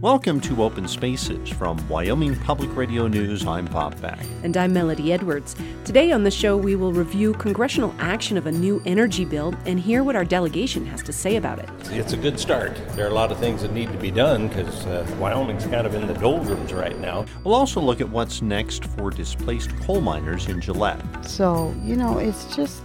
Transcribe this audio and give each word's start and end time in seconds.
Welcome 0.00 0.40
to 0.42 0.62
Open 0.62 0.86
Spaces 0.86 1.48
from 1.48 1.76
Wyoming 1.88 2.36
Public 2.36 2.76
Radio 2.76 3.08
News. 3.08 3.44
I'm 3.44 3.64
Bob 3.64 4.00
Beck. 4.00 4.24
And 4.44 4.56
I'm 4.56 4.72
Melody 4.72 5.12
Edwards. 5.12 5.56
Today 5.84 6.12
on 6.12 6.22
the 6.22 6.30
show, 6.30 6.56
we 6.56 6.76
will 6.76 6.92
review 6.92 7.32
congressional 7.34 7.92
action 7.98 8.36
of 8.36 8.46
a 8.46 8.52
new 8.52 8.80
energy 8.86 9.24
bill 9.24 9.56
and 9.66 9.80
hear 9.80 10.04
what 10.04 10.14
our 10.14 10.24
delegation 10.24 10.86
has 10.86 11.02
to 11.02 11.12
say 11.12 11.34
about 11.34 11.58
it. 11.58 11.68
It's 11.90 12.12
a 12.12 12.16
good 12.16 12.38
start. 12.38 12.76
There 12.90 13.06
are 13.06 13.10
a 13.10 13.14
lot 13.14 13.32
of 13.32 13.38
things 13.38 13.62
that 13.62 13.72
need 13.72 13.90
to 13.90 13.98
be 13.98 14.12
done 14.12 14.46
because 14.46 14.86
uh, 14.86 15.04
Wyoming's 15.18 15.66
kind 15.66 15.84
of 15.84 15.96
in 15.96 16.06
the 16.06 16.14
doldrums 16.14 16.72
right 16.72 16.96
now. 17.00 17.26
We'll 17.42 17.56
also 17.56 17.80
look 17.80 18.00
at 18.00 18.08
what's 18.08 18.40
next 18.40 18.84
for 18.84 19.10
displaced 19.10 19.76
coal 19.80 20.00
miners 20.00 20.46
in 20.46 20.60
Gillette. 20.60 21.02
So, 21.24 21.74
you 21.82 21.96
know, 21.96 22.18
it's 22.18 22.54
just, 22.54 22.84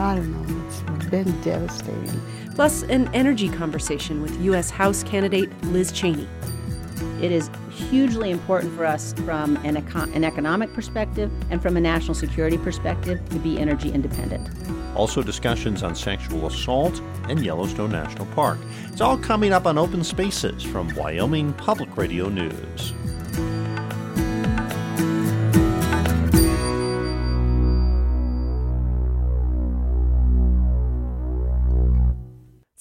I 0.00 0.16
don't 0.16 0.32
know, 0.32 0.42
it's 0.42 0.57
been 1.10 1.40
devastating 1.42 2.20
plus 2.58 2.82
an 2.82 3.08
energy 3.14 3.48
conversation 3.48 4.20
with 4.20 4.36
U.S. 4.40 4.68
House 4.68 5.04
candidate 5.04 5.48
Liz 5.66 5.92
Cheney. 5.92 6.26
It 7.22 7.30
is 7.30 7.48
hugely 7.70 8.32
important 8.32 8.74
for 8.74 8.84
us 8.84 9.12
from 9.24 9.54
an, 9.58 9.76
econ- 9.76 10.12
an, 10.12 10.24
economic 10.24 10.72
perspective 10.74 11.30
and 11.50 11.62
from 11.62 11.76
a 11.76 11.80
national 11.80 12.14
security 12.14 12.58
perspective 12.58 13.20
to 13.28 13.38
be 13.38 13.60
energy 13.60 13.92
independent. 13.92 14.48
Also, 14.96 15.22
discussions 15.22 15.84
on 15.84 15.94
sexual 15.94 16.48
assault 16.48 17.00
and 17.28 17.44
Yellowstone 17.44 17.92
National 17.92 18.26
Park. 18.34 18.58
It's 18.86 19.00
all 19.00 19.16
coming 19.16 19.52
up 19.52 19.64
on 19.64 19.78
Open 19.78 20.02
Spaces 20.02 20.64
from 20.64 20.92
Wyoming 20.96 21.52
Public 21.52 21.96
Radio 21.96 22.28
News. 22.28 22.92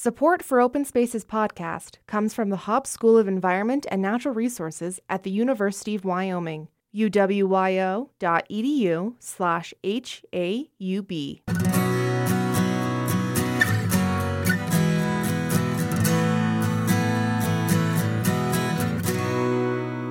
Support 0.08 0.42
for 0.42 0.62
Open 0.62 0.86
Spaces 0.86 1.26
podcast 1.26 1.98
comes 2.08 2.34
from 2.34 2.50
the 2.50 2.56
Haub 2.56 2.88
School 2.88 3.18
of 3.18 3.28
Environment 3.28 3.86
and 3.92 4.02
Natural 4.02 4.34
Resources 4.34 5.02
at 5.10 5.24
the 5.24 5.30
University 5.30 5.96
of 5.96 6.06
Wyoming, 6.06 6.70
uwyo.edu 6.96 8.06
slash 9.20 9.74
HAUB. 9.84 11.67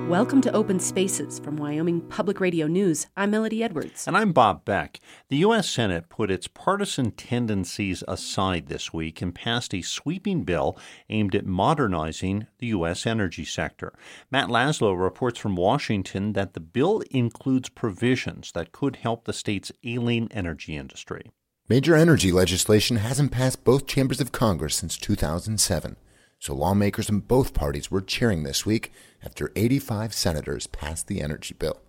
Welcome 0.07 0.39
to 0.43 0.53
Open 0.53 0.79
Spaces 0.79 1.37
from 1.37 1.57
Wyoming 1.57 1.99
Public 1.99 2.39
Radio 2.39 2.65
News. 2.65 3.07
I'm 3.17 3.29
Melody 3.29 3.61
Edwards. 3.61 4.07
And 4.07 4.15
I'm 4.15 4.31
Bob 4.31 4.63
Beck. 4.63 5.01
The 5.27 5.35
U.S. 5.39 5.69
Senate 5.69 6.07
put 6.07 6.31
its 6.31 6.47
partisan 6.47 7.11
tendencies 7.11 8.05
aside 8.07 8.67
this 8.67 8.93
week 8.93 9.21
and 9.21 9.35
passed 9.35 9.73
a 9.73 9.81
sweeping 9.81 10.45
bill 10.45 10.79
aimed 11.09 11.35
at 11.35 11.45
modernizing 11.45 12.47
the 12.59 12.67
U.S. 12.67 13.05
energy 13.05 13.43
sector. 13.43 13.91
Matt 14.31 14.47
Laslo 14.47 14.97
reports 14.97 15.39
from 15.39 15.57
Washington 15.57 16.31
that 16.31 16.53
the 16.53 16.61
bill 16.61 17.03
includes 17.11 17.67
provisions 17.67 18.53
that 18.53 18.71
could 18.71 18.95
help 18.95 19.25
the 19.25 19.33
state's 19.33 19.73
ailing 19.83 20.29
energy 20.31 20.77
industry. 20.77 21.31
Major 21.67 21.97
energy 21.97 22.31
legislation 22.31 22.95
hasn't 22.95 23.33
passed 23.33 23.65
both 23.65 23.85
chambers 23.85 24.21
of 24.21 24.31
Congress 24.31 24.77
since 24.77 24.95
2007 24.97 25.97
so 26.39 26.53
lawmakers 26.53 27.09
in 27.09 27.19
both 27.19 27.53
parties 27.53 27.89
were 27.89 28.01
cheering 28.01 28.43
this 28.43 28.65
week 28.65 28.91
after 29.23 29.51
85 29.55 30.13
senators 30.13 30.67
passed 30.67 31.07
the 31.07 31.21
energy 31.21 31.55
bill. 31.57 31.81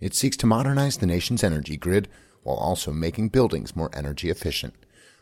It 0.00 0.14
seeks 0.14 0.36
to 0.38 0.46
modernize 0.46 0.98
the 0.98 1.06
nation's 1.06 1.42
energy 1.42 1.76
grid 1.76 2.08
while 2.42 2.56
also 2.56 2.92
making 2.92 3.28
buildings 3.28 3.76
more 3.76 3.90
energy 3.92 4.30
efficient. 4.30 4.74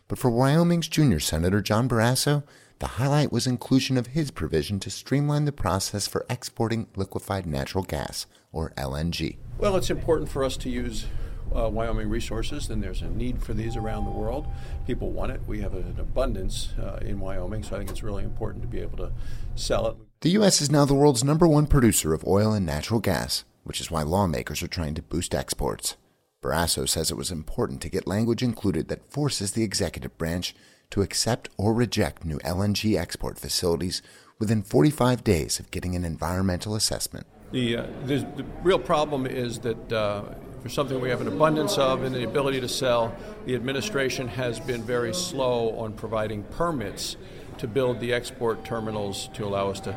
But 0.09 0.19
for 0.19 0.31
Wyoming's 0.31 0.89
junior 0.89 1.19
Senator 1.19 1.61
John 1.61 1.89
Barrasso, 1.89 2.45
the 2.79 2.87
highlight 2.87 3.33
was 3.33 3.47
inclusion 3.47 3.97
of 3.97 4.09
his 4.09 4.31
provision 4.31 4.79
to 4.81 4.91
streamline 4.91 5.47
the 5.47 5.53
process 5.53 6.07
for 6.07 6.27
exporting 6.29 6.89
liquefied 6.95 7.47
natural 7.47 7.85
gas, 7.85 8.27
or 8.53 8.71
LNG. 8.77 9.37
Well, 9.59 9.77
it's 9.77 9.91
important 9.91 10.31
for 10.31 10.45
us 10.45 10.57
to 10.59 10.71
use 10.71 11.07
uh, 11.55 11.69
Wyoming 11.69 12.09
resources, 12.09 12.69
then 12.69 12.81
there's 12.81 13.03
a 13.03 13.09
need 13.09 13.43
for 13.43 13.55
these 13.55 13.77
around 13.77 14.05
the 14.05 14.11
world. 14.11 14.47
People 14.87 15.11
want 15.11 15.33
it. 15.33 15.41
We 15.47 15.61
have 15.61 15.75
an 15.75 15.97
abundance 15.99 16.71
uh, 16.81 16.99
in 17.03 17.21
Wyoming, 17.21 17.63
so 17.63 17.77
I 17.77 17.79
think 17.79 17.91
it's 17.91 18.03
really 18.03 18.25
important 18.25 18.63
to 18.63 18.69
be 18.69 18.81
able 18.81 18.97
to 18.99 19.13
sell 19.55 19.87
it. 19.89 19.97
The 20.21 20.31
U.S. 20.31 20.61
is 20.61 20.71
now 20.71 20.85
the 20.85 20.95
world's 20.95 21.25
number 21.25 21.47
one 21.47 21.67
producer 21.67 22.15
of 22.15 22.27
oil 22.27 22.53
and 22.53 22.65
natural 22.65 23.01
gas, 23.01 23.45
which 23.65 23.81
is 23.81 23.91
why 23.91 24.03
lawmakers 24.03 24.63
are 24.63 24.69
trying 24.69 24.95
to 24.95 25.03
boost 25.03 25.35
exports. 25.35 25.97
Barrasso 26.43 26.89
says 26.89 27.11
it 27.11 27.17
was 27.17 27.31
important 27.31 27.81
to 27.83 27.89
get 27.89 28.07
language 28.07 28.43
included 28.43 28.89
that 28.89 29.11
forces 29.11 29.53
the 29.53 29.65
executive 29.65 30.17
branch 30.17 30.55
to 30.91 31.03
accept 31.03 31.49
or 31.57 31.75
reject 31.75 32.25
new 32.25 32.39
LNG 32.39 32.99
export 32.99 33.39
facilities 33.39 34.03
within 34.39 34.63
45 34.63 35.25
days 35.25 35.59
of 35.59 35.71
getting 35.71 35.97
an 35.97 36.05
environmental 36.05 36.75
assessment. 36.75 37.27
The, 37.53 37.77
uh, 37.77 37.87
the 38.05 38.27
real 38.63 38.79
problem 38.79 39.27
is 39.27 39.61
that 39.61 39.93
uh, 39.93 40.25
for 40.63 40.69
something 40.69 41.01
we 41.01 41.11
have 41.11 41.21
an 41.21 41.29
abundance 41.29 41.79
of 41.79 42.03
and 42.03 42.15
the 42.15 42.25
ability 42.25 42.61
to 42.61 42.69
sell, 42.69 43.15
the 43.45 43.55
administration 43.55 44.27
has 44.27 44.59
been 44.59 44.83
very 44.83 45.15
slow 45.15 45.79
on 45.79 45.93
providing 45.93 46.43
permits 46.43 47.17
to 47.59 47.69
build 47.69 48.01
the 48.01 48.13
export 48.13 48.65
terminals 48.65 49.29
to 49.35 49.45
allow 49.45 49.71
us 49.71 49.81
to, 49.81 49.93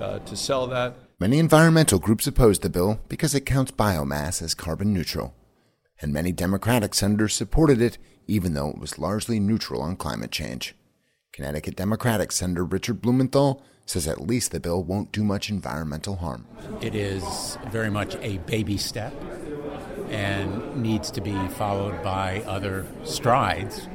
uh, 0.00 0.18
to 0.20 0.36
sell 0.36 0.66
that. 0.66 0.96
Many 1.20 1.38
environmental 1.38 1.98
groups 1.98 2.26
oppose 2.26 2.58
the 2.58 2.70
bill 2.70 3.00
because 3.08 3.34
it 3.34 3.42
counts 3.42 3.70
biomass 3.70 4.42
as 4.42 4.54
carbon 4.54 4.92
neutral. 4.92 5.34
And 6.00 6.12
many 6.12 6.32
Democratic 6.32 6.94
senators 6.94 7.34
supported 7.34 7.80
it, 7.80 7.98
even 8.26 8.54
though 8.54 8.70
it 8.70 8.78
was 8.78 8.98
largely 8.98 9.38
neutral 9.38 9.80
on 9.82 9.96
climate 9.96 10.32
change. 10.32 10.74
Connecticut 11.32 11.76
Democratic 11.76 12.32
Senator 12.32 12.64
Richard 12.64 13.00
Blumenthal 13.00 13.62
says 13.86 14.08
at 14.08 14.20
least 14.20 14.50
the 14.50 14.60
bill 14.60 14.82
won't 14.82 15.12
do 15.12 15.22
much 15.22 15.50
environmental 15.50 16.16
harm. 16.16 16.46
It 16.80 16.94
is 16.94 17.58
very 17.70 17.90
much 17.90 18.16
a 18.16 18.38
baby 18.38 18.76
step 18.76 19.14
and 20.10 20.76
needs 20.76 21.10
to 21.12 21.20
be 21.20 21.34
followed 21.48 22.02
by 22.02 22.42
other 22.46 22.86
strides 23.04 23.88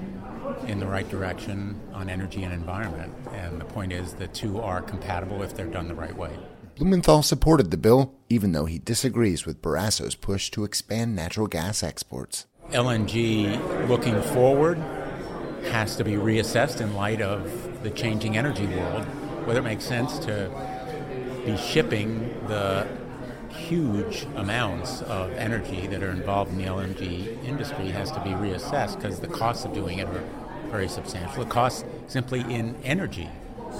in 0.67 0.79
the 0.79 0.87
right 0.87 1.07
direction 1.09 1.79
on 1.93 2.09
energy 2.09 2.43
and 2.43 2.53
environment. 2.53 3.13
And 3.33 3.59
the 3.59 3.65
point 3.65 3.91
is 3.93 4.13
the 4.13 4.27
two 4.27 4.59
are 4.59 4.81
compatible 4.81 5.41
if 5.43 5.55
they're 5.55 5.65
done 5.65 5.87
the 5.87 5.95
right 5.95 6.15
way. 6.15 6.37
Blumenthal 6.75 7.23
supported 7.23 7.71
the 7.71 7.77
bill, 7.77 8.13
even 8.29 8.53
though 8.53 8.65
he 8.65 8.79
disagrees 8.79 9.45
with 9.45 9.61
Barrasso's 9.61 10.15
push 10.15 10.49
to 10.51 10.63
expand 10.63 11.15
natural 11.15 11.47
gas 11.47 11.83
exports. 11.83 12.45
LNG, 12.69 13.87
looking 13.89 14.21
forward, 14.21 14.77
has 15.71 15.95
to 15.97 16.03
be 16.03 16.13
reassessed 16.13 16.79
in 16.79 16.93
light 16.93 17.21
of 17.21 17.83
the 17.83 17.89
changing 17.89 18.37
energy 18.37 18.65
world, 18.65 19.05
whether 19.49 19.61
it 19.61 19.63
makes 19.63 19.83
sense 19.83 20.19
to 20.19 20.47
be 21.43 21.57
shipping 21.57 22.19
the 22.47 22.87
huge 23.49 24.27
amounts 24.35 25.01
of 25.01 25.31
energy 25.31 25.87
that 25.87 26.03
are 26.03 26.11
involved 26.11 26.51
in 26.51 26.59
the 26.59 26.65
LNG 26.65 27.43
industry 27.43 27.87
has 27.89 28.11
to 28.11 28.19
be 28.19 28.29
reassessed 28.29 28.97
because 28.97 29.19
the 29.19 29.27
costs 29.27 29.65
of 29.65 29.73
doing 29.73 29.97
it 29.97 30.07
are 30.07 30.23
very 30.67 30.87
substantial. 30.87 31.43
The 31.43 31.49
cost 31.49 31.83
simply 32.05 32.41
in 32.41 32.75
energy 32.83 33.27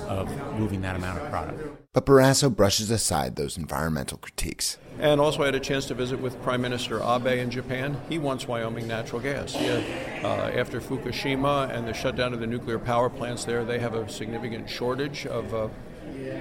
of 0.07 0.27
moving 0.57 0.81
that 0.81 0.95
amount 0.95 1.19
of 1.19 1.29
product. 1.29 1.78
But 1.91 2.05
Barrasso 2.05 2.55
brushes 2.55 2.91
aside 2.91 3.35
those 3.35 3.57
environmental 3.57 4.19
critiques. 4.19 4.77
And 4.99 5.19
also, 5.19 5.41
I 5.41 5.45
had 5.45 5.55
a 5.55 5.59
chance 5.59 5.87
to 5.87 5.95
visit 5.95 6.19
with 6.19 6.39
Prime 6.43 6.61
Minister 6.61 7.01
Abe 7.01 7.39
in 7.39 7.49
Japan. 7.49 7.99
He 8.07 8.19
wants 8.19 8.47
Wyoming 8.47 8.87
natural 8.87 9.19
gas. 9.19 9.53
Had, 9.53 10.23
uh, 10.23 10.51
after 10.55 10.79
Fukushima 10.79 11.75
and 11.75 11.87
the 11.87 11.93
shutdown 11.93 12.31
of 12.33 12.41
the 12.41 12.45
nuclear 12.47 12.77
power 12.77 13.09
plants 13.09 13.43
there, 13.43 13.65
they 13.65 13.79
have 13.79 13.95
a 13.95 14.07
significant 14.07 14.69
shortage 14.69 15.25
of 15.25 15.51
uh, 15.51 15.69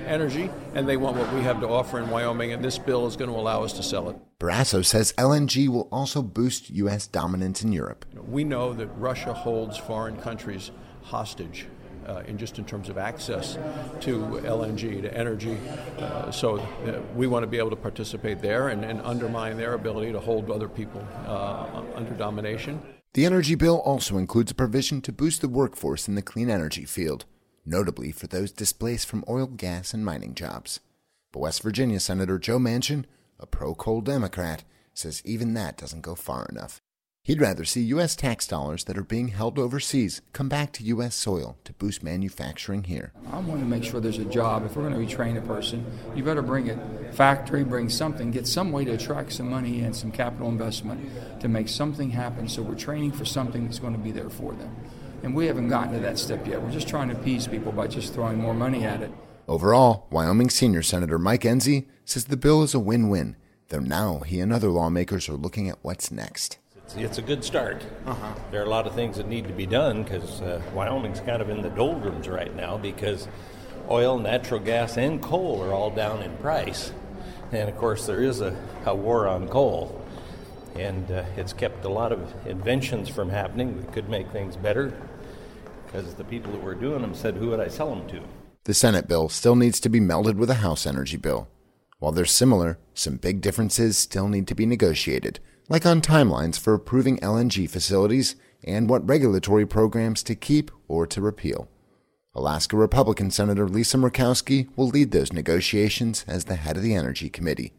energy, 0.06 0.50
and 0.74 0.86
they 0.86 0.98
want 0.98 1.16
what 1.16 1.32
we 1.32 1.40
have 1.40 1.60
to 1.60 1.68
offer 1.68 1.98
in 1.98 2.10
Wyoming, 2.10 2.52
and 2.52 2.62
this 2.62 2.76
bill 2.76 3.06
is 3.06 3.16
going 3.16 3.30
to 3.30 3.36
allow 3.36 3.62
us 3.62 3.72
to 3.74 3.82
sell 3.82 4.10
it. 4.10 4.16
Barrasso 4.38 4.84
says 4.84 5.14
LNG 5.16 5.68
will 5.68 5.88
also 5.90 6.20
boost 6.20 6.68
U.S. 6.70 7.06
dominance 7.06 7.62
in 7.62 7.72
Europe. 7.72 8.04
We 8.26 8.44
know 8.44 8.74
that 8.74 8.88
Russia 8.98 9.32
holds 9.32 9.78
foreign 9.78 10.18
countries 10.18 10.72
hostage. 11.04 11.66
Uh, 12.08 12.22
in 12.26 12.38
just 12.38 12.58
in 12.58 12.64
terms 12.64 12.88
of 12.88 12.96
access 12.96 13.58
to 14.00 14.40
LNG, 14.42 15.02
to 15.02 15.14
energy. 15.14 15.58
Uh, 15.98 16.30
so 16.30 16.66
we 17.14 17.26
want 17.26 17.42
to 17.42 17.46
be 17.46 17.58
able 17.58 17.68
to 17.68 17.76
participate 17.76 18.40
there 18.40 18.68
and, 18.68 18.82
and 18.82 18.98
undermine 19.02 19.58
their 19.58 19.74
ability 19.74 20.10
to 20.10 20.18
hold 20.18 20.50
other 20.50 20.70
people 20.70 21.06
uh, 21.26 21.82
under 21.94 22.12
domination. 22.12 22.80
The 23.12 23.26
energy 23.26 23.56
bill 23.56 23.80
also 23.80 24.16
includes 24.16 24.50
a 24.50 24.54
provision 24.54 25.02
to 25.02 25.12
boost 25.12 25.42
the 25.42 25.50
workforce 25.50 26.08
in 26.08 26.14
the 26.14 26.22
clean 26.22 26.48
energy 26.48 26.86
field 26.86 27.26
notably 27.68 28.10
for 28.10 28.26
those 28.26 28.50
displaced 28.50 29.06
from 29.06 29.24
oil, 29.28 29.46
gas, 29.46 29.92
and 29.92 30.04
mining 30.04 30.34
jobs. 30.34 30.80
But 31.32 31.40
West 31.40 31.62
Virginia 31.62 32.00
Senator 32.00 32.38
Joe 32.38 32.58
Manchin, 32.58 33.04
a 33.38 33.46
pro 33.46 33.74
coal 33.74 34.00
Democrat, 34.00 34.64
says 34.94 35.22
even 35.24 35.54
that 35.54 35.76
doesn't 35.76 36.00
go 36.00 36.14
far 36.14 36.46
enough. 36.46 36.80
He'd 37.28 37.42
rather 37.42 37.66
see 37.66 37.82
U.S. 37.82 38.16
tax 38.16 38.46
dollars 38.46 38.84
that 38.84 38.96
are 38.96 39.02
being 39.02 39.28
held 39.28 39.58
overseas 39.58 40.22
come 40.32 40.48
back 40.48 40.72
to 40.72 40.84
U.S. 40.84 41.14
soil 41.14 41.58
to 41.64 41.74
boost 41.74 42.02
manufacturing 42.02 42.84
here. 42.84 43.12
I 43.30 43.38
want 43.40 43.60
to 43.60 43.66
make 43.66 43.84
sure 43.84 44.00
there's 44.00 44.16
a 44.16 44.24
job. 44.24 44.64
If 44.64 44.74
we're 44.74 44.88
going 44.88 44.94
to 45.06 45.14
retrain 45.14 45.36
a 45.36 45.42
person, 45.42 45.84
you 46.16 46.24
better 46.24 46.40
bring 46.40 46.70
a 46.70 47.12
factory, 47.12 47.64
bring 47.64 47.90
something, 47.90 48.30
get 48.30 48.46
some 48.46 48.72
way 48.72 48.86
to 48.86 48.92
attract 48.92 49.34
some 49.34 49.50
money 49.50 49.82
and 49.82 49.94
some 49.94 50.10
capital 50.10 50.48
investment 50.48 51.06
to 51.40 51.48
make 51.48 51.68
something 51.68 52.08
happen 52.08 52.48
so 52.48 52.62
we're 52.62 52.74
training 52.74 53.12
for 53.12 53.26
something 53.26 53.66
that's 53.66 53.78
going 53.78 53.92
to 53.92 53.98
be 53.98 54.10
there 54.10 54.30
for 54.30 54.54
them. 54.54 54.74
And 55.22 55.34
we 55.34 55.48
haven't 55.48 55.68
gotten 55.68 55.92
to 55.92 56.00
that 56.00 56.18
step 56.18 56.46
yet. 56.46 56.62
We're 56.62 56.70
just 56.70 56.88
trying 56.88 57.10
to 57.10 57.14
appease 57.14 57.46
people 57.46 57.72
by 57.72 57.88
just 57.88 58.14
throwing 58.14 58.38
more 58.38 58.54
money 58.54 58.86
at 58.86 59.02
it. 59.02 59.12
Overall, 59.46 60.06
Wyoming 60.08 60.48
Senior 60.48 60.82
Senator 60.82 61.18
Mike 61.18 61.42
Enzi 61.42 61.88
says 62.06 62.24
the 62.24 62.38
bill 62.38 62.62
is 62.62 62.72
a 62.72 62.80
win 62.80 63.10
win, 63.10 63.36
though 63.68 63.80
now 63.80 64.20
he 64.20 64.40
and 64.40 64.50
other 64.50 64.70
lawmakers 64.70 65.28
are 65.28 65.34
looking 65.36 65.68
at 65.68 65.76
what's 65.82 66.10
next. 66.10 66.56
It's, 66.88 66.96
it's 66.96 67.18
a 67.18 67.22
good 67.22 67.44
start. 67.44 67.84
Uh-huh. 68.06 68.34
There 68.50 68.62
are 68.62 68.64
a 68.64 68.70
lot 68.70 68.86
of 68.86 68.94
things 68.94 69.18
that 69.18 69.28
need 69.28 69.46
to 69.46 69.52
be 69.52 69.66
done 69.66 70.04
because 70.04 70.40
uh, 70.40 70.62
Wyoming's 70.72 71.20
kind 71.20 71.42
of 71.42 71.50
in 71.50 71.60
the 71.60 71.68
doldrums 71.68 72.26
right 72.28 72.54
now 72.56 72.78
because 72.78 73.28
oil, 73.90 74.18
natural 74.18 74.58
gas, 74.58 74.96
and 74.96 75.20
coal 75.20 75.62
are 75.62 75.74
all 75.74 75.90
down 75.90 76.22
in 76.22 76.34
price. 76.38 76.90
And 77.52 77.68
of 77.68 77.76
course, 77.76 78.06
there 78.06 78.22
is 78.22 78.40
a, 78.40 78.56
a 78.86 78.94
war 78.94 79.28
on 79.28 79.48
coal. 79.48 80.02
And 80.76 81.10
uh, 81.10 81.24
it's 81.36 81.52
kept 81.52 81.84
a 81.84 81.90
lot 81.90 82.10
of 82.10 82.34
inventions 82.46 83.10
from 83.10 83.28
happening 83.28 83.78
that 83.82 83.92
could 83.92 84.08
make 84.08 84.30
things 84.30 84.56
better 84.56 84.98
because 85.84 86.14
the 86.14 86.24
people 86.24 86.52
that 86.52 86.62
were 86.62 86.74
doing 86.74 87.02
them 87.02 87.14
said, 87.14 87.34
Who 87.34 87.50
would 87.50 87.60
I 87.60 87.68
sell 87.68 87.94
them 87.94 88.08
to? 88.08 88.22
The 88.64 88.72
Senate 88.72 89.06
bill 89.06 89.28
still 89.28 89.56
needs 89.56 89.78
to 89.80 89.90
be 89.90 90.00
melded 90.00 90.36
with 90.36 90.48
a 90.48 90.54
House 90.54 90.86
energy 90.86 91.18
bill. 91.18 91.48
While 91.98 92.12
they're 92.12 92.24
similar, 92.24 92.78
some 92.94 93.16
big 93.16 93.42
differences 93.42 93.98
still 93.98 94.28
need 94.28 94.46
to 94.46 94.54
be 94.54 94.64
negotiated, 94.64 95.40
like 95.68 95.84
on 95.84 96.00
timelines 96.00 96.58
for 96.58 96.74
approving 96.74 97.18
LNG 97.18 97.68
facilities 97.68 98.36
and 98.64 98.88
what 98.88 99.06
regulatory 99.08 99.66
programs 99.66 100.22
to 100.22 100.34
keep 100.34 100.70
or 100.88 101.06
to 101.06 101.20
repeal. 101.20 101.68
Alaska 102.34 102.76
Republican 102.76 103.30
Senator 103.30 103.68
Lisa 103.68 103.96
Murkowski 103.96 104.68
will 104.76 104.88
lead 104.88 105.10
those 105.10 105.32
negotiations 105.32 106.24
as 106.26 106.44
the 106.44 106.56
head 106.56 106.76
of 106.76 106.82
the 106.82 106.94
Energy 106.94 107.28
Committee, 107.28 107.72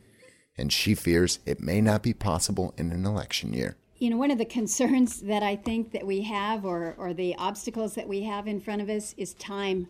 and 0.57 0.71
she 0.71 0.93
fears 0.93 1.39
it 1.45 1.59
may 1.59 1.81
not 1.81 2.03
be 2.03 2.13
possible 2.13 2.73
in 2.77 2.91
an 2.91 3.05
election 3.05 3.53
year. 3.53 3.77
You 3.97 4.09
know, 4.09 4.17
one 4.17 4.31
of 4.31 4.37
the 4.37 4.45
concerns 4.45 5.21
that 5.21 5.43
I 5.43 5.55
think 5.55 5.91
that 5.91 6.05
we 6.05 6.21
have, 6.23 6.65
or, 6.65 6.95
or 6.97 7.13
the 7.13 7.35
obstacles 7.37 7.95
that 7.95 8.07
we 8.07 8.23
have 8.23 8.47
in 8.47 8.59
front 8.59 8.81
of 8.81 8.89
us, 8.89 9.13
is 9.17 9.33
time 9.33 9.87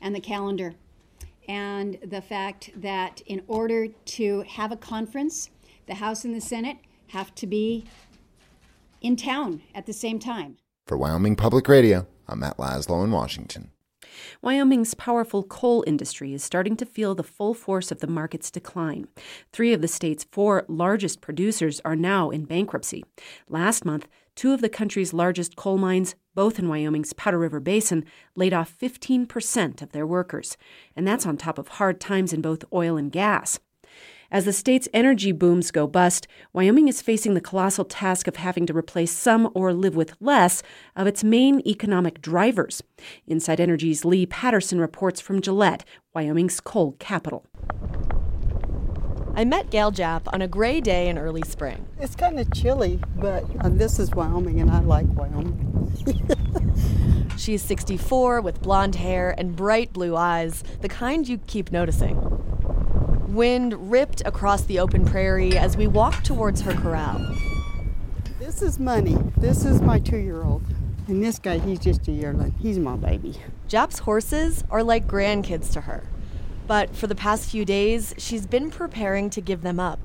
and 0.00 0.14
the 0.14 0.20
calendar. 0.20 0.74
And 1.48 1.98
the 2.04 2.20
fact 2.20 2.70
that 2.76 3.22
in 3.26 3.42
order 3.48 3.88
to 3.88 4.42
have 4.42 4.70
a 4.70 4.76
conference, 4.76 5.50
the 5.86 5.94
House 5.94 6.24
and 6.24 6.34
the 6.34 6.40
Senate 6.40 6.76
have 7.08 7.34
to 7.36 7.46
be 7.46 7.84
in 9.00 9.16
town 9.16 9.62
at 9.74 9.86
the 9.86 9.92
same 9.92 10.18
time. 10.18 10.56
For 10.86 10.96
Wyoming 10.96 11.36
Public 11.36 11.68
Radio, 11.68 12.06
I'm 12.26 12.40
Matt 12.40 12.56
Laslo 12.56 13.04
in 13.04 13.10
Washington. 13.10 13.70
Wyoming's 14.42 14.94
powerful 14.94 15.42
coal 15.42 15.84
industry 15.86 16.32
is 16.34 16.42
starting 16.42 16.76
to 16.76 16.86
feel 16.86 17.14
the 17.14 17.22
full 17.22 17.54
force 17.54 17.90
of 17.90 18.00
the 18.00 18.06
market's 18.06 18.50
decline. 18.50 19.08
Three 19.52 19.72
of 19.72 19.80
the 19.80 19.88
state's 19.88 20.24
four 20.24 20.64
largest 20.68 21.20
producers 21.20 21.80
are 21.84 21.96
now 21.96 22.30
in 22.30 22.44
bankruptcy. 22.44 23.04
Last 23.48 23.84
month, 23.84 24.08
two 24.34 24.52
of 24.52 24.60
the 24.60 24.68
country's 24.68 25.12
largest 25.12 25.56
coal 25.56 25.78
mines, 25.78 26.14
both 26.34 26.58
in 26.58 26.68
Wyoming's 26.68 27.12
Powder 27.12 27.38
River 27.38 27.60
Basin, 27.60 28.04
laid 28.34 28.54
off 28.54 28.72
15% 28.80 29.82
of 29.82 29.92
their 29.92 30.06
workers. 30.06 30.56
And 30.96 31.06
that's 31.06 31.26
on 31.26 31.36
top 31.36 31.58
of 31.58 31.68
hard 31.68 32.00
times 32.00 32.32
in 32.32 32.40
both 32.40 32.64
oil 32.72 32.96
and 32.96 33.10
gas. 33.10 33.58
As 34.30 34.44
the 34.44 34.52
state's 34.52 34.90
energy 34.92 35.32
booms 35.32 35.70
go 35.70 35.86
bust, 35.86 36.28
Wyoming 36.52 36.86
is 36.86 37.00
facing 37.00 37.32
the 37.32 37.40
colossal 37.40 37.86
task 37.86 38.28
of 38.28 38.36
having 38.36 38.66
to 38.66 38.76
replace 38.76 39.10
some 39.10 39.50
or 39.54 39.72
live 39.72 39.96
with 39.96 40.20
less 40.20 40.62
of 40.94 41.06
its 41.06 41.24
main 41.24 41.62
economic 41.66 42.20
drivers. 42.20 42.82
Inside 43.26 43.58
Energy's 43.58 44.04
Leigh 44.04 44.26
Paterson 44.26 44.80
reports 44.80 45.18
from 45.18 45.40
Gillette, 45.40 45.82
Wyoming's 46.14 46.60
coal 46.60 46.92
capital. 46.98 47.46
I 49.34 49.46
met 49.46 49.70
Gail 49.70 49.90
Japp 49.90 50.22
on 50.34 50.42
a 50.42 50.48
gray 50.48 50.82
day 50.82 51.08
in 51.08 51.16
early 51.16 51.42
spring. 51.46 51.86
It's 51.98 52.14
kind 52.14 52.38
of 52.38 52.52
chilly, 52.52 53.00
but 53.16 53.44
uh, 53.60 53.70
this 53.70 53.98
is 53.98 54.10
Wyoming 54.10 54.60
and 54.60 54.70
I 54.70 54.80
like 54.80 55.06
Wyoming. 55.06 55.64
She's 57.38 57.62
64 57.62 58.42
with 58.42 58.60
blonde 58.60 58.96
hair 58.96 59.34
and 59.38 59.56
bright 59.56 59.94
blue 59.94 60.16
eyes, 60.16 60.64
the 60.82 60.88
kind 60.90 61.26
you 61.26 61.38
keep 61.38 61.72
noticing. 61.72 62.16
Wind 63.28 63.90
ripped 63.90 64.22
across 64.24 64.62
the 64.62 64.78
open 64.78 65.04
prairie 65.04 65.58
as 65.58 65.76
we 65.76 65.86
walked 65.86 66.24
towards 66.24 66.62
her 66.62 66.72
corral. 66.72 67.20
This 68.38 68.62
is 68.62 68.78
Money. 68.78 69.18
This 69.36 69.66
is 69.66 69.82
my 69.82 69.98
two 69.98 70.16
year 70.16 70.42
old. 70.42 70.62
And 71.08 71.22
this 71.22 71.38
guy, 71.38 71.58
he's 71.58 71.78
just 71.78 72.08
a 72.08 72.10
yearling. 72.10 72.54
He's 72.58 72.78
my 72.78 72.96
baby. 72.96 73.36
Japp's 73.68 73.98
horses 73.98 74.64
are 74.70 74.82
like 74.82 75.06
grandkids 75.06 75.70
to 75.74 75.82
her. 75.82 76.04
But 76.66 76.96
for 76.96 77.06
the 77.06 77.14
past 77.14 77.50
few 77.50 77.66
days, 77.66 78.14
she's 78.16 78.46
been 78.46 78.70
preparing 78.70 79.28
to 79.30 79.42
give 79.42 79.60
them 79.60 79.78
up. 79.78 80.00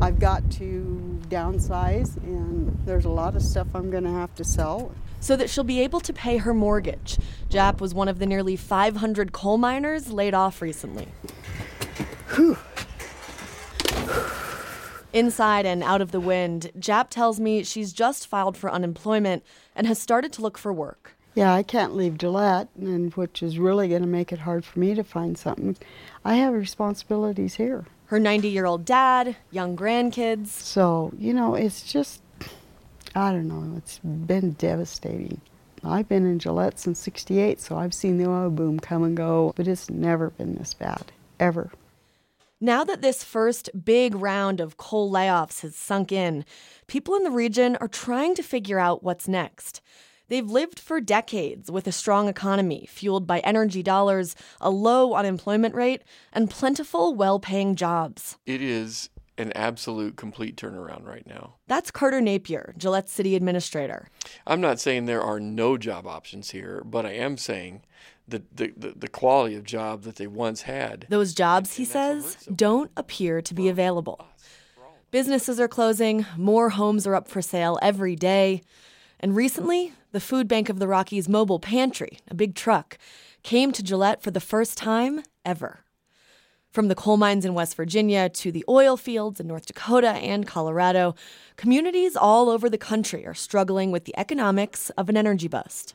I've 0.00 0.18
got 0.18 0.50
to 0.52 1.20
downsize, 1.28 2.16
and 2.16 2.78
there's 2.86 3.04
a 3.04 3.10
lot 3.10 3.36
of 3.36 3.42
stuff 3.42 3.66
I'm 3.74 3.90
going 3.90 4.04
to 4.04 4.10
have 4.10 4.34
to 4.36 4.44
sell. 4.44 4.94
So 5.20 5.36
that 5.36 5.50
she'll 5.50 5.64
be 5.64 5.80
able 5.80 6.00
to 6.00 6.12
pay 6.14 6.38
her 6.38 6.54
mortgage. 6.54 7.18
Japp 7.50 7.80
was 7.80 7.92
one 7.92 8.08
of 8.08 8.18
the 8.18 8.26
nearly 8.26 8.56
500 8.56 9.32
coal 9.32 9.58
miners 9.58 10.10
laid 10.10 10.34
off 10.34 10.62
recently. 10.62 11.08
Whew. 12.34 12.56
Inside 15.12 15.66
and 15.66 15.82
out 15.82 16.00
of 16.00 16.10
the 16.10 16.20
wind, 16.20 16.70
Japp 16.78 17.10
tells 17.10 17.38
me 17.38 17.62
she's 17.62 17.92
just 17.92 18.26
filed 18.26 18.56
for 18.56 18.70
unemployment 18.72 19.44
and 19.76 19.86
has 19.86 19.98
started 19.98 20.32
to 20.34 20.42
look 20.42 20.56
for 20.56 20.72
work. 20.72 21.14
Yeah, 21.34 21.52
I 21.52 21.62
can't 21.62 21.94
leave 21.94 22.16
Gillette, 22.18 22.68
and 22.78 23.12
which 23.14 23.42
is 23.42 23.58
really 23.58 23.88
going 23.88 24.02
to 24.02 24.08
make 24.08 24.32
it 24.32 24.40
hard 24.40 24.64
for 24.64 24.78
me 24.78 24.94
to 24.94 25.04
find 25.04 25.36
something. 25.36 25.76
I 26.24 26.34
have 26.36 26.54
responsibilities 26.54 27.56
here. 27.56 27.84
Her 28.06 28.18
90 28.18 28.48
year 28.48 28.64
old 28.64 28.84
dad, 28.84 29.36
young 29.50 29.76
grandkids. 29.76 30.48
So, 30.48 31.12
you 31.18 31.34
know, 31.34 31.54
it's 31.54 31.90
just, 31.90 32.22
I 33.14 33.32
don't 33.32 33.48
know, 33.48 33.76
it's 33.76 33.98
been 33.98 34.52
devastating. 34.52 35.40
I've 35.84 36.08
been 36.08 36.24
in 36.24 36.38
Gillette 36.38 36.78
since 36.78 36.98
68, 37.00 37.60
so 37.60 37.76
I've 37.76 37.94
seen 37.94 38.16
the 38.16 38.28
oil 38.30 38.50
boom 38.50 38.78
come 38.78 39.02
and 39.02 39.16
go, 39.16 39.52
but 39.56 39.66
it's 39.66 39.90
never 39.90 40.30
been 40.30 40.54
this 40.54 40.74
bad, 40.74 41.12
ever. 41.40 41.70
Now 42.64 42.84
that 42.84 43.02
this 43.02 43.24
first 43.24 43.70
big 43.84 44.14
round 44.14 44.60
of 44.60 44.76
coal 44.76 45.10
layoffs 45.10 45.62
has 45.62 45.74
sunk 45.74 46.12
in, 46.12 46.44
people 46.86 47.16
in 47.16 47.24
the 47.24 47.30
region 47.32 47.76
are 47.80 47.88
trying 47.88 48.36
to 48.36 48.42
figure 48.44 48.78
out 48.78 49.02
what's 49.02 49.26
next. 49.26 49.80
They've 50.28 50.48
lived 50.48 50.78
for 50.78 51.00
decades 51.00 51.72
with 51.72 51.88
a 51.88 51.92
strong 51.92 52.28
economy 52.28 52.86
fueled 52.88 53.26
by 53.26 53.40
energy 53.40 53.82
dollars, 53.82 54.36
a 54.60 54.70
low 54.70 55.14
unemployment 55.14 55.74
rate, 55.74 56.04
and 56.32 56.48
plentiful, 56.48 57.16
well 57.16 57.40
paying 57.40 57.74
jobs. 57.74 58.38
It 58.46 58.62
is 58.62 59.10
an 59.38 59.52
absolute 59.56 60.14
complete 60.16 60.54
turnaround 60.54 61.04
right 61.04 61.26
now. 61.26 61.54
That's 61.66 61.90
Carter 61.90 62.20
Napier, 62.20 62.74
Gillette 62.78 63.08
City 63.08 63.34
Administrator. 63.34 64.08
I'm 64.46 64.60
not 64.60 64.78
saying 64.78 65.06
there 65.06 65.20
are 65.20 65.40
no 65.40 65.76
job 65.76 66.06
options 66.06 66.52
here, 66.52 66.82
but 66.84 67.04
I 67.04 67.12
am 67.14 67.36
saying 67.38 67.82
the, 68.28 68.42
the, 68.54 68.94
the, 68.96 69.08
quality 69.08 69.56
of 69.56 69.64
job 69.64 70.02
that 70.02 70.16
they 70.16 70.26
once 70.26 70.62
had. 70.62 71.06
Those 71.08 71.34
jobs, 71.34 71.74
he 71.74 71.84
says, 71.84 72.36
don't 72.54 72.90
appear 72.96 73.42
to 73.42 73.54
be 73.54 73.68
available. 73.68 74.26
Businesses 75.10 75.60
are 75.60 75.68
closing, 75.68 76.24
more 76.36 76.70
homes 76.70 77.06
are 77.06 77.14
up 77.14 77.28
for 77.28 77.42
sale 77.42 77.78
every 77.82 78.16
day. 78.16 78.62
And 79.20 79.36
recently, 79.36 79.92
the 80.12 80.20
Food 80.20 80.48
Bank 80.48 80.68
of 80.68 80.78
the 80.78 80.88
Rockies 80.88 81.28
mobile 81.28 81.58
pantry, 81.58 82.18
a 82.28 82.34
big 82.34 82.54
truck, 82.54 82.96
came 83.42 83.72
to 83.72 83.82
Gillette 83.82 84.22
for 84.22 84.30
the 84.30 84.40
first 84.40 84.78
time 84.78 85.22
ever. 85.44 85.80
From 86.70 86.88
the 86.88 86.94
coal 86.94 87.18
mines 87.18 87.44
in 87.44 87.52
West 87.52 87.76
Virginia 87.76 88.30
to 88.30 88.50
the 88.50 88.64
oil 88.66 88.96
fields 88.96 89.38
in 89.38 89.46
North 89.46 89.66
Dakota 89.66 90.12
and 90.12 90.46
Colorado, 90.46 91.14
communities 91.56 92.16
all 92.16 92.48
over 92.48 92.70
the 92.70 92.78
country 92.78 93.26
are 93.26 93.34
struggling 93.34 93.90
with 93.90 94.06
the 94.06 94.18
economics 94.18 94.88
of 94.90 95.10
an 95.10 95.16
energy 95.18 95.48
bust. 95.48 95.94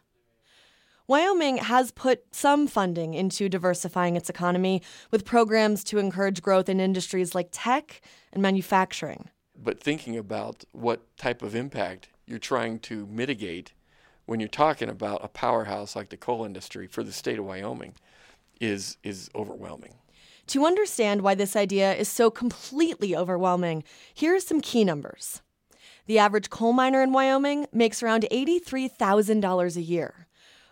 Wyoming 1.09 1.57
has 1.57 1.91
put 1.91 2.35
some 2.35 2.67
funding 2.67 3.13
into 3.13 3.47
diversifying 3.47 4.17
its 4.17 4.29
economy 4.29 4.81
with 5.09 5.23
programs 5.23 5.81
to 5.85 5.99
encourage 5.99 6.41
growth 6.41 6.67
in 6.67 6.81
industries 6.81 7.33
like 7.33 7.47
tech 7.53 8.01
and 8.33 8.43
manufacturing. 8.43 9.29
But 9.55 9.79
thinking 9.79 10.17
about 10.17 10.65
what 10.73 11.15
type 11.15 11.41
of 11.41 11.55
impact 11.55 12.09
you're 12.25 12.39
trying 12.39 12.79
to 12.79 13.07
mitigate 13.07 13.71
when 14.25 14.41
you're 14.41 14.49
talking 14.49 14.89
about 14.89 15.23
a 15.23 15.29
powerhouse 15.29 15.95
like 15.95 16.09
the 16.09 16.17
coal 16.17 16.43
industry 16.43 16.87
for 16.87 17.03
the 17.03 17.13
state 17.13 17.39
of 17.39 17.45
Wyoming 17.45 17.93
is 18.59 18.97
is 19.01 19.29
overwhelming. 19.33 19.93
To 20.47 20.65
understand 20.65 21.21
why 21.21 21.35
this 21.35 21.55
idea 21.55 21.93
is 21.93 22.09
so 22.09 22.29
completely 22.29 23.15
overwhelming, 23.15 23.85
here 24.13 24.35
are 24.35 24.41
some 24.41 24.59
key 24.59 24.83
numbers. 24.83 25.41
The 26.05 26.19
average 26.19 26.49
coal 26.49 26.73
miner 26.73 27.01
in 27.01 27.13
Wyoming 27.13 27.67
makes 27.71 28.03
around 28.03 28.25
$83,000 28.29 29.75
a 29.75 29.81
year. 29.81 30.26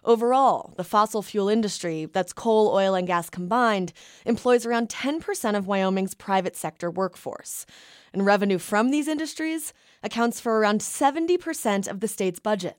Overall, 0.05 0.71
the 0.77 0.83
fossil 0.83 1.23
fuel 1.23 1.49
industry, 1.49 2.05
that's 2.05 2.31
coal, 2.31 2.71
oil, 2.71 2.93
and 2.93 3.07
gas 3.07 3.27
combined, 3.27 3.91
employs 4.23 4.63
around 4.63 4.87
10% 4.87 5.57
of 5.57 5.65
Wyoming's 5.65 6.13
private 6.13 6.55
sector 6.55 6.91
workforce. 6.91 7.65
And 8.13 8.23
revenue 8.23 8.59
from 8.59 8.91
these 8.91 9.07
industries 9.07 9.73
accounts 10.03 10.39
for 10.39 10.59
around 10.59 10.81
70% 10.81 11.87
of 11.87 12.01
the 12.01 12.07
state's 12.07 12.39
budget. 12.39 12.77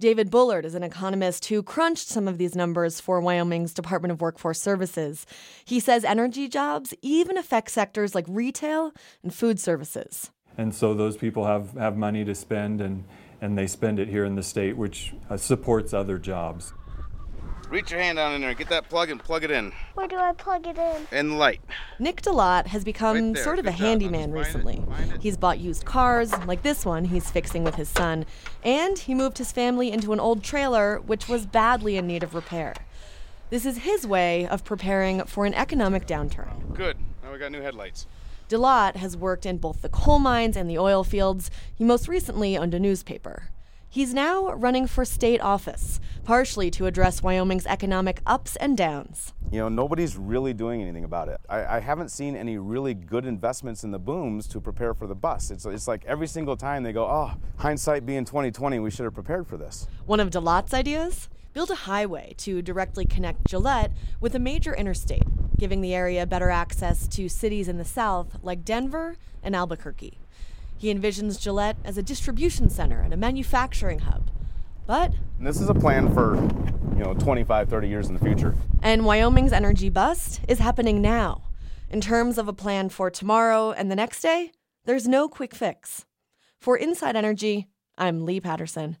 David 0.00 0.30
Bullard 0.30 0.64
is 0.64 0.74
an 0.74 0.82
economist 0.82 1.44
who 1.44 1.62
crunched 1.62 2.08
some 2.08 2.26
of 2.26 2.38
these 2.38 2.56
numbers 2.56 3.02
for 3.02 3.20
Wyoming's 3.20 3.74
Department 3.74 4.10
of 4.10 4.22
Workforce 4.22 4.58
Services. 4.58 5.26
He 5.66 5.78
says 5.78 6.06
energy 6.06 6.48
jobs 6.48 6.94
even 7.02 7.36
affect 7.36 7.70
sectors 7.70 8.14
like 8.14 8.24
retail 8.26 8.92
and 9.22 9.34
food 9.34 9.60
services. 9.60 10.30
And 10.56 10.74
so 10.74 10.94
those 10.94 11.18
people 11.18 11.44
have, 11.44 11.72
have 11.72 11.98
money 11.98 12.24
to 12.24 12.34
spend 12.34 12.80
and 12.80 13.04
and 13.40 13.56
they 13.56 13.66
spend 13.66 13.98
it 13.98 14.08
here 14.08 14.24
in 14.24 14.34
the 14.34 14.42
state, 14.42 14.76
which 14.76 15.14
uh, 15.28 15.36
supports 15.36 15.92
other 15.94 16.18
jobs. 16.18 16.72
Reach 17.68 17.92
your 17.92 18.00
hand 18.00 18.16
down 18.16 18.32
in 18.34 18.40
there, 18.40 18.50
and 18.50 18.58
get 18.58 18.68
that 18.70 18.88
plug 18.88 19.10
and 19.10 19.22
plug 19.22 19.44
it 19.44 19.50
in. 19.52 19.72
Where 19.94 20.08
do 20.08 20.16
I 20.16 20.32
plug 20.32 20.66
it 20.66 20.76
in? 20.76 21.06
In 21.16 21.28
the 21.30 21.36
light. 21.36 21.60
Nick 22.00 22.20
DeLotte 22.20 22.66
has 22.66 22.82
become 22.82 23.32
Right 23.32 23.42
sort 23.44 23.60
of 23.60 23.66
a 23.66 23.70
Good 23.70 23.78
job. 23.78 23.86
handyman 23.86 24.32
recently. 24.32 24.82
He's 25.20 25.36
bought 25.36 25.60
used 25.60 25.84
cars, 25.84 26.32
like 26.46 26.62
this 26.62 26.84
one 26.84 27.04
he's 27.04 27.30
fixing 27.30 27.62
with 27.62 27.76
his 27.76 27.88
son, 27.88 28.26
and 28.64 28.98
he 28.98 29.14
moved 29.14 29.38
his 29.38 29.52
family 29.52 29.92
into 29.92 30.12
an 30.12 30.18
old 30.18 30.42
trailer 30.42 30.98
which 30.98 31.28
was 31.28 31.46
badly 31.46 31.96
in 31.96 32.08
need 32.08 32.24
of 32.24 32.34
repair. 32.34 32.74
This 33.50 33.64
is 33.64 33.78
his 33.78 34.04
way 34.04 34.48
of 34.48 34.64
preparing 34.64 35.24
for 35.26 35.46
an 35.46 35.54
economic 35.54 36.06
downturn. 36.08 36.74
Good. 36.74 36.96
Now 37.22 37.32
we 37.32 37.38
got 37.38 37.52
new 37.52 37.62
headlights. 37.62 38.08
DeLotte 38.50 38.96
has 38.96 39.16
worked 39.16 39.46
in 39.46 39.58
both 39.58 39.80
the 39.80 39.88
coal 39.88 40.18
mines 40.18 40.56
and 40.56 40.68
the 40.68 40.76
oil 40.76 41.04
fields. 41.04 41.52
He 41.72 41.84
most 41.84 42.08
recently 42.08 42.58
owned 42.58 42.74
a 42.74 42.80
newspaper. 42.80 43.50
He's 43.88 44.12
now 44.12 44.52
running 44.54 44.88
for 44.88 45.04
state 45.04 45.40
office, 45.40 46.00
partially 46.24 46.68
to 46.72 46.86
address 46.86 47.22
Wyoming's 47.22 47.64
economic 47.66 48.20
ups 48.26 48.56
and 48.56 48.76
downs. 48.76 49.34
You 49.52 49.60
know, 49.60 49.68
nobody's 49.68 50.16
really 50.16 50.52
doing 50.52 50.82
anything 50.82 51.04
about 51.04 51.28
it. 51.28 51.40
I, 51.48 51.76
I 51.76 51.80
haven't 51.80 52.10
seen 52.10 52.34
any 52.34 52.58
really 52.58 52.92
good 52.92 53.24
investments 53.24 53.84
in 53.84 53.92
the 53.92 54.00
booms 54.00 54.48
to 54.48 54.60
prepare 54.60 54.94
for 54.94 55.06
the 55.06 55.14
bust. 55.14 55.52
It's, 55.52 55.64
it's 55.64 55.86
like 55.86 56.04
every 56.04 56.26
single 56.26 56.56
time 56.56 56.82
they 56.82 56.92
go, 56.92 57.04
oh, 57.04 57.34
hindsight 57.56 58.04
being 58.04 58.24
2020, 58.24 58.80
we 58.80 58.90
should 58.90 59.04
have 59.04 59.14
prepared 59.14 59.46
for 59.46 59.58
this. 59.58 59.86
One 60.06 60.18
of 60.18 60.30
DeLotte's 60.30 60.74
ideas? 60.74 61.28
Build 61.52 61.70
a 61.70 61.74
highway 61.74 62.34
to 62.38 62.62
directly 62.62 63.04
connect 63.04 63.48
Gillette 63.48 63.90
with 64.20 64.34
a 64.34 64.38
major 64.38 64.74
interstate, 64.74 65.24
giving 65.58 65.80
the 65.80 65.94
area 65.94 66.24
better 66.26 66.48
access 66.50 67.08
to 67.08 67.28
cities 67.28 67.66
in 67.68 67.76
the 67.76 67.84
south 67.84 68.38
like 68.42 68.64
Denver 68.64 69.16
and 69.42 69.56
Albuquerque. 69.56 70.18
He 70.76 70.94
envisions 70.94 71.40
Gillette 71.40 71.76
as 71.84 71.98
a 71.98 72.02
distribution 72.02 72.70
center 72.70 73.00
and 73.00 73.12
a 73.12 73.16
manufacturing 73.16 74.00
hub. 74.00 74.30
But, 74.86 75.12
And 75.38 75.46
this 75.46 75.60
is 75.60 75.68
a 75.68 75.74
plan 75.74 76.12
for, 76.14 76.36
you 76.96 77.02
know, 77.04 77.14
25, 77.14 77.68
30 77.68 77.88
years 77.88 78.08
in 78.08 78.14
the 78.14 78.24
future. 78.24 78.54
and 78.82 79.04
Wyoming's 79.04 79.52
energy 79.52 79.88
bust 79.88 80.40
is 80.48 80.58
happening 80.60 81.02
now. 81.02 81.42
In 81.90 82.00
terms 82.00 82.38
of 82.38 82.46
a 82.46 82.52
plan 82.52 82.88
for 82.88 83.10
tomorrow 83.10 83.72
and 83.72 83.90
the 83.90 83.96
next 83.96 84.22
day, 84.22 84.52
there's 84.84 85.08
no 85.08 85.28
quick 85.28 85.54
fix. 85.54 86.06
For 86.60 86.76
Inside 86.76 87.16
Energy, 87.16 87.66
I'm 87.98 88.24
Leigh 88.24 88.40
Paterson. 88.40 88.96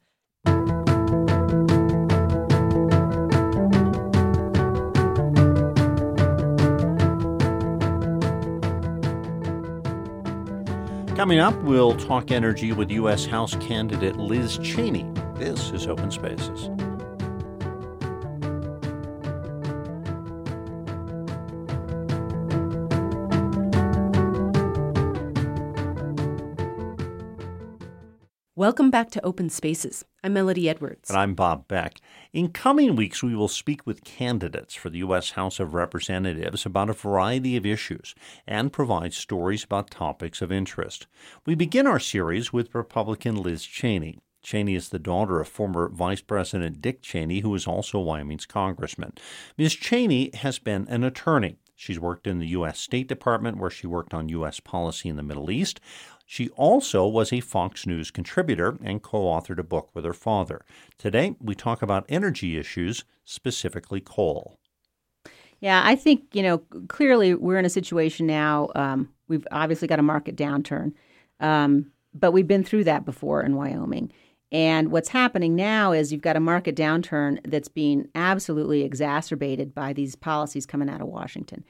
Coming 11.20 11.38
up, 11.38 11.54
we'll 11.64 11.94
talk 11.96 12.30
energy 12.30 12.72
with 12.72 12.90
U.S. 12.92 13.26
House 13.26 13.54
candidate 13.56 14.16
Liz 14.16 14.56
Cheney. 14.62 15.04
This 15.34 15.70
is 15.70 15.86
Open 15.86 16.10
Spaces. 16.10 16.70
Welcome 28.70 28.92
back 28.92 29.10
to 29.10 29.26
Open 29.26 29.50
Spaces. 29.50 30.04
I'm 30.22 30.32
Melody 30.32 30.68
Edwards. 30.68 31.10
And 31.10 31.18
I'm 31.18 31.34
Bob 31.34 31.66
Beck. 31.66 32.00
In 32.32 32.50
coming 32.50 32.94
weeks, 32.94 33.20
we 33.20 33.34
will 33.34 33.48
speak 33.48 33.84
with 33.84 34.04
candidates 34.04 34.76
for 34.76 34.90
the 34.90 34.98
U.S. 34.98 35.32
House 35.32 35.58
of 35.58 35.74
Representatives 35.74 36.64
about 36.64 36.88
a 36.88 36.92
variety 36.92 37.56
of 37.56 37.66
issues 37.66 38.14
and 38.46 38.72
provide 38.72 39.12
stories 39.12 39.64
about 39.64 39.90
topics 39.90 40.40
of 40.40 40.52
interest. 40.52 41.08
We 41.44 41.56
begin 41.56 41.88
our 41.88 41.98
series 41.98 42.52
with 42.52 42.72
Republican 42.72 43.34
Liz 43.42 43.64
Cheney. 43.64 44.20
Cheney 44.40 44.76
is 44.76 44.90
the 44.90 45.00
daughter 45.00 45.40
of 45.40 45.48
former 45.48 45.88
Vice 45.88 46.20
President 46.20 46.80
Dick 46.80 47.02
Cheney, 47.02 47.40
who 47.40 47.52
is 47.56 47.66
also 47.66 47.98
Wyoming's 47.98 48.46
congressman. 48.46 49.14
Ms. 49.58 49.74
Cheney 49.74 50.30
has 50.32 50.60
been 50.60 50.86
an 50.88 51.02
attorney. 51.02 51.56
She's 51.74 51.98
worked 51.98 52.26
in 52.26 52.38
the 52.38 52.48
U.S. 52.48 52.78
State 52.78 53.08
Department, 53.08 53.56
where 53.56 53.70
she 53.70 53.86
worked 53.86 54.12
on 54.12 54.28
U.S. 54.28 54.60
policy 54.60 55.08
in 55.08 55.16
the 55.16 55.22
Middle 55.22 55.50
East. 55.50 55.80
She 56.32 56.48
also 56.50 57.08
was 57.08 57.32
a 57.32 57.40
Fox 57.40 57.88
News 57.88 58.12
contributor 58.12 58.78
and 58.84 59.02
co 59.02 59.24
authored 59.24 59.58
a 59.58 59.64
book 59.64 59.90
with 59.94 60.04
her 60.04 60.12
father. 60.12 60.64
Today, 60.96 61.34
we 61.40 61.56
talk 61.56 61.82
about 61.82 62.06
energy 62.08 62.56
issues, 62.56 63.02
specifically 63.24 64.00
coal. 64.00 64.56
Yeah, 65.58 65.82
I 65.84 65.96
think, 65.96 66.26
you 66.32 66.44
know, 66.44 66.58
clearly 66.86 67.34
we're 67.34 67.58
in 67.58 67.64
a 67.64 67.68
situation 67.68 68.28
now. 68.28 68.70
Um, 68.76 69.08
we've 69.26 69.44
obviously 69.50 69.88
got 69.88 69.98
a 69.98 70.04
market 70.04 70.36
downturn, 70.36 70.92
um, 71.40 71.90
but 72.14 72.30
we've 72.30 72.46
been 72.46 72.62
through 72.62 72.84
that 72.84 73.04
before 73.04 73.42
in 73.42 73.56
Wyoming. 73.56 74.12
And 74.52 74.92
what's 74.92 75.08
happening 75.08 75.56
now 75.56 75.90
is 75.90 76.12
you've 76.12 76.22
got 76.22 76.36
a 76.36 76.40
market 76.40 76.76
downturn 76.76 77.40
that's 77.42 77.66
being 77.66 78.06
absolutely 78.14 78.84
exacerbated 78.84 79.74
by 79.74 79.92
these 79.92 80.14
policies 80.14 80.64
coming 80.64 80.88
out 80.88 81.00
of 81.00 81.08
Washington. 81.08 81.64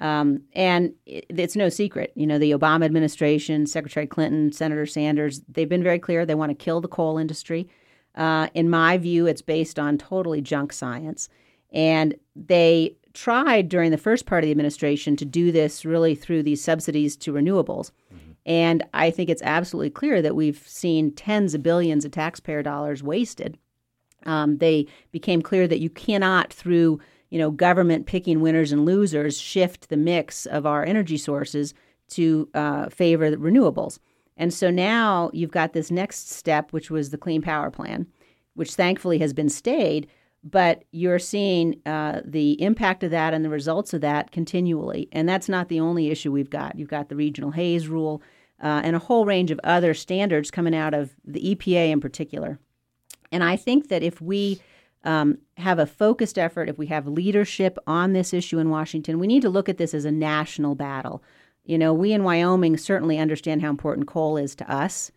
Um, 0.00 0.42
and 0.54 0.92
it, 1.06 1.26
it's 1.28 1.56
no 1.56 1.68
secret, 1.68 2.12
you 2.16 2.26
know, 2.26 2.38
the 2.38 2.50
Obama 2.50 2.84
administration, 2.84 3.66
Secretary 3.66 4.06
Clinton, 4.06 4.52
Senator 4.52 4.86
Sanders, 4.86 5.42
they've 5.48 5.68
been 5.68 5.82
very 5.82 5.98
clear 5.98 6.26
they 6.26 6.34
want 6.34 6.50
to 6.50 6.64
kill 6.64 6.80
the 6.80 6.88
coal 6.88 7.16
industry. 7.16 7.68
Uh, 8.14 8.48
in 8.54 8.68
my 8.68 8.98
view, 8.98 9.26
it's 9.26 9.42
based 9.42 9.78
on 9.78 9.98
totally 9.98 10.40
junk 10.40 10.72
science. 10.72 11.28
And 11.72 12.14
they 12.34 12.96
tried 13.12 13.68
during 13.68 13.90
the 13.90 13.98
first 13.98 14.26
part 14.26 14.42
of 14.42 14.46
the 14.46 14.50
administration 14.50 15.16
to 15.16 15.24
do 15.24 15.52
this 15.52 15.84
really 15.84 16.14
through 16.14 16.42
these 16.42 16.62
subsidies 16.62 17.16
to 17.18 17.32
renewables. 17.32 17.92
And 18.46 18.82
I 18.92 19.10
think 19.10 19.30
it's 19.30 19.42
absolutely 19.42 19.90
clear 19.90 20.20
that 20.20 20.36
we've 20.36 20.62
seen 20.66 21.12
tens 21.12 21.54
of 21.54 21.62
billions 21.62 22.04
of 22.04 22.10
taxpayer 22.10 22.62
dollars 22.62 23.02
wasted. 23.02 23.58
Um, 24.26 24.58
they 24.58 24.86
became 25.12 25.42
clear 25.42 25.66
that 25.68 25.80
you 25.80 25.90
cannot, 25.90 26.52
through 26.52 27.00
you 27.34 27.40
know 27.40 27.50
government 27.50 28.06
picking 28.06 28.40
winners 28.40 28.70
and 28.70 28.86
losers, 28.86 29.36
shift 29.36 29.88
the 29.88 29.96
mix 29.96 30.46
of 30.46 30.66
our 30.66 30.84
energy 30.84 31.16
sources 31.16 31.74
to 32.10 32.48
uh, 32.54 32.88
favor 32.90 33.36
renewables. 33.36 33.98
And 34.36 34.54
so 34.54 34.70
now 34.70 35.30
you've 35.32 35.50
got 35.50 35.72
this 35.72 35.90
next 35.90 36.30
step, 36.30 36.72
which 36.72 36.92
was 36.92 37.10
the 37.10 37.18
Clean 37.18 37.42
Power 37.42 37.72
Plan, 37.72 38.06
which 38.54 38.74
thankfully 38.74 39.18
has 39.18 39.32
been 39.32 39.48
stayed. 39.48 40.06
But 40.44 40.84
you're 40.92 41.18
seeing 41.18 41.80
uh, 41.84 42.20
the 42.24 42.62
impact 42.62 43.02
of 43.02 43.10
that 43.10 43.34
and 43.34 43.44
the 43.44 43.48
results 43.48 43.92
of 43.92 44.00
that 44.02 44.30
continually. 44.30 45.08
And 45.10 45.28
that's 45.28 45.48
not 45.48 45.68
the 45.68 45.80
only 45.80 46.12
issue 46.12 46.30
we've 46.30 46.50
got. 46.50 46.78
You've 46.78 46.86
got 46.86 47.08
the 47.08 47.16
regional 47.16 47.50
haze 47.50 47.88
rule 47.88 48.22
uh, 48.62 48.82
and 48.84 48.94
a 48.94 49.00
whole 49.00 49.26
range 49.26 49.50
of 49.50 49.58
other 49.64 49.92
standards 49.92 50.52
coming 50.52 50.74
out 50.74 50.94
of 50.94 51.16
the 51.24 51.56
EPA 51.56 51.90
in 51.90 52.00
particular. 52.00 52.60
And 53.32 53.42
I 53.42 53.56
think 53.56 53.88
that 53.88 54.04
if 54.04 54.20
we 54.20 54.60
um, 55.04 55.38
have 55.58 55.78
a 55.78 55.86
focused 55.86 56.38
effort, 56.38 56.68
if 56.68 56.78
we 56.78 56.86
have 56.86 57.06
leadership 57.06 57.78
on 57.86 58.12
this 58.12 58.32
issue 58.32 58.58
in 58.58 58.70
Washington, 58.70 59.18
we 59.18 59.26
need 59.26 59.42
to 59.42 59.50
look 59.50 59.68
at 59.68 59.76
this 59.76 59.94
as 59.94 60.04
a 60.04 60.10
national 60.10 60.74
battle. 60.74 61.22
You 61.64 61.78
know, 61.78 61.94
we 61.94 62.12
in 62.12 62.24
Wyoming 62.24 62.76
certainly 62.76 63.18
understand 63.18 63.62
how 63.62 63.70
important 63.70 64.06
coal 64.06 64.36
is 64.36 64.54
to 64.56 64.70
us 64.70 65.10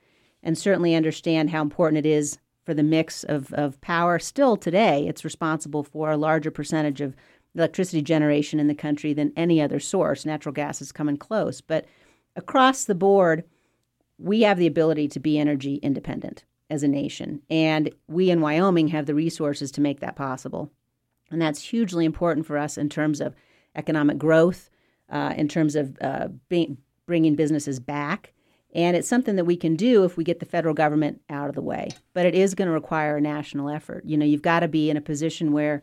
and 0.44 0.58
certainly 0.58 0.94
understand 0.94 1.50
how 1.50 1.62
important 1.62 2.06
it 2.06 2.06
is 2.06 2.38
for 2.66 2.74
the 2.74 2.84
mix 2.84 3.24
of, 3.24 3.54
of 3.54 3.80
power. 3.82 4.20
Still 4.20 4.58
today, 4.58 5.08
it's 5.08 5.26
responsible 5.26 5.84
for 5.84 6.12
a 6.12 6.18
larger 6.18 6.52
percentage 6.52 7.02
of 7.02 7.16
electricity 7.56 8.02
generation 8.02 8.60
in 8.60 8.68
the 8.68 8.76
country 8.76 9.14
than 9.14 9.34
any 9.36 9.62
other 9.62 9.80
source. 9.80 10.26
Natural 10.26 10.54
gas 10.54 10.82
is 10.82 10.92
coming 10.92 11.18
close. 11.18 11.62
But 11.62 11.86
across 12.36 12.86
the 12.86 12.96
board, 12.96 13.46
we 14.18 14.42
have 14.42 14.58
the 14.58 14.68
ability 14.68 15.08
to 15.10 15.20
be 15.20 15.40
energy 15.40 15.76
independent 15.76 16.44
as 16.70 16.84
a 16.84 16.88
nation. 16.88 17.42
And 17.50 17.92
we 18.08 18.30
in 18.30 18.42
Wyoming 18.42 18.90
have 18.90 19.06
the 19.06 19.16
resources 19.16 19.72
to 19.74 19.82
make 19.82 20.00
that 20.00 20.16
possible. 20.16 20.72
And 21.32 21.42
that's 21.42 21.62
hugely 21.62 22.06
important 22.06 22.46
for 22.46 22.58
us 22.58 22.78
in 22.78 22.90
terms 22.90 23.22
of 23.22 23.36
economic 23.76 24.18
growth, 24.18 24.70
uh, 25.10 25.34
in 25.38 25.48
terms 25.48 25.76
of 25.76 25.98
uh, 26.02 26.30
being, 26.50 26.78
bringing 27.06 27.36
businesses 27.36 27.80
back. 27.80 28.34
And 28.74 28.98
it's 28.98 29.08
something 29.08 29.38
that 29.38 29.46
we 29.46 29.56
can 29.56 29.76
do 29.76 30.04
if 30.04 30.18
we 30.18 30.24
get 30.24 30.40
the 30.40 30.46
federal 30.46 30.74
government 30.74 31.22
out 31.30 31.50
of 31.50 31.56
the 31.56 31.62
way. 31.62 31.90
But 32.14 32.26
it 32.26 32.36
is 32.36 32.54
going 32.54 32.68
to 32.68 32.74
require 32.74 33.18
a 33.18 33.22
national 33.22 33.70
effort. 33.70 34.04
You 34.06 34.18
know, 34.18 34.26
you've 34.26 34.42
got 34.42 34.60
to 34.60 34.68
be 34.68 34.90
in 34.90 34.98
a 34.98 35.02
position 35.02 35.52
where 35.52 35.82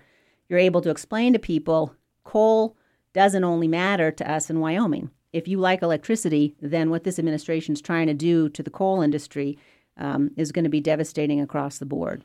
you're 0.48 0.58
able 0.58 0.82
to 0.82 0.90
explain 0.90 1.32
to 1.32 1.38
people 1.38 1.94
coal 2.24 2.76
doesn't 3.12 3.44
only 3.44 3.68
matter 3.68 4.10
to 4.10 4.30
us 4.30 4.50
in 4.50 4.60
Wyoming. 4.60 5.10
If 5.32 5.48
you 5.48 5.58
like 5.58 5.82
electricity, 5.82 6.54
then 6.60 6.90
what 6.90 7.04
this 7.04 7.18
administration 7.18 7.72
is 7.72 7.80
trying 7.80 8.06
to 8.06 8.14
do 8.14 8.48
to 8.50 8.62
the 8.62 8.70
coal 8.70 9.00
industry 9.02 9.58
um, 9.96 10.30
is 10.36 10.52
going 10.52 10.64
to 10.64 10.70
be 10.70 10.80
devastating 10.80 11.40
across 11.40 11.78
the 11.78 11.86
board. 11.86 12.24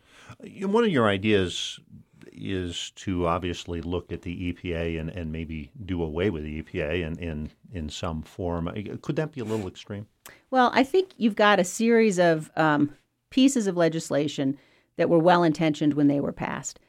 One 0.62 0.84
of 0.84 0.90
your 0.90 1.08
ideas 1.08 1.80
is 2.32 2.92
to 2.96 3.28
obviously 3.28 3.82
look 3.82 4.12
at 4.12 4.22
the 4.22 4.54
EPA 4.54 5.00
and, 5.00 5.10
and 5.10 5.32
maybe 5.32 5.72
do 5.86 6.02
away 6.02 6.30
with 6.30 6.44
the 6.44 6.62
EPA 6.62 7.06
in, 7.06 7.20
in, 7.20 7.52
in 7.74 7.90
some 7.90 8.22
form. 8.22 8.70
Could 9.02 9.18
that 9.18 9.34
be 9.34 9.42
a 9.42 9.46
little 9.46 9.68
extreme? 9.68 10.08
Well, 10.52 10.72
I 10.74 10.84
think 10.84 11.10
you've 11.18 11.36
got 11.36 11.60
a 11.60 11.64
series 11.64 12.18
of 12.20 12.50
um, 12.56 12.94
pieces 13.30 13.68
of 13.68 13.78
legislation 13.78 14.58
that 14.98 15.10
were 15.10 15.20
well 15.20 15.44
intentioned 15.44 15.94
when 15.94 16.08
they 16.08 16.20
were 16.20 16.32
passed. 16.32 16.80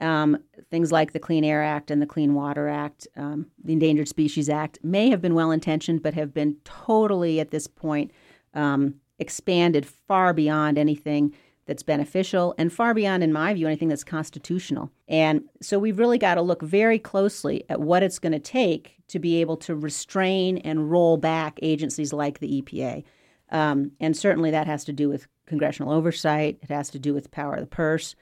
Um, 0.00 0.38
things 0.70 0.92
like 0.92 1.12
the 1.12 1.18
Clean 1.18 1.44
Air 1.44 1.62
Act 1.62 1.90
and 1.90 2.00
the 2.00 2.06
Clean 2.06 2.32
Water 2.32 2.68
Act, 2.68 3.06
um, 3.16 3.46
the 3.62 3.74
Endangered 3.74 4.08
Species 4.08 4.48
Act, 4.48 4.78
may 4.82 5.10
have 5.10 5.20
been 5.20 5.34
well 5.34 5.50
intentioned, 5.50 6.02
but 6.02 6.14
have 6.14 6.32
been 6.32 6.56
totally, 6.64 7.38
at 7.38 7.50
this 7.50 7.66
point, 7.66 8.10
um, 8.54 8.94
expanded 9.20 9.86
far 9.86 10.32
beyond 10.32 10.78
anything 10.78 11.34
that's 11.66 11.82
beneficial, 11.84 12.52
and 12.58 12.72
far 12.72 12.94
beyond, 12.94 13.22
in 13.22 13.32
my 13.32 13.54
view, 13.54 13.66
anything 13.66 13.88
that's 13.88 14.02
constitutional. 14.02 14.90
And 15.06 15.42
so 15.62 15.78
we've 15.78 16.00
really 16.00 16.18
got 16.18 16.34
to 16.34 16.42
look 16.42 16.62
very 16.62 16.98
closely 16.98 17.64
at 17.68 17.80
what 17.80 18.02
it's 18.02 18.18
going 18.18 18.32
to 18.32 18.40
take 18.40 18.96
to 19.06 19.20
be 19.20 19.40
able 19.40 19.56
to 19.58 19.76
restrain 19.76 20.58
and 20.58 20.90
roll 20.90 21.16
back 21.16 21.60
agencies 21.62 22.12
like 22.12 22.40
the 22.40 22.60
EPA. 22.60 23.04
Um, 23.50 23.92
and 24.00 24.16
certainly 24.16 24.50
that 24.50 24.66
has 24.66 24.84
to 24.86 24.92
do 24.92 25.08
with 25.08 25.28
congressional 25.46 25.92
oversight, 25.92 26.58
it 26.62 26.70
has 26.70 26.90
to 26.90 26.98
do 26.98 27.14
with 27.14 27.30
power 27.30 27.54
of 27.54 27.60
the 27.60 27.66
purse. 27.66 28.16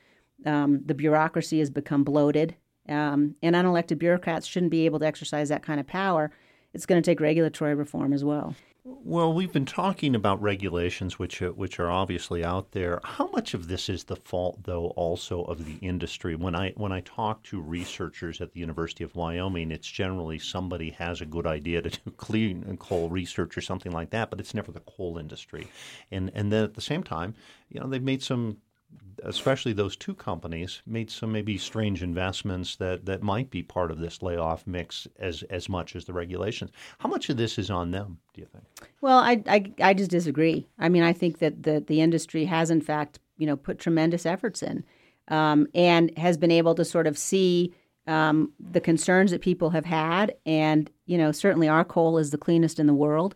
Um, 0.44 0.82
the 0.84 0.94
bureaucracy 0.94 1.58
has 1.60 1.70
become 1.70 2.04
bloated, 2.04 2.54
um, 2.88 3.34
and 3.42 3.56
unelected 3.56 3.98
bureaucrats 3.98 4.46
shouldn't 4.46 4.70
be 4.70 4.84
able 4.84 4.98
to 4.98 5.06
exercise 5.06 5.48
that 5.48 5.62
kind 5.62 5.80
of 5.80 5.86
power. 5.86 6.30
It's 6.74 6.86
going 6.86 7.02
to 7.02 7.10
take 7.10 7.20
regulatory 7.20 7.74
reform 7.74 8.12
as 8.12 8.24
well. 8.24 8.54
Well, 8.84 9.32
we've 9.32 9.52
been 9.52 9.66
talking 9.66 10.14
about 10.14 10.40
regulations, 10.40 11.18
which 11.18 11.42
uh, 11.42 11.48
which 11.50 11.78
are 11.80 11.90
obviously 11.90 12.44
out 12.44 12.72
there. 12.72 13.00
How 13.04 13.26
much 13.28 13.52
of 13.52 13.68
this 13.68 13.88
is 13.88 14.04
the 14.04 14.16
fault, 14.16 14.62
though, 14.62 14.88
also 14.96 15.42
of 15.44 15.64
the 15.64 15.76
industry? 15.86 16.36
When 16.36 16.54
I 16.54 16.70
when 16.76 16.92
I 16.92 17.00
talk 17.00 17.42
to 17.44 17.60
researchers 17.60 18.40
at 18.40 18.52
the 18.52 18.60
University 18.60 19.04
of 19.04 19.14
Wyoming, 19.16 19.72
it's 19.72 19.90
generally 19.90 20.38
somebody 20.38 20.90
has 20.90 21.20
a 21.20 21.26
good 21.26 21.46
idea 21.46 21.82
to 21.82 21.90
do 21.90 22.10
clean 22.16 22.76
coal 22.78 23.10
research 23.10 23.58
or 23.58 23.60
something 23.60 23.92
like 23.92 24.10
that, 24.10 24.30
but 24.30 24.40
it's 24.40 24.54
never 24.54 24.72
the 24.72 24.80
coal 24.80 25.18
industry. 25.18 25.66
And 26.10 26.30
and 26.34 26.52
then 26.52 26.64
at 26.64 26.74
the 26.74 26.80
same 26.80 27.02
time, 27.02 27.34
you 27.68 27.80
know, 27.80 27.88
they've 27.88 28.02
made 28.02 28.22
some 28.22 28.58
especially 29.24 29.72
those 29.72 29.96
two 29.96 30.14
companies, 30.14 30.82
made 30.86 31.10
some 31.10 31.32
maybe 31.32 31.58
strange 31.58 32.02
investments 32.02 32.76
that, 32.76 33.06
that 33.06 33.22
might 33.22 33.50
be 33.50 33.62
part 33.62 33.90
of 33.90 33.98
this 33.98 34.22
layoff 34.22 34.66
mix 34.66 35.06
as 35.18 35.42
as 35.44 35.68
much 35.68 35.96
as 35.96 36.04
the 36.04 36.12
regulations. 36.12 36.70
How 36.98 37.08
much 37.08 37.28
of 37.28 37.36
this 37.36 37.58
is 37.58 37.70
on 37.70 37.90
them, 37.90 38.18
do 38.34 38.40
you 38.40 38.46
think? 38.46 38.64
Well, 39.00 39.18
I, 39.18 39.42
I, 39.46 39.72
I 39.80 39.94
just 39.94 40.10
disagree. 40.10 40.66
I 40.78 40.88
mean, 40.88 41.02
I 41.02 41.12
think 41.12 41.38
that 41.38 41.62
the, 41.62 41.84
the 41.86 42.00
industry 42.00 42.44
has, 42.46 42.70
in 42.70 42.80
fact, 42.80 43.18
you 43.36 43.46
know, 43.46 43.56
put 43.56 43.78
tremendous 43.78 44.26
efforts 44.26 44.62
in 44.62 44.84
um, 45.28 45.66
and 45.74 46.16
has 46.18 46.36
been 46.36 46.50
able 46.50 46.74
to 46.74 46.84
sort 46.84 47.06
of 47.06 47.16
see 47.16 47.72
um, 48.06 48.52
the 48.58 48.80
concerns 48.80 49.30
that 49.30 49.42
people 49.42 49.70
have 49.70 49.84
had. 49.84 50.34
And, 50.46 50.90
you 51.06 51.18
know, 51.18 51.32
certainly 51.32 51.68
our 51.68 51.84
coal 51.84 52.18
is 52.18 52.30
the 52.30 52.38
cleanest 52.38 52.80
in 52.80 52.86
the 52.86 52.94
world. 52.94 53.34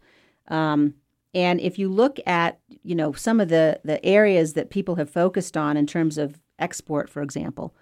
Um, 0.48 0.94
and 1.34 1.60
if 1.60 1.78
you 1.78 1.88
look 1.88 2.18
at, 2.26 2.58
you 2.82 2.94
know, 2.94 3.12
some 3.12 3.40
of 3.40 3.48
the, 3.48 3.80
the 3.84 4.04
areas 4.04 4.52
that 4.52 4.70
people 4.70 4.96
have 4.96 5.08
focused 5.08 5.56
on 5.56 5.76
in 5.76 5.86
terms 5.86 6.18
of 6.18 6.40
export, 6.58 7.08
for 7.08 7.22
example, 7.22 7.74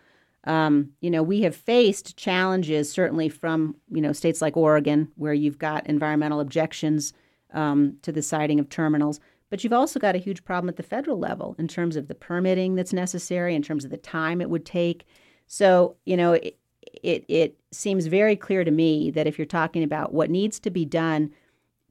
um, 0.44 0.90
you 1.00 1.10
know, 1.10 1.22
we 1.22 1.42
have 1.42 1.54
faced 1.54 2.16
challenges 2.16 2.90
certainly 2.90 3.28
from, 3.28 3.76
you 3.90 4.00
know, 4.00 4.12
states 4.12 4.40
like 4.40 4.56
Oregon, 4.56 5.08
where 5.16 5.34
you've 5.34 5.58
got 5.58 5.86
environmental 5.86 6.40
objections 6.40 7.12
um, 7.52 7.96
to 8.02 8.12
the 8.12 8.22
siting 8.22 8.60
of 8.60 8.68
terminals. 8.68 9.20
But 9.50 9.64
you've 9.64 9.72
also 9.72 9.98
got 9.98 10.14
a 10.14 10.18
huge 10.18 10.44
problem 10.44 10.68
at 10.68 10.76
the 10.76 10.82
federal 10.82 11.18
level 11.18 11.56
in 11.58 11.66
terms 11.66 11.96
of 11.96 12.06
the 12.06 12.14
permitting 12.14 12.76
that's 12.76 12.92
necessary, 12.92 13.54
in 13.54 13.62
terms 13.62 13.84
of 13.84 13.90
the 13.90 13.96
time 13.96 14.40
it 14.40 14.48
would 14.48 14.64
take. 14.64 15.04
So, 15.46 15.96
you 16.06 16.16
know, 16.16 16.34
it, 16.34 16.56
it, 17.02 17.24
it 17.28 17.58
seems 17.72 18.06
very 18.06 18.36
clear 18.36 18.64
to 18.64 18.70
me 18.70 19.10
that 19.10 19.26
if 19.26 19.38
you're 19.38 19.46
talking 19.46 19.82
about 19.82 20.14
what 20.14 20.30
needs 20.30 20.60
to 20.60 20.70
be 20.70 20.84
done 20.84 21.32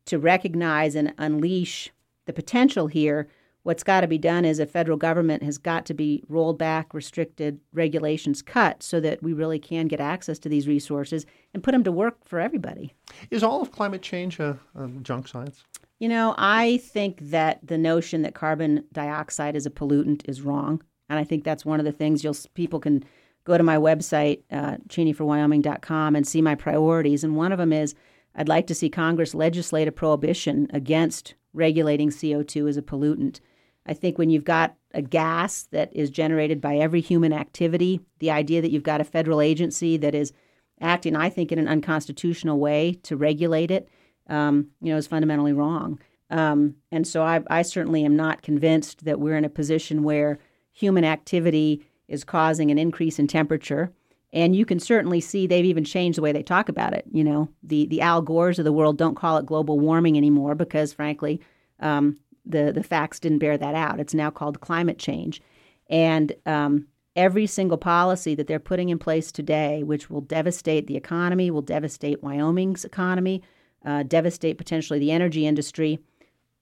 to 0.06 0.20
recognize 0.20 0.96
and 0.96 1.14
unleash 1.18 1.92
the 2.26 2.34
potential 2.34 2.88
here, 2.88 3.28
what's 3.64 3.84
got 3.84 4.02
to 4.02 4.08
be 4.08 4.18
done 4.18 4.46
is 4.46 4.60
a 4.60 4.66
federal 4.66 4.98
government 4.98 5.44
has 5.44 5.58
got 5.58 5.86
to 5.86 5.94
be 5.94 6.24
rolled 6.28 6.58
back, 6.58 6.94
restricted, 6.94 7.60
regulations 7.74 8.42
cut 8.42 8.82
so 8.82 9.00
that 9.00 9.22
we 9.22 9.34
really 9.34 9.60
can 9.60 9.88
get 9.88 10.00
access 10.00 10.40
to 10.40 10.50
these 10.50 10.68
resources 10.68 11.26
and 11.54 11.64
put 11.64 11.72
them 11.72 11.84
to 11.84 11.92
work 11.92 12.18
for 12.26 12.40
everybody. 12.40 12.94
Is 13.32 13.44
all 13.44 13.62
of 13.62 13.72
climate 13.72 14.02
change 14.02 14.40
a, 14.40 14.60
a 14.76 14.88
junk 15.02 15.28
science? 15.28 15.64
You 16.00 16.08
know, 16.08 16.34
I 16.38 16.78
think 16.78 17.20
that 17.30 17.60
the 17.66 17.78
notion 17.78 18.22
that 18.22 18.34
carbon 18.34 18.86
dioxide 18.94 19.56
is 19.56 19.66
a 19.66 19.70
pollutant 19.70 20.28
is 20.30 20.42
wrong. 20.42 20.82
And 21.10 21.20
I 21.20 21.24
think 21.24 21.44
that's 21.44 21.66
one 21.66 21.80
of 21.80 21.86
the 21.86 21.92
things 21.92 22.24
you'll 22.24 22.38
people 22.54 22.80
can 22.80 23.04
go 23.44 23.58
to 23.58 23.64
my 23.64 23.78
website, 23.78 24.44
uh, 24.52 24.78
cheneyforwyoming.com, 24.88 26.16
and 26.16 26.28
see 26.28 26.42
my 26.42 26.56
priorities. 26.56 27.24
And 27.24 27.36
one 27.36 27.52
of 27.52 27.58
them 27.58 27.74
is 27.74 27.96
I'd 28.36 28.48
like 28.48 28.68
to 28.68 28.76
see 28.76 28.90
Congress 28.90 29.34
legislate 29.34 29.88
a 29.88 29.92
prohibition 29.92 30.68
against 30.72 31.36
regulating 31.54 32.10
CO2 32.10 32.70
as 32.70 32.78
a 32.78 32.82
pollutant. 32.82 33.40
I 33.86 33.94
think 33.94 34.18
when 34.18 34.30
you've 34.30 34.44
got 34.44 34.76
a 34.94 35.02
gas 35.02 35.64
that 35.72 35.94
is 35.96 36.10
generated 36.10 36.62
by 36.62 36.78
every 36.78 37.02
human 37.02 37.34
activity, 37.34 38.02
the 38.20 38.32
idea 38.32 38.62
that 38.62 38.72
you've 38.72 38.84
got 38.84 39.02
a 39.02 39.06
federal 39.06 39.42
agency 39.42 39.98
that 39.98 40.14
is 40.14 40.32
acting, 40.80 41.16
I 41.16 41.30
think, 41.30 41.52
in 41.52 41.60
an 41.60 41.68
unconstitutional 41.68 42.60
way 42.60 42.94
to 43.04 43.18
regulate 43.18 43.72
it, 43.72 43.90
um, 44.28 44.68
you 44.82 44.92
know, 44.92 44.98
is 44.98 45.08
fundamentally 45.08 45.54
wrong. 45.54 46.00
Um, 46.30 46.76
and 46.92 47.08
so 47.08 47.24
I, 47.24 47.42
I 47.50 47.64
certainly 47.64 48.06
am 48.06 48.16
not 48.16 48.44
convinced 48.44 49.06
that 49.06 49.20
we're 49.20 49.36
in 49.38 49.46
a 49.46 49.50
position 49.50 50.04
where 50.04 50.40
human 50.72 51.04
activity 51.04 51.86
is 52.08 52.24
causing 52.24 52.72
an 52.72 52.78
increase 52.78 53.20
in 53.20 53.28
temperature. 53.28 53.92
And 54.32 54.56
you 54.56 54.66
can 54.66 54.80
certainly 54.80 55.22
see 55.22 55.48
they've 55.48 55.66
even 55.66 55.84
changed 55.84 56.18
the 56.18 56.22
way 56.22 56.32
they 56.32 56.44
talk 56.44 56.70
about 56.70 56.94
it. 56.94 57.06
You 57.12 57.24
know, 57.24 57.50
the 57.64 57.88
the 57.88 58.02
Al 58.02 58.22
Gores 58.22 58.60
of 58.60 58.66
the 58.66 58.74
world 58.74 58.98
don't 58.98 59.16
call 59.16 59.38
it 59.38 59.46
global 59.46 59.80
warming 59.80 60.18
anymore 60.18 60.56
because, 60.56 60.94
frankly, 60.94 61.42
um, 61.80 62.18
the 62.46 62.72
the 62.72 62.84
facts 62.84 63.20
didn't 63.20 63.40
bear 63.40 63.58
that 63.58 63.76
out. 63.76 64.00
It's 64.00 64.14
now 64.14 64.30
called 64.30 64.62
climate 64.62 65.00
change, 65.00 65.42
and 65.90 66.34
um, 66.46 66.88
every 67.16 67.48
single 67.48 67.78
policy 67.78 68.36
that 68.36 68.48
they're 68.48 68.60
putting 68.60 68.90
in 68.90 69.00
place 69.00 69.32
today, 69.32 69.84
which 69.84 70.10
will 70.10 70.22
devastate 70.22 70.88
the 70.88 70.96
economy, 70.96 71.52
will 71.52 71.62
devastate 71.62 72.24
Wyoming's 72.24 72.86
economy, 72.86 73.42
uh, 73.84 74.04
devastate 74.04 74.58
potentially 74.58 75.00
the 75.00 75.12
energy 75.12 75.46
industry, 75.46 76.00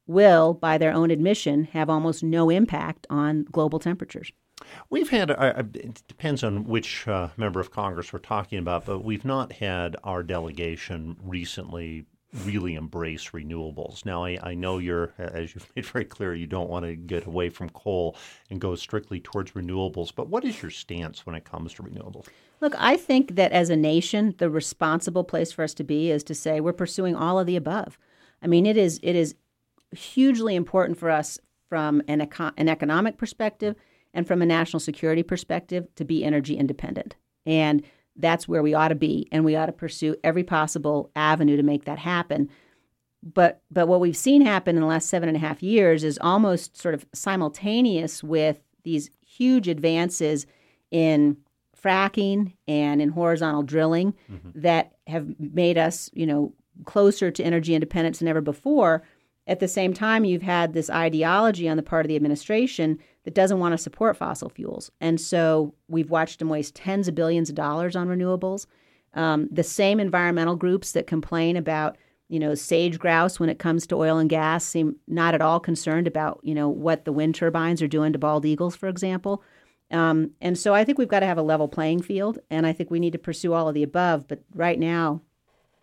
will, 0.07 0.53
by 0.53 0.77
their 0.77 0.93
own 0.93 1.11
admission, 1.11 1.65
have 1.65 1.89
almost 1.89 2.23
no 2.23 2.49
impact 2.49 3.05
on 3.09 3.43
global 3.51 3.77
temperatures. 3.77 4.31
We've 4.89 5.09
had, 5.09 5.31
uh, 5.31 5.63
it 5.73 6.03
depends 6.07 6.43
on 6.43 6.65
which 6.65 7.07
uh, 7.07 7.29
member 7.37 7.59
of 7.59 7.71
Congress 7.71 8.13
we're 8.13 8.19
talking 8.19 8.59
about, 8.59 8.85
but 8.85 9.03
we've 9.03 9.25
not 9.25 9.53
had 9.53 9.95
our 10.03 10.23
delegation 10.23 11.17
recently 11.23 12.05
really 12.43 12.75
embrace 12.75 13.29
renewables. 13.31 14.05
Now, 14.05 14.25
I, 14.25 14.37
I 14.43 14.53
know 14.53 14.77
you're, 14.77 15.13
as 15.17 15.55
you've 15.55 15.71
made 15.75 15.85
very 15.85 16.05
clear, 16.05 16.33
you 16.33 16.47
don't 16.47 16.69
want 16.69 16.85
to 16.85 16.95
get 16.95 17.25
away 17.25 17.49
from 17.49 17.69
coal 17.69 18.15
and 18.49 18.59
go 18.59 18.75
strictly 18.75 19.19
towards 19.19 19.51
renewables, 19.51 20.13
but 20.13 20.27
what 20.27 20.43
is 20.43 20.61
your 20.61 20.71
stance 20.71 21.25
when 21.25 21.35
it 21.35 21.45
comes 21.45 21.73
to 21.75 21.83
renewables? 21.83 22.27
Look, 22.59 22.75
I 22.77 22.97
think 22.97 23.35
that 23.35 23.51
as 23.51 23.69
a 23.69 23.75
nation, 23.75 24.35
the 24.37 24.49
responsible 24.49 25.23
place 25.23 25.51
for 25.51 25.63
us 25.63 25.73
to 25.75 25.83
be 25.83 26.11
is 26.11 26.23
to 26.25 26.35
say 26.35 26.59
we're 26.59 26.73
pursuing 26.73 27.15
all 27.15 27.39
of 27.39 27.45
the 27.45 27.55
above. 27.55 27.97
I 28.41 28.47
mean, 28.47 28.65
it 28.65 28.77
is 28.77 28.99
it 29.03 29.15
is 29.15 29.35
hugely 29.91 30.55
important 30.55 30.97
for 30.97 31.09
us 31.09 31.39
from 31.69 32.01
an, 32.07 32.27
an 32.57 32.69
economic 32.69 33.17
perspective 33.17 33.75
and 34.17 34.27
from 34.27 34.41
a 34.41 34.45
national 34.47 34.79
security 34.79 35.21
perspective 35.21 35.87
to 35.95 36.03
be 36.03 36.25
energy 36.25 36.57
independent. 36.57 37.15
And 37.45 37.83
that's 38.15 38.47
where 38.47 38.63
we 38.63 38.73
ought 38.73 38.87
to 38.87 38.95
be, 38.95 39.27
and 39.31 39.45
we 39.45 39.55
ought 39.55 39.67
to 39.67 39.71
pursue 39.71 40.15
every 40.23 40.43
possible 40.43 41.11
avenue 41.15 41.55
to 41.55 41.61
make 41.61 41.85
that 41.85 41.99
happen. 41.99 42.49
But 43.21 43.61
but 43.69 43.87
what 43.87 43.99
we've 43.99 44.17
seen 44.17 44.41
happen 44.41 44.75
in 44.75 44.81
the 44.81 44.87
last 44.87 45.07
seven 45.07 45.29
and 45.29 45.35
a 45.35 45.39
half 45.39 45.61
years 45.61 46.03
is 46.03 46.17
almost 46.19 46.75
sort 46.75 46.95
of 46.95 47.05
simultaneous 47.13 48.23
with 48.23 48.59
these 48.83 49.11
huge 49.23 49.67
advances 49.67 50.47
in 50.89 51.37
fracking 51.79 52.53
and 52.67 53.01
in 53.03 53.09
horizontal 53.09 53.61
drilling 53.61 54.15
mm-hmm. 54.31 54.49
that 54.55 54.93
have 55.05 55.27
made 55.39 55.77
us, 55.77 56.09
you 56.13 56.25
know, 56.25 56.53
closer 56.85 57.29
to 57.29 57.43
energy 57.43 57.75
independence 57.75 58.17
than 58.17 58.27
ever 58.27 58.41
before. 58.41 59.03
At 59.47 59.61
the 59.61 59.67
same 59.67 59.93
time, 59.93 60.25
you've 60.25 60.41
had 60.41 60.73
this 60.73 60.89
ideology 60.89 61.69
on 61.69 61.77
the 61.77 61.83
part 61.83 62.05
of 62.05 62.09
the 62.09 62.17
administration 62.17 62.99
that 63.23 63.33
doesn't 63.33 63.59
want 63.59 63.73
to 63.73 63.77
support 63.77 64.17
fossil 64.17 64.49
fuels. 64.49 64.91
And 64.99 65.19
so 65.19 65.73
we've 65.87 66.09
watched 66.09 66.39
them 66.39 66.49
waste 66.49 66.75
tens 66.75 67.07
of 67.07 67.15
billions 67.15 67.49
of 67.49 67.55
dollars 67.55 67.95
on 67.95 68.07
renewables. 68.07 68.67
Um, 69.13 69.47
the 69.49 69.63
same 69.63 69.99
environmental 69.99 70.55
groups 70.55 70.91
that 70.91 71.07
complain 71.07 71.55
about, 71.55 71.97
you 72.27 72.39
know, 72.39 72.55
sage 72.55 72.99
grouse 72.99 73.39
when 73.39 73.49
it 73.49 73.57
comes 73.57 73.87
to 73.87 73.95
oil 73.95 74.17
and 74.17 74.29
gas 74.29 74.65
seem 74.65 74.97
not 75.07 75.33
at 75.33 75.41
all 75.41 75.61
concerned 75.61 76.07
about, 76.07 76.39
you 76.43 76.53
know, 76.53 76.67
what 76.67 77.05
the 77.05 77.13
wind 77.13 77.35
turbines 77.35 77.81
are 77.81 77.87
doing 77.87 78.11
to 78.13 78.19
bald 78.19 78.45
eagles, 78.45 78.75
for 78.75 78.89
example. 78.89 79.41
Um, 79.91 80.31
and 80.41 80.57
so 80.57 80.73
I 80.73 80.83
think 80.83 80.97
we've 80.97 81.07
got 81.07 81.21
to 81.21 81.25
have 81.25 81.37
a 81.37 81.41
level 81.41 81.69
playing 81.69 82.01
field, 82.01 82.39
and 82.49 82.67
I 82.67 82.73
think 82.73 82.91
we 82.91 82.99
need 82.99 83.13
to 83.13 83.17
pursue 83.17 83.53
all 83.53 83.69
of 83.69 83.73
the 83.73 83.83
above. 83.83 84.27
But 84.27 84.41
right 84.53 84.77
now, 84.77 85.21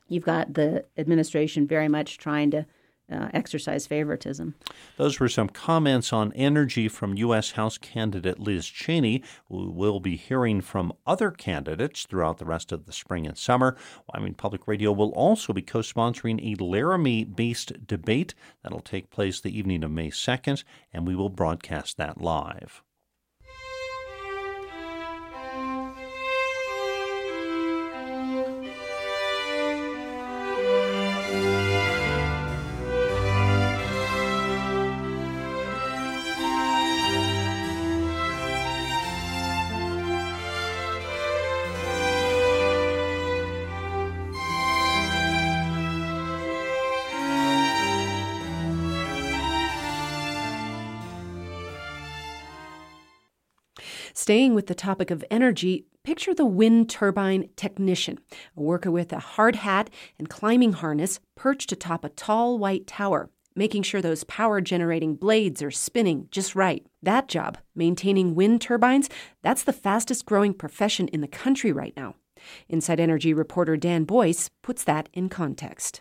you've 0.09 0.25
got 0.25 0.53
the 0.53 0.85
administration 0.99 1.67
very 1.67 1.89
much 1.89 2.19
trying 2.19 2.51
to 2.51 2.67
uh, 3.11 3.29
exercise 3.35 3.87
favoritism. 3.87 4.55
Those 4.97 5.21
were 5.21 5.29
some 5.29 5.49
comments 5.49 6.13
on 6.13 6.33
energy 6.33 6.89
from 6.89 7.17
U.S. 7.17 7.53
House 7.53 7.79
candidate 7.79 8.39
Liz 8.39 8.67
Cheney. 8.67 9.23
We 9.49 9.69
will 9.69 10.01
be 10.01 10.17
hearing 10.17 10.61
from 10.61 10.93
other 11.07 11.31
candidates 11.31 12.07
throughout 12.07 12.39
the 12.39 12.45
rest 12.45 12.73
of 12.73 12.87
the 12.87 12.93
spring 12.93 13.27
and 13.27 13.37
summer. 13.37 13.77
Wyoming 14.09 14.35
Public 14.35 14.67
Radio 14.67 14.93
will 14.93 15.11
also 15.11 15.53
be 15.53 15.63
co 15.63 15.81
sponsoring 15.81 16.41
a 16.43 16.63
Laramie 16.63 17.25
based 17.25 17.87
debate 17.87 18.35
that'll 18.63 18.81
take 18.81 19.11
place 19.11 19.41
the 19.41 19.57
evening 19.57 19.85
of 19.85 19.91
May 19.91 20.11
2nd, 20.11 20.65
and 20.93 21.07
we 21.07 21.15
will 21.15 21.31
broadcast 21.31 21.97
that 21.97 22.21
live. 22.21 22.83
Staying 54.25 54.55
with 54.55 54.69
the 54.69 54.75
topic 54.75 55.11
of 55.11 55.23
energy, 55.31 55.85
picture 56.03 56.33
the 56.33 56.47
wind 56.47 56.89
turbine 56.89 57.47
technician, 57.57 58.19
a 58.57 58.63
worker 58.63 58.91
with 58.91 59.13
a 59.13 59.19
hard 59.19 59.57
hat 59.57 59.91
and 60.19 60.31
climbing 60.31 60.73
harness 60.73 61.21
perched 61.35 61.73
atop 61.73 62.07
a 62.07 62.09
tall 62.09 62.57
white 62.57 62.87
tower, 62.87 63.29
making 63.55 63.83
sure 63.83 64.01
those 64.01 64.25
power 64.25 64.63
generating 64.63 65.15
blades 65.15 65.63
are 65.63 65.71
spinning 65.71 66.27
just 66.31 66.55
right. 66.55 66.87
That 67.03 67.29
job, 67.29 67.59
maintaining 67.75 68.35
wind 68.35 68.63
turbines, 68.63 69.11
that's 69.43 69.63
the 69.63 69.75
fastest 69.75 70.25
growing 70.25 70.55
profession 70.55 71.09
in 71.09 71.21
the 71.21 71.29
country 71.29 71.71
right 71.71 71.93
now. 71.95 72.15
Inside 72.67 73.01
Energy 73.01 73.35
reporter 73.35 73.77
Dan 73.77 74.05
Boyce 74.05 74.49
puts 74.63 74.85
that 74.85 75.11
in 75.13 75.29
context. 75.29 76.01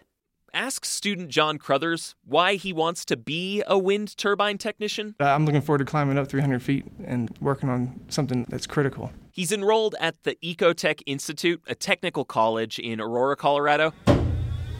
Ask 0.56 0.86
student 0.86 1.30
John 1.30 1.58
Crothers 1.58 2.14
why 2.24 2.56
he 2.56 2.72
wants 2.72 3.06
to 3.06 3.18
be 3.18 3.64
a 3.66 3.76
wind 3.76 4.16
turbine 4.16 4.60
technician. 4.60 5.16
Uh, 5.20 5.24
I'm 5.24 5.48
looking 5.48 5.62
forward 5.62 5.80
to 5.80 5.86
climbing 5.86 6.20
up 6.20 6.28
300 6.28 6.62
feet 6.62 6.86
and 7.06 7.36
working 7.42 7.70
on 7.70 8.00
something 8.10 8.46
that's 8.50 8.68
critical. 8.68 9.12
He's 9.32 9.52
enrolled 9.52 9.96
at 10.00 10.22
the 10.22 10.36
Ecotech 10.44 11.02
Institute, 11.08 11.60
a 11.66 11.74
technical 11.74 12.24
college 12.24 12.78
in 12.78 13.02
Aurora, 13.02 13.36
Colorado, 13.36 13.94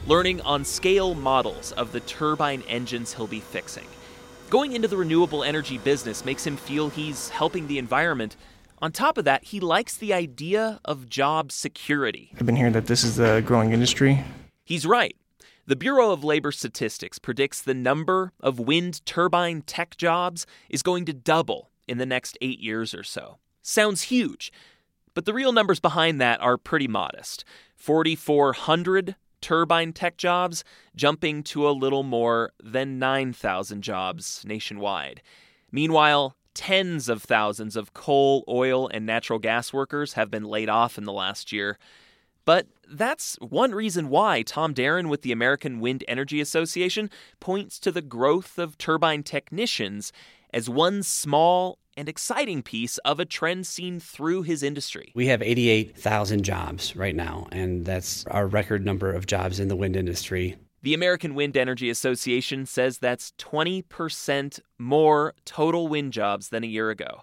learning 0.06 0.40
on 0.42 0.64
scale 0.64 1.16
models 1.16 1.72
of 1.72 1.90
the 1.90 1.98
turbine 1.98 2.62
engines 2.68 3.14
he'll 3.14 3.26
be 3.26 3.40
fixing. 3.40 3.86
Going 4.50 4.74
into 4.74 4.86
the 4.86 4.96
renewable 4.96 5.42
energy 5.42 5.78
business 5.78 6.24
makes 6.24 6.46
him 6.46 6.56
feel 6.56 6.88
he's 6.88 7.30
helping 7.30 7.66
the 7.66 7.78
environment. 7.78 8.36
On 8.80 8.92
top 8.92 9.18
of 9.18 9.24
that, 9.24 9.42
he 9.42 9.58
likes 9.58 9.96
the 9.96 10.14
idea 10.14 10.78
of 10.84 11.08
job 11.08 11.50
security. 11.50 12.30
I've 12.38 12.46
been 12.46 12.54
hearing 12.54 12.74
that 12.74 12.86
this 12.86 13.02
is 13.02 13.18
a 13.18 13.42
growing 13.42 13.72
industry. 13.72 14.22
He's 14.64 14.86
right. 14.86 15.16
The 15.66 15.76
Bureau 15.76 16.10
of 16.10 16.22
Labor 16.22 16.52
Statistics 16.52 17.18
predicts 17.18 17.62
the 17.62 17.72
number 17.72 18.32
of 18.38 18.58
wind 18.58 19.00
turbine 19.06 19.62
tech 19.62 19.96
jobs 19.96 20.46
is 20.68 20.82
going 20.82 21.06
to 21.06 21.14
double 21.14 21.70
in 21.88 21.96
the 21.96 22.04
next 22.04 22.36
eight 22.42 22.60
years 22.60 22.92
or 22.92 23.02
so. 23.02 23.38
Sounds 23.62 24.02
huge, 24.02 24.52
but 25.14 25.24
the 25.24 25.32
real 25.32 25.52
numbers 25.52 25.80
behind 25.80 26.20
that 26.20 26.38
are 26.42 26.58
pretty 26.58 26.86
modest 26.86 27.46
4,400 27.76 29.16
turbine 29.40 29.94
tech 29.94 30.18
jobs, 30.18 30.64
jumping 30.94 31.42
to 31.44 31.66
a 31.66 31.72
little 31.72 32.02
more 32.02 32.52
than 32.62 32.98
9,000 32.98 33.80
jobs 33.80 34.44
nationwide. 34.46 35.22
Meanwhile, 35.72 36.36
tens 36.52 37.08
of 37.08 37.22
thousands 37.22 37.74
of 37.74 37.94
coal, 37.94 38.44
oil, 38.48 38.88
and 38.92 39.06
natural 39.06 39.38
gas 39.38 39.72
workers 39.72 40.12
have 40.12 40.30
been 40.30 40.44
laid 40.44 40.68
off 40.68 40.98
in 40.98 41.04
the 41.04 41.12
last 41.12 41.52
year. 41.52 41.78
But 42.44 42.66
that's 42.90 43.36
one 43.40 43.72
reason 43.72 44.08
why 44.08 44.42
Tom 44.42 44.72
Darin 44.72 45.08
with 45.08 45.22
the 45.22 45.32
American 45.32 45.80
Wind 45.80 46.04
Energy 46.08 46.40
Association 46.40 47.10
points 47.40 47.78
to 47.80 47.92
the 47.92 48.02
growth 48.02 48.58
of 48.58 48.78
turbine 48.78 49.22
technicians 49.22 50.12
as 50.52 50.68
one 50.68 51.02
small 51.02 51.78
and 51.96 52.08
exciting 52.08 52.62
piece 52.62 52.98
of 52.98 53.20
a 53.20 53.24
trend 53.24 53.66
seen 53.66 54.00
through 54.00 54.42
his 54.42 54.62
industry. 54.62 55.12
We 55.14 55.26
have 55.28 55.42
88,000 55.42 56.42
jobs 56.42 56.96
right 56.96 57.14
now, 57.14 57.46
and 57.52 57.84
that's 57.84 58.24
our 58.26 58.46
record 58.46 58.84
number 58.84 59.12
of 59.12 59.26
jobs 59.26 59.60
in 59.60 59.68
the 59.68 59.76
wind 59.76 59.96
industry. 59.96 60.56
The 60.82 60.94
American 60.94 61.34
Wind 61.34 61.56
Energy 61.56 61.88
Association 61.88 62.66
says 62.66 62.98
that's 62.98 63.32
20% 63.38 64.60
more 64.78 65.34
total 65.44 65.88
wind 65.88 66.12
jobs 66.12 66.50
than 66.50 66.62
a 66.62 66.66
year 66.68 66.90
ago. 66.90 67.22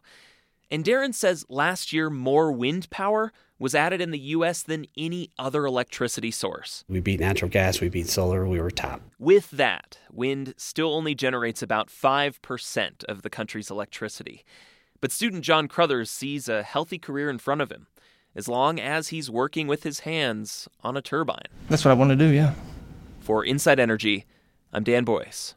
And 0.71 0.85
Darin 0.85 1.13
says 1.13 1.45
last 1.49 1.91
year 1.91 2.09
more 2.09 2.51
wind 2.51 2.89
power 2.89 3.31
was 3.61 3.75
added 3.75 4.01
in 4.01 4.09
the 4.09 4.19
U.S. 4.19 4.63
than 4.63 4.87
any 4.97 5.29
other 5.37 5.67
electricity 5.67 6.31
source. 6.31 6.83
We 6.89 6.99
beat 6.99 7.19
natural 7.19 7.51
gas, 7.51 7.79
we 7.79 7.89
beat 7.89 8.07
solar, 8.07 8.47
we 8.47 8.59
were 8.59 8.71
top. 8.71 9.01
With 9.19 9.51
that, 9.51 9.99
wind 10.11 10.55
still 10.57 10.95
only 10.95 11.13
generates 11.13 11.61
about 11.61 11.89
5% 11.89 13.03
of 13.03 13.21
the 13.21 13.29
country's 13.29 13.69
electricity. 13.69 14.43
But 14.99 15.11
student 15.11 15.43
John 15.43 15.67
Crothers 15.67 16.09
sees 16.09 16.49
a 16.49 16.63
healthy 16.63 16.97
career 16.97 17.29
in 17.29 17.37
front 17.37 17.61
of 17.61 17.71
him, 17.71 17.85
as 18.35 18.47
long 18.47 18.79
as 18.79 19.09
he's 19.09 19.29
working 19.29 19.67
with 19.67 19.83
his 19.83 19.99
hands 19.99 20.67
on 20.83 20.97
a 20.97 21.01
turbine. 21.03 21.45
That's 21.69 21.85
what 21.85 21.91
I 21.91 21.95
want 21.95 22.09
to 22.09 22.15
do, 22.15 22.29
yeah. 22.29 22.55
For 23.19 23.45
Inside 23.45 23.79
Energy, 23.79 24.25
I'm 24.73 24.83
Dan 24.83 25.03
Boyce. 25.03 25.53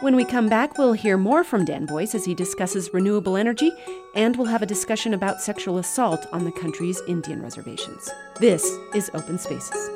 When 0.00 0.14
we 0.14 0.24
come 0.24 0.48
back, 0.48 0.78
we'll 0.78 0.92
hear 0.92 1.16
more 1.16 1.42
from 1.42 1.64
Dan 1.64 1.84
Boyce 1.84 2.14
as 2.14 2.24
he 2.24 2.32
discusses 2.32 2.94
renewable 2.94 3.36
energy, 3.36 3.72
and 4.14 4.36
we'll 4.36 4.46
have 4.46 4.62
a 4.62 4.66
discussion 4.66 5.12
about 5.12 5.40
sexual 5.40 5.78
assault 5.78 6.24
on 6.32 6.44
the 6.44 6.52
country's 6.52 7.02
Indian 7.08 7.42
reservations. 7.42 8.08
This 8.38 8.64
is 8.94 9.10
Open 9.12 9.40
Spaces. 9.40 9.90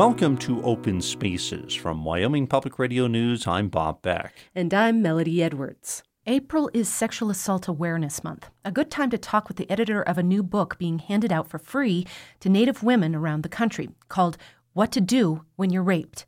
Welcome 0.00 0.38
to 0.38 0.62
Open 0.62 1.02
Spaces. 1.02 1.74
From 1.74 2.06
Wyoming 2.06 2.46
Public 2.46 2.78
Radio 2.78 3.06
News, 3.06 3.46
I'm 3.46 3.68
Bob 3.68 4.00
Beck. 4.00 4.34
And 4.54 4.72
I'm 4.72 5.02
Melody 5.02 5.42
Edwards. 5.42 6.02
April 6.26 6.70
is 6.72 6.88
Sexual 6.88 7.28
Assault 7.28 7.68
Awareness 7.68 8.24
Month, 8.24 8.48
a 8.64 8.72
good 8.72 8.90
time 8.90 9.10
to 9.10 9.18
talk 9.18 9.46
with 9.46 9.58
the 9.58 9.70
editor 9.70 10.00
of 10.00 10.16
a 10.16 10.22
new 10.22 10.42
book 10.42 10.78
being 10.78 11.00
handed 11.00 11.30
out 11.30 11.48
for 11.48 11.58
free 11.58 12.06
to 12.40 12.48
Native 12.48 12.82
women 12.82 13.14
around 13.14 13.42
the 13.42 13.50
country 13.50 13.90
called 14.08 14.38
What 14.72 14.90
to 14.92 15.02
Do 15.02 15.44
When 15.56 15.68
You're 15.68 15.82
Raped. 15.82 16.24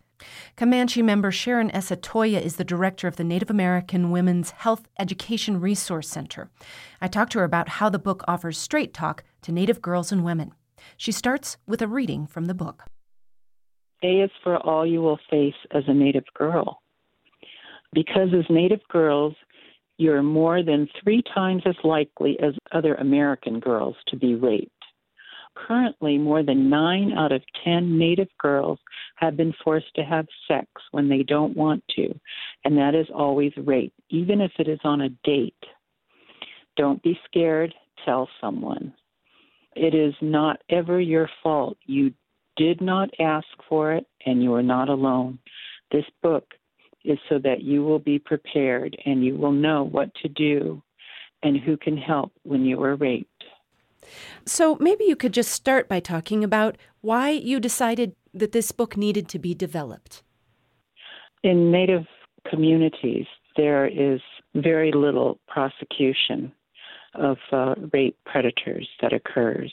Comanche 0.54 1.00
member 1.00 1.30
Charon 1.30 1.70
Asetoyer 1.70 2.42
is 2.42 2.56
the 2.56 2.64
director 2.64 3.08
of 3.08 3.16
the 3.16 3.24
Native 3.24 3.48
American 3.48 4.10
Women's 4.10 4.50
Health 4.50 4.86
Education 4.98 5.58
Resource 5.58 6.10
Center. 6.10 6.50
I 7.00 7.08
talked 7.08 7.32
to 7.32 7.38
her 7.38 7.44
about 7.46 7.70
how 7.70 7.88
the 7.88 7.98
book 7.98 8.22
offers 8.28 8.58
straight 8.58 8.92
talk 8.92 9.24
to 9.40 9.50
Native 9.50 9.80
girls 9.80 10.12
and 10.12 10.22
women. 10.22 10.52
She 10.98 11.10
starts 11.10 11.56
with 11.66 11.80
a 11.80 11.88
reading 11.88 12.26
from 12.26 12.44
the 12.44 12.54
book. 12.54 12.84
A 14.02 14.22
is 14.22 14.30
for 14.42 14.56
all 14.58 14.86
you 14.86 15.00
will 15.00 15.18
face 15.30 15.54
as 15.70 15.84
a 15.86 15.94
Native 15.94 16.24
girl. 16.34 16.82
Because 17.92 18.28
as 18.34 18.44
Native 18.48 18.80
girls, 18.88 19.34
you're 19.98 20.22
more 20.22 20.62
than 20.62 20.88
three 21.02 21.22
times 21.34 21.62
as 21.66 21.76
likely 21.84 22.38
as 22.40 22.54
other 22.72 22.94
American 22.94 23.60
girls 23.60 23.96
to 24.08 24.16
be 24.16 24.34
raped. 24.34 24.70
Currently, 25.54 26.16
more 26.16 26.42
than 26.42 26.70
nine 26.70 27.12
out 27.12 27.30
of 27.30 27.42
ten 27.62 27.98
Native 27.98 28.30
girls 28.38 28.78
have 29.16 29.36
been 29.36 29.52
forced 29.62 29.94
to 29.96 30.02
have 30.02 30.26
sex 30.48 30.66
when 30.92 31.08
they 31.08 31.22
don't 31.22 31.56
want 31.56 31.84
to, 31.96 32.18
and 32.64 32.76
that 32.78 32.94
is 32.94 33.06
always 33.14 33.52
rape, 33.58 33.92
even 34.08 34.40
if 34.40 34.52
it 34.58 34.66
is 34.66 34.80
on 34.82 35.02
a 35.02 35.10
date. 35.24 35.54
Don't 36.76 37.02
be 37.02 37.18
scared, 37.26 37.74
tell 38.04 38.28
someone. 38.40 38.94
It 39.76 39.94
is 39.94 40.14
not 40.22 40.62
ever 40.70 41.00
your 41.00 41.28
fault. 41.42 41.76
You 41.84 42.12
did 42.56 42.80
not 42.80 43.10
ask 43.18 43.46
for 43.68 43.92
it, 43.92 44.06
and 44.26 44.42
you 44.42 44.54
are 44.54 44.62
not 44.62 44.88
alone. 44.88 45.38
This 45.90 46.04
book 46.22 46.44
is 47.04 47.18
so 47.28 47.38
that 47.38 47.62
you 47.62 47.82
will 47.82 47.98
be 47.98 48.18
prepared 48.18 48.96
and 49.04 49.24
you 49.24 49.36
will 49.36 49.52
know 49.52 49.84
what 49.84 50.14
to 50.22 50.28
do 50.28 50.82
and 51.42 51.58
who 51.58 51.76
can 51.76 51.96
help 51.96 52.32
when 52.44 52.64
you 52.64 52.82
are 52.82 52.94
raped. 52.94 53.44
So 54.46 54.76
maybe 54.80 55.04
you 55.04 55.16
could 55.16 55.32
just 55.32 55.50
start 55.50 55.88
by 55.88 56.00
talking 56.00 56.42
about 56.44 56.76
why 57.00 57.30
you 57.30 57.60
decided 57.60 58.14
that 58.34 58.52
this 58.52 58.72
book 58.72 58.96
needed 58.96 59.28
to 59.28 59.38
be 59.38 59.54
developed. 59.54 60.22
In 61.42 61.70
Native 61.70 62.06
communities, 62.48 63.26
there 63.56 63.86
is 63.86 64.20
very 64.54 64.92
little 64.92 65.38
prosecution 65.48 66.52
of 67.14 67.36
uh, 67.52 67.74
rape 67.92 68.16
predators 68.24 68.88
that 69.00 69.12
occurs, 69.12 69.72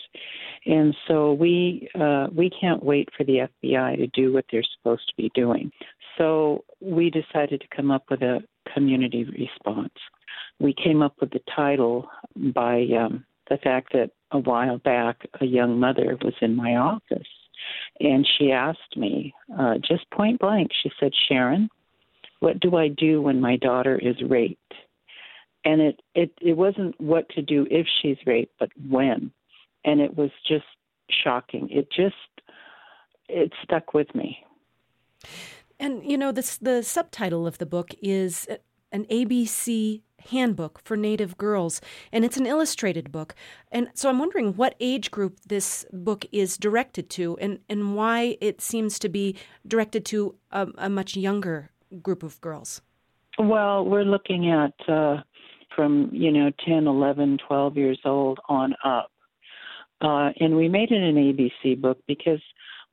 and 0.66 0.96
so 1.08 1.34
we 1.34 1.90
uh, 2.00 2.28
we 2.36 2.50
can't 2.50 2.84
wait 2.84 3.10
for 3.18 3.24
the 3.24 3.48
FBI 3.64 3.98
to 3.98 4.08
do 4.08 4.34
what 4.34 4.46
they're 4.52 4.64
supposed 4.78 5.08
to 5.08 5.14
be 5.16 5.32
doing. 5.34 5.72
So 6.18 6.66
we 6.82 7.10
decided 7.10 7.62
to 7.62 7.76
come 7.76 7.92
up 7.92 8.04
with 8.10 8.22
a 8.22 8.42
community 8.74 9.24
response. 9.24 9.94
We 10.60 10.74
came 10.74 11.02
up 11.02 11.16
with 11.22 11.32
the 11.32 11.42
title 11.56 12.10
by 12.36 12.86
um, 13.00 13.26
the 13.50 13.58
fact 13.58 13.94
that 13.94 14.12
a 14.32 14.40
while 14.40 14.78
back 14.78 15.26
a 15.42 15.46
young 15.46 15.80
mother 15.80 16.18
was 16.22 16.34
in 16.42 16.56
my 16.56 16.76
office 16.76 17.28
and 18.00 18.28
she 18.38 18.52
asked 18.52 18.96
me 18.96 19.34
uh, 19.58 19.76
just 19.78 20.10
point 20.12 20.40
blank. 20.40 20.72
She 20.82 20.92
said, 21.00 21.12
"Charon, 21.28 21.70
what 22.40 22.60
do 22.60 22.76
I 22.76 22.88
do 22.90 23.22
when 23.22 23.42
my 23.42 23.58
daughter 23.58 23.98
is 23.98 24.16
raped?" 24.28 24.74
And 25.66 25.82
it 25.82 26.02
it 26.16 26.32
it 26.42 26.54
wasn't 26.54 27.00
what 27.00 27.28
to 27.30 27.42
do 27.42 27.66
if 27.70 27.88
she's 28.02 28.18
raped 28.26 28.54
but 28.60 28.70
when 28.90 29.32
and 29.86 30.02
it 30.02 30.16
was 30.16 30.32
just 30.48 30.66
shocking 31.10 31.70
it 31.70 31.90
just 31.92 32.16
it 33.28 33.52
stuck 33.64 33.94
with 33.94 34.14
me 34.16 34.44
and 35.80 36.04
you 36.04 36.18
know 36.18 36.32
this 36.32 36.58
the 36.58 36.84
subtitle 36.84 37.46
of 37.48 37.58
the 37.58 37.66
book 37.66 37.94
is 38.02 38.48
an 38.92 39.06
abc 39.06 40.02
handbook 40.28 40.82
for 40.84 40.98
Native 40.98 41.38
girls, 41.38 41.82
and 42.12 42.24
it's 42.26 42.38
an 42.38 42.46
illustrated 42.46 43.12
book. 43.12 43.36
And 43.72 43.90
so 43.94 44.10
I'm 44.10 44.20
wondering 44.20 44.54
what 44.54 44.76
age 44.80 45.12
group 45.12 45.40
this 45.48 45.86
book 45.92 46.26
is 46.32 46.58
directed 46.58 47.10
to 47.12 47.38
and, 47.40 47.60
and 47.70 47.96
why 47.96 48.38
it 48.42 48.62
seems 48.62 49.00
to 49.00 49.10
be 49.10 49.36
directed 49.68 50.06
to 50.06 50.36
a, 50.52 50.68
a 50.78 50.90
much 50.90 51.16
younger 51.16 51.72
group 52.02 52.24
of 52.24 52.40
girls. 52.42 52.82
Well, 53.38 53.86
we're 53.86 54.04
looking 54.04 54.52
at 54.52 54.74
uh, 54.90 55.22
from, 55.80 56.10
you 56.12 56.30
know, 56.30 56.52
10, 56.68 56.88
11, 56.88 57.38
12 57.48 57.78
years 57.78 58.00
old 58.04 58.38
on 58.50 58.76
up. 58.84 59.10
Uh, 60.02 60.30
and 60.42 60.54
we 60.54 60.68
made 60.68 60.92
it 60.92 61.02
an 61.02 61.16
ABC 61.16 61.80
book 61.80 61.98
because 62.06 62.42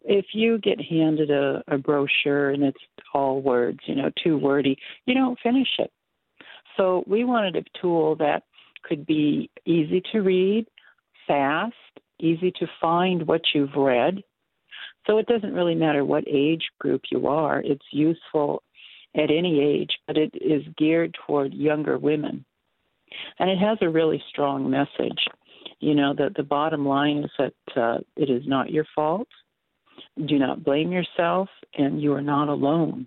if 0.04 0.26
you 0.32 0.58
get 0.58 0.80
handed 0.80 1.32
a, 1.32 1.64
a 1.66 1.78
brochure 1.78 2.50
and 2.50 2.62
it's 2.62 2.78
all 3.12 3.42
words, 3.42 3.80
you 3.86 3.96
know, 3.96 4.12
too 4.22 4.38
wordy, 4.38 4.78
you 5.04 5.14
don't 5.14 5.36
finish 5.42 5.66
it. 5.80 5.90
So 6.76 7.02
we 7.08 7.24
wanted 7.24 7.56
a 7.56 7.80
tool 7.80 8.14
that 8.20 8.44
could 8.84 9.04
be 9.04 9.50
easy 9.64 10.00
to 10.12 10.20
read, 10.20 10.66
fast, 11.26 11.74
easy 12.20 12.52
to 12.52 12.68
find 12.80 13.26
what 13.26 13.42
you've 13.52 13.74
read. 13.74 14.22
So 15.08 15.18
it 15.18 15.26
doesn't 15.26 15.54
really 15.54 15.74
matter 15.74 16.04
what 16.04 16.22
age 16.28 16.68
group 16.78 17.02
you 17.10 17.26
are, 17.26 17.60
it's 17.64 17.86
useful 17.90 18.62
at 19.16 19.32
any 19.32 19.60
age, 19.60 19.90
but 20.06 20.16
it 20.16 20.30
is 20.40 20.62
geared 20.78 21.16
toward 21.26 21.52
younger 21.52 21.98
women. 21.98 22.44
And 23.38 23.50
it 23.50 23.58
has 23.58 23.78
a 23.80 23.88
really 23.88 24.22
strong 24.28 24.70
message. 24.70 25.26
You 25.80 25.94
know, 25.94 26.14
that 26.14 26.34
the 26.36 26.42
bottom 26.42 26.86
line 26.86 27.24
is 27.24 27.30
that 27.38 27.80
uh, 27.80 27.98
it 28.16 28.30
is 28.30 28.42
not 28.46 28.70
your 28.70 28.86
fault. 28.94 29.28
Do 30.24 30.38
not 30.38 30.64
blame 30.64 30.90
yourself, 30.90 31.48
and 31.76 32.00
you 32.00 32.14
are 32.14 32.22
not 32.22 32.48
alone. 32.48 33.06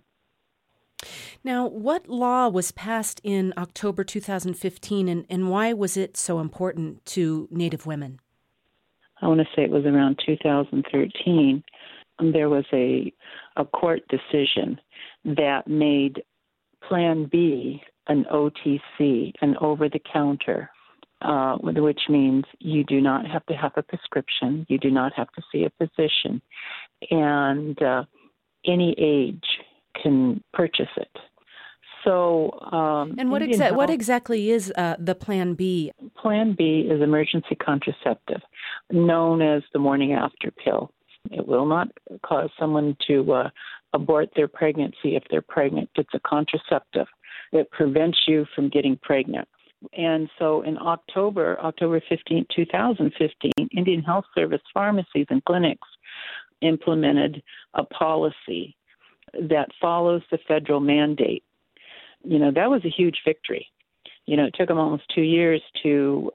Now, 1.44 1.68
what 1.68 2.10
law 2.10 2.50
was 2.50 2.72
passed 2.72 3.22
in 3.24 3.54
October 3.58 4.04
2015 4.04 5.08
and, 5.08 5.26
and 5.30 5.50
why 5.50 5.72
was 5.74 5.96
it 5.96 6.18
so 6.18 6.40
important 6.40 7.06
to 7.08 7.48
Native 7.50 7.86
women? 7.86 8.20
I 9.22 9.28
want 9.28 9.40
to 9.40 9.48
say 9.56 9.64
it 9.64 9.72
was 9.72 9.86
around 9.86 10.20
2013. 10.26 11.64
There 12.34 12.50
was 12.50 12.66
a, 12.74 13.14
a 13.56 13.66
court 13.66 14.02
decision 14.10 14.80
that 15.24 15.68
made 15.68 16.24
Plan 16.88 17.30
B 17.32 17.82
an 18.10 18.26
OTC, 18.32 19.32
an 19.42 19.56
over 19.62 19.88
the 19.88 20.02
counter, 20.12 20.70
uh, 21.22 21.58
which 21.58 22.02
means 22.10 22.44
you 22.60 22.84
do 22.84 23.00
not 23.00 23.26
have 23.26 23.46
to 23.46 23.54
have 23.54 23.72
a 23.78 23.84
prescription, 23.84 24.66
you 24.68 24.78
do 24.78 24.90
not 24.90 25.14
have 25.16 25.32
to 25.34 25.42
see 25.52 25.64
a 25.64 25.72
physician, 25.78 26.42
and 27.12 27.82
uh, 27.82 28.04
any 28.66 28.96
age 28.98 29.46
can 30.02 30.44
purchase 30.54 30.90
it. 30.98 31.12
So, 32.04 32.52
um, 32.72 33.16
and 33.18 33.30
what, 33.30 33.42
exa- 33.42 33.76
what 33.76 33.90
exactly 33.90 34.52
is 34.52 34.72
uh, 34.78 34.96
the 34.98 35.16
Plan 35.16 35.54
B? 35.54 35.92
Plan 36.18 36.56
B 36.58 36.88
is 36.90 37.02
emergency 37.02 37.56
contraceptive, 37.56 38.42
known 38.90 39.42
as 39.42 39.64
the 39.74 39.80
morning 39.80 40.14
after 40.14 40.50
pill. 40.52 40.92
It 41.30 41.46
will 41.46 41.66
not 41.66 41.90
cause 42.26 42.50
someone 42.58 42.96
to 43.08 43.34
uh, 43.34 43.50
abort 43.94 44.30
their 44.36 44.48
pregnancy 44.48 45.18
if 45.18 45.24
they're 45.30 45.42
pregnant. 45.42 45.90
It's 45.96 46.14
a 46.14 46.20
contraceptive. 46.22 47.08
It 47.52 47.70
prevents 47.72 48.20
you 48.28 48.46
from 48.56 48.70
getting 48.70 48.98
pregnant. 49.02 49.48
And 49.94 50.30
so 50.38 50.62
in 50.64 50.78
October, 50.78 51.58
October 51.62 52.02
15, 52.10 52.46
2015, 52.54 53.52
Indian 53.76 54.04
Health 54.04 54.26
Service 54.36 54.62
pharmacies 54.74 55.26
and 55.30 55.44
clinics 55.46 55.88
implemented 56.62 57.42
a 57.76 57.86
policy 57.86 58.76
that 59.34 59.70
follows 59.80 60.22
the 60.32 60.40
federal 60.48 60.80
mandate. 60.80 61.44
You 62.24 62.40
know, 62.40 62.52
that 62.52 62.70
was 62.70 62.84
a 62.84 62.90
huge 62.90 63.22
victory. 63.26 63.68
You 64.26 64.36
know, 64.36 64.46
it 64.46 64.56
took 64.58 64.68
them 64.68 64.78
almost 64.78 65.04
two 65.16 65.22
years 65.22 65.62
to 65.84 66.32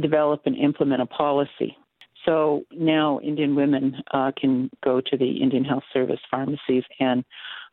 develop 0.00 0.42
and 0.46 0.56
implement 0.56 1.02
a 1.02 1.06
policy. 1.06 1.76
So 2.24 2.64
now 2.70 3.18
Indian 3.20 3.54
women 3.54 3.96
uh, 4.12 4.30
can 4.38 4.70
go 4.84 5.00
to 5.00 5.16
the 5.16 5.42
Indian 5.42 5.64
Health 5.64 5.82
Service 5.92 6.20
pharmacies 6.30 6.84
and 7.00 7.24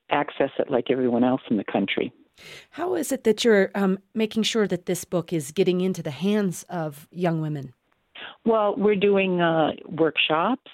access 0.09 0.49
it 0.57 0.71
like 0.71 0.85
everyone 0.89 1.23
else 1.23 1.41
in 1.49 1.57
the 1.57 1.65
country. 1.65 2.11
How 2.71 2.95
is 2.95 3.11
it 3.11 3.23
that 3.23 3.43
you're 3.43 3.71
um, 3.75 3.99
making 4.13 4.43
sure 4.43 4.67
that 4.67 4.85
this 4.85 5.05
book 5.05 5.33
is 5.33 5.51
getting 5.51 5.81
into 5.81 6.03
the 6.03 6.11
hands 6.11 6.65
of 6.69 7.07
young 7.11 7.41
women? 7.41 7.73
Well, 8.45 8.75
we're 8.77 8.95
doing 8.95 9.41
uh, 9.41 9.71
workshops 9.89 10.71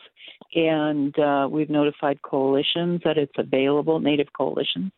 and 0.55 1.17
uh, 1.17 1.47
we've 1.49 1.69
notified 1.69 2.21
coalitions 2.21 3.01
that 3.03 3.17
it's 3.17 3.33
available, 3.37 3.99
Native 3.99 4.27
coalitions, 4.37 4.91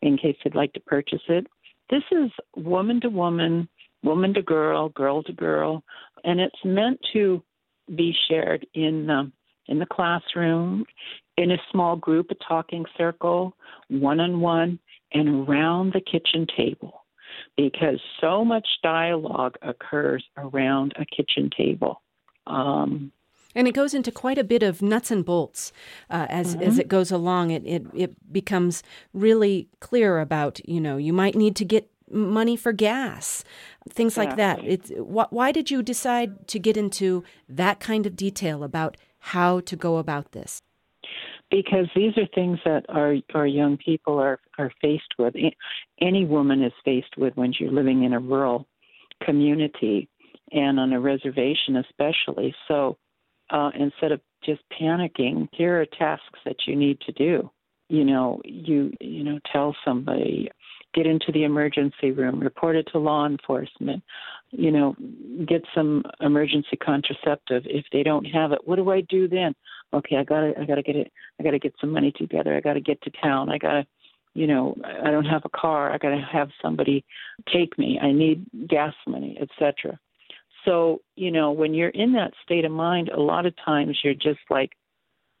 in 0.00 0.16
case 0.16 0.36
they'd 0.42 0.54
like 0.54 0.72
to 0.72 0.80
purchase 0.80 1.22
it. 1.28 1.46
This 1.90 2.02
is 2.10 2.30
woman 2.56 3.00
to 3.02 3.08
woman, 3.08 3.68
woman 4.02 4.32
to 4.34 4.42
girl, 4.42 4.88
girl 4.90 5.22
to 5.24 5.32
girl, 5.32 5.82
and 6.24 6.40
it's 6.40 6.64
meant 6.64 6.98
to 7.12 7.42
be 7.94 8.14
shared 8.28 8.66
in 8.74 9.10
um, 9.10 9.32
in 9.68 9.78
the 9.78 9.86
classroom, 9.86 10.84
in 11.36 11.52
a 11.52 11.56
small 11.70 11.96
group, 11.96 12.30
a 12.30 12.34
talking 12.46 12.84
circle, 12.98 13.54
one 13.88 14.18
on 14.18 14.40
one, 14.40 14.78
and 15.14 15.48
around 15.48 15.92
the 15.92 16.00
kitchen 16.00 16.46
table, 16.56 17.04
because 17.56 18.00
so 18.20 18.44
much 18.44 18.66
dialogue 18.82 19.56
occurs 19.62 20.24
around 20.36 20.94
a 20.96 21.04
kitchen 21.04 21.50
table. 21.56 22.02
Um, 22.46 23.12
and 23.54 23.68
it 23.68 23.72
goes 23.72 23.92
into 23.94 24.10
quite 24.10 24.38
a 24.38 24.44
bit 24.44 24.62
of 24.62 24.80
nuts 24.80 25.10
and 25.10 25.24
bolts 25.24 25.72
uh, 26.10 26.26
as 26.28 26.54
mm-hmm. 26.54 26.62
as 26.62 26.78
it 26.78 26.88
goes 26.88 27.10
along. 27.10 27.50
It, 27.50 27.64
it 27.66 27.86
it 27.94 28.32
becomes 28.32 28.82
really 29.12 29.68
clear 29.80 30.20
about 30.20 30.66
you 30.68 30.80
know 30.80 30.96
you 30.96 31.12
might 31.12 31.34
need 31.34 31.56
to 31.56 31.64
get 31.64 31.90
money 32.10 32.56
for 32.56 32.72
gas, 32.72 33.44
things 33.88 34.16
like 34.16 34.36
that. 34.36 34.60
It's 34.64 34.90
wh- 34.90 35.32
why 35.32 35.52
did 35.52 35.70
you 35.70 35.82
decide 35.82 36.46
to 36.48 36.58
get 36.58 36.76
into 36.76 37.24
that 37.48 37.80
kind 37.80 38.06
of 38.06 38.16
detail 38.16 38.62
about 38.62 38.96
how 39.18 39.60
to 39.60 39.76
go 39.76 39.98
about 39.98 40.32
this? 40.32 40.62
Because 41.52 41.86
these 41.94 42.16
are 42.16 42.26
things 42.34 42.58
that 42.64 42.86
our 42.88 43.16
our 43.34 43.46
young 43.46 43.76
people 43.76 44.18
are 44.18 44.40
are 44.58 44.72
faced 44.80 45.14
with. 45.18 45.34
Any 46.00 46.24
woman 46.24 46.64
is 46.64 46.72
faced 46.82 47.14
with 47.18 47.36
when 47.36 47.52
you're 47.58 47.70
living 47.70 48.04
in 48.04 48.14
a 48.14 48.18
rural 48.18 48.66
community 49.22 50.08
and 50.50 50.80
on 50.80 50.94
a 50.94 51.00
reservation, 51.00 51.76
especially. 51.76 52.54
So 52.68 52.96
uh, 53.50 53.70
instead 53.78 54.12
of 54.12 54.20
just 54.42 54.62
panicking, 54.80 55.48
here 55.52 55.82
are 55.82 55.86
tasks 55.86 56.40
that 56.46 56.56
you 56.66 56.74
need 56.74 56.98
to 57.02 57.12
do. 57.12 57.50
You 57.90 58.04
know, 58.06 58.40
you 58.44 58.90
you 59.00 59.22
know, 59.22 59.38
tell 59.52 59.76
somebody, 59.84 60.50
get 60.94 61.06
into 61.06 61.32
the 61.32 61.44
emergency 61.44 62.10
room, 62.10 62.40
report 62.40 62.76
it 62.76 62.88
to 62.92 62.98
law 62.98 63.26
enforcement. 63.26 64.02
You 64.50 64.70
know, 64.70 64.96
get 65.46 65.62
some 65.74 66.04
emergency 66.20 66.76
contraceptive. 66.76 67.62
If 67.66 67.86
they 67.92 68.02
don't 68.02 68.24
have 68.26 68.52
it, 68.52 68.60
what 68.64 68.76
do 68.76 68.90
I 68.90 69.00
do 69.02 69.28
then? 69.28 69.54
Okay, 69.94 70.16
I 70.16 70.24
gotta 70.24 70.52
I 70.60 70.64
gotta 70.64 70.82
get 70.82 70.96
it. 70.96 71.12
I 71.40 71.42
gotta 71.42 71.58
get 71.58 71.74
some 71.80 71.92
money 71.92 72.12
together. 72.16 72.56
I 72.56 72.60
gotta 72.60 72.80
get 72.80 73.00
to 73.02 73.10
town. 73.22 73.50
I 73.50 73.58
gotta 73.58 73.86
you 74.34 74.46
know 74.46 74.74
i 75.04 75.10
don't 75.10 75.26
have 75.26 75.42
a 75.44 75.48
car 75.50 75.92
i 75.92 75.98
got 75.98 76.08
to 76.08 76.16
have 76.16 76.48
somebody 76.62 77.04
take 77.52 77.76
me 77.76 77.98
i 78.00 78.10
need 78.10 78.42
gas 78.66 78.94
money 79.06 79.36
etc 79.38 80.00
so, 80.64 81.00
you 81.16 81.30
know, 81.30 81.50
when 81.50 81.74
you're 81.74 81.88
in 81.88 82.12
that 82.12 82.32
state 82.44 82.64
of 82.64 82.72
mind, 82.72 83.08
a 83.08 83.20
lot 83.20 83.46
of 83.46 83.54
times 83.64 83.98
you're 84.02 84.14
just 84.14 84.40
like, 84.50 84.72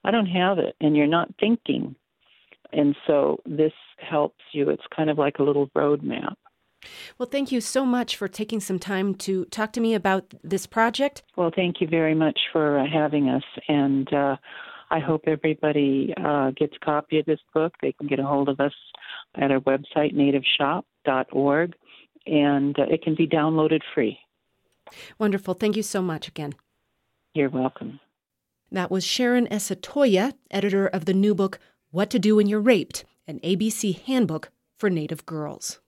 I 0.04 0.10
don't 0.10 0.26
have 0.26 0.58
it, 0.58 0.74
and 0.80 0.96
you're 0.96 1.06
not 1.06 1.32
thinking. 1.38 1.94
And 2.72 2.96
so 3.06 3.38
this 3.46 3.72
helps 3.98 4.42
you. 4.52 4.70
It's 4.70 4.82
kind 4.94 5.10
of 5.10 5.18
like 5.18 5.38
a 5.38 5.42
little 5.42 5.68
roadmap. 5.68 6.34
Well, 7.18 7.28
thank 7.28 7.52
you 7.52 7.60
so 7.60 7.84
much 7.84 8.16
for 8.16 8.28
taking 8.28 8.60
some 8.60 8.78
time 8.78 9.14
to 9.16 9.44
talk 9.46 9.72
to 9.74 9.80
me 9.80 9.94
about 9.94 10.34
this 10.42 10.66
project. 10.66 11.22
Well, 11.36 11.52
thank 11.54 11.80
you 11.80 11.86
very 11.86 12.14
much 12.14 12.38
for 12.52 12.78
uh, 12.78 12.86
having 12.92 13.28
us. 13.28 13.44
And 13.68 14.12
uh, 14.12 14.36
I 14.90 14.98
hope 14.98 15.22
everybody 15.26 16.12
uh, 16.16 16.50
gets 16.50 16.74
a 16.80 16.84
copy 16.84 17.18
of 17.18 17.26
this 17.26 17.40
book. 17.54 17.74
They 17.80 17.92
can 17.92 18.08
get 18.08 18.18
a 18.18 18.24
hold 18.24 18.48
of 18.48 18.60
us 18.60 18.74
at 19.36 19.50
our 19.50 19.60
website, 19.60 20.14
nativeshop.org, 20.14 21.74
and 22.26 22.78
uh, 22.78 22.84
it 22.90 23.02
can 23.02 23.14
be 23.14 23.26
downloaded 23.26 23.80
free. 23.94 24.18
Wonderful. 25.18 25.54
Thank 25.54 25.76
you 25.76 25.82
so 25.82 26.02
much 26.02 26.28
again. 26.28 26.54
You're 27.34 27.48
welcome. 27.48 28.00
That 28.70 28.90
was 28.90 29.06
Charon 29.06 29.46
Asetoyer, 29.48 30.34
editor 30.50 30.86
of 30.86 31.04
the 31.04 31.14
new 31.14 31.34
book, 31.34 31.58
What 31.94 32.08
to 32.12 32.18
Do 32.18 32.36
When 32.36 32.46
You're 32.46 32.58
Raped, 32.58 33.04
an 33.26 33.38
ABC 33.40 34.00
handbook 34.04 34.50
for 34.78 34.88
Native 34.88 35.26
girls. 35.26 35.78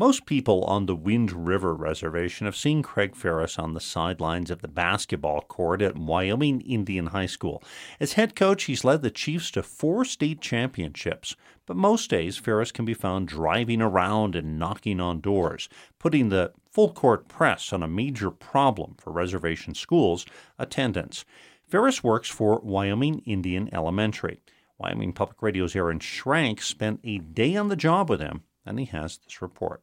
Most 0.00 0.26
people 0.26 0.62
on 0.62 0.86
the 0.86 0.94
Wind 0.94 1.32
River 1.32 1.74
Reservation 1.74 2.44
have 2.44 2.54
seen 2.54 2.84
Craig 2.84 3.16
Ferris 3.16 3.58
on 3.58 3.74
the 3.74 3.80
sidelines 3.80 4.48
of 4.48 4.62
the 4.62 4.68
basketball 4.68 5.40
court 5.40 5.82
at 5.82 5.98
Wyoming 5.98 6.60
Indian 6.60 7.06
High 7.06 7.26
School. 7.26 7.64
As 7.98 8.12
head 8.12 8.36
coach, 8.36 8.64
he's 8.64 8.84
led 8.84 9.02
the 9.02 9.10
Chiefs 9.10 9.50
to 9.50 9.62
four 9.64 10.04
state 10.04 10.40
championships. 10.40 11.34
But 11.66 11.76
most 11.76 12.10
days, 12.10 12.36
Ferris 12.36 12.70
can 12.70 12.84
be 12.84 12.94
found 12.94 13.26
driving 13.26 13.82
around 13.82 14.36
and 14.36 14.56
knocking 14.56 15.00
on 15.00 15.20
doors, 15.20 15.68
putting 15.98 16.28
the 16.28 16.52
full 16.70 16.92
court 16.92 17.26
press 17.26 17.72
on 17.72 17.82
a 17.82 17.88
major 17.88 18.30
problem 18.30 18.94
for 19.00 19.12
reservation 19.12 19.74
schools 19.74 20.24
attendance. 20.60 21.24
Ferris 21.66 22.04
works 22.04 22.28
for 22.30 22.60
Wyoming 22.60 23.18
Indian 23.26 23.68
Elementary. 23.74 24.38
Wyoming 24.78 25.12
Public 25.12 25.42
Radio's 25.42 25.74
Aaron 25.74 25.98
Schrank 25.98 26.62
spent 26.62 27.00
a 27.02 27.18
day 27.18 27.56
on 27.56 27.66
the 27.66 27.74
job 27.74 28.08
with 28.08 28.20
him, 28.20 28.44
and 28.64 28.78
he 28.78 28.84
has 28.84 29.18
this 29.18 29.42
report. 29.42 29.82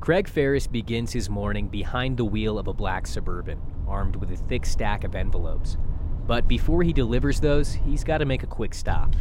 Craig 0.00 0.28
Ferris 0.28 0.66
begins 0.66 1.12
his 1.12 1.28
morning 1.28 1.68
behind 1.68 2.16
the 2.16 2.24
wheel 2.24 2.58
of 2.58 2.68
a 2.68 2.72
black 2.72 3.06
Suburban, 3.06 3.60
armed 3.86 4.16
with 4.16 4.30
a 4.30 4.36
thick 4.36 4.64
stack 4.64 5.04
of 5.04 5.14
envelopes. 5.14 5.76
But 6.26 6.46
before 6.46 6.82
he 6.82 6.92
delivers 6.92 7.40
those, 7.40 7.72
he's 7.72 8.04
got 8.04 8.18
to 8.18 8.24
make 8.24 8.42
a 8.42 8.46
quick 8.46 8.74
stop. 8.74 9.14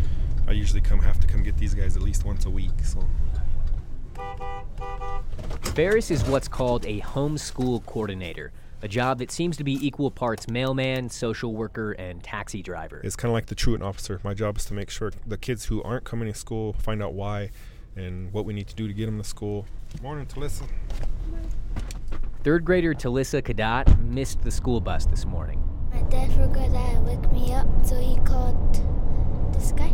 I 0.47 0.51
usually 0.51 0.81
come 0.81 0.99
have 0.99 1.19
to 1.19 1.27
come 1.27 1.43
get 1.43 1.57
these 1.57 1.73
guys 1.73 1.97
at 1.97 2.03
least 2.03 2.25
once 2.25 2.45
a 2.45 2.49
week, 2.49 2.71
so 2.83 3.03
Ferris 5.73 6.09
is 6.11 6.23
what's 6.25 6.47
called 6.47 6.85
a 6.85 7.01
homeschool 7.01 7.85
coordinator, 7.85 8.51
a 8.81 8.87
job 8.87 9.19
that 9.19 9.31
seems 9.31 9.57
to 9.57 9.63
be 9.63 9.73
equal 9.85 10.11
parts 10.11 10.47
mailman, 10.47 11.09
social 11.09 11.53
worker, 11.53 11.93
and 11.93 12.23
taxi 12.23 12.61
driver. 12.61 13.01
it's 13.03 13.15
kind 13.15 13.29
of 13.29 13.33
like 13.33 13.47
the 13.47 13.55
truant 13.55 13.83
officer. 13.83 14.21
My 14.23 14.33
job 14.33 14.57
is 14.57 14.65
to 14.65 14.73
make 14.73 14.89
sure 14.89 15.11
the 15.25 15.37
kids 15.37 15.65
who 15.65 15.81
aren't 15.83 16.03
coming 16.03 16.31
to 16.31 16.37
school 16.37 16.73
find 16.73 17.01
out 17.01 17.13
why 17.13 17.49
and 17.97 18.31
what 18.31 18.45
we 18.45 18.53
need 18.53 18.67
to 18.67 18.75
do 18.75 18.88
to 18.88 18.93
get 18.93 19.05
them 19.05 19.17
to 19.17 19.23
school. 19.23 19.65
Morning, 20.01 20.25
Talissa. 20.25 20.67
Third 22.43 22.63
grader 22.63 22.93
Talissa 22.93 23.41
Kadat 23.41 23.99
missed 23.99 24.41
the 24.41 24.51
school 24.51 24.79
bus 24.79 25.05
this 25.05 25.25
morning. 25.25 25.62
My 25.93 26.01
dad 26.03 26.31
forgot 26.33 26.71
to 26.71 27.01
wake 27.01 27.31
me 27.31 27.53
up, 27.53 27.67
so 27.86 27.99
he 27.99 28.15
called 28.17 29.53
this 29.53 29.71
guy. 29.71 29.93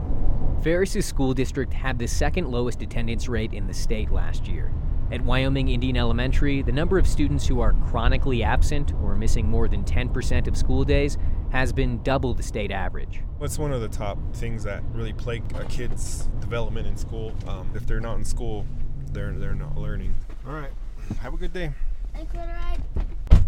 Ferris's 0.61 1.05
school 1.05 1.33
district 1.33 1.73
had 1.73 1.97
the 1.99 2.07
second 2.07 2.49
lowest 2.49 2.81
attendance 2.81 3.27
rate 3.27 3.53
in 3.53 3.67
the 3.67 3.73
state 3.73 4.11
last 4.11 4.47
year. 4.47 4.71
At 5.11 5.21
Wyoming 5.21 5.69
Indian 5.69 5.97
Elementary, 5.97 6.61
the 6.61 6.71
number 6.71 6.97
of 6.97 7.07
students 7.07 7.45
who 7.45 7.59
are 7.59 7.73
chronically 7.87 8.41
absent 8.41 8.93
or 9.03 9.15
missing 9.15 9.47
more 9.47 9.67
than 9.67 9.83
10% 9.83 10.47
of 10.47 10.57
school 10.57 10.83
days 10.83 11.17
has 11.51 11.71
been 11.71 12.01
double 12.01 12.33
the 12.33 12.41
state 12.41 12.71
average. 12.71 13.21
What's 13.37 13.59
one 13.59 13.71
of 13.71 13.81
the 13.81 13.89
top 13.89 14.17
things 14.33 14.63
that 14.63 14.81
really 14.91 15.13
plague 15.13 15.43
a 15.55 15.65
kid's 15.65 16.27
development 16.39 16.87
in 16.87 16.97
school? 16.97 17.33
Um, 17.47 17.69
if 17.75 17.85
they're 17.85 17.99
not 17.99 18.17
in 18.17 18.25
school, 18.25 18.65
they're 19.11 19.33
they're 19.33 19.53
not 19.53 19.77
learning. 19.77 20.15
All 20.47 20.53
right, 20.53 20.71
have 21.19 21.33
a 21.33 21.37
good 21.37 21.53
day. 21.53 21.71
Thanks 22.13 22.31
for 22.31 22.39
the 22.39 22.47
ride. 22.47 22.81
All 22.95 23.03
right, 23.03 23.43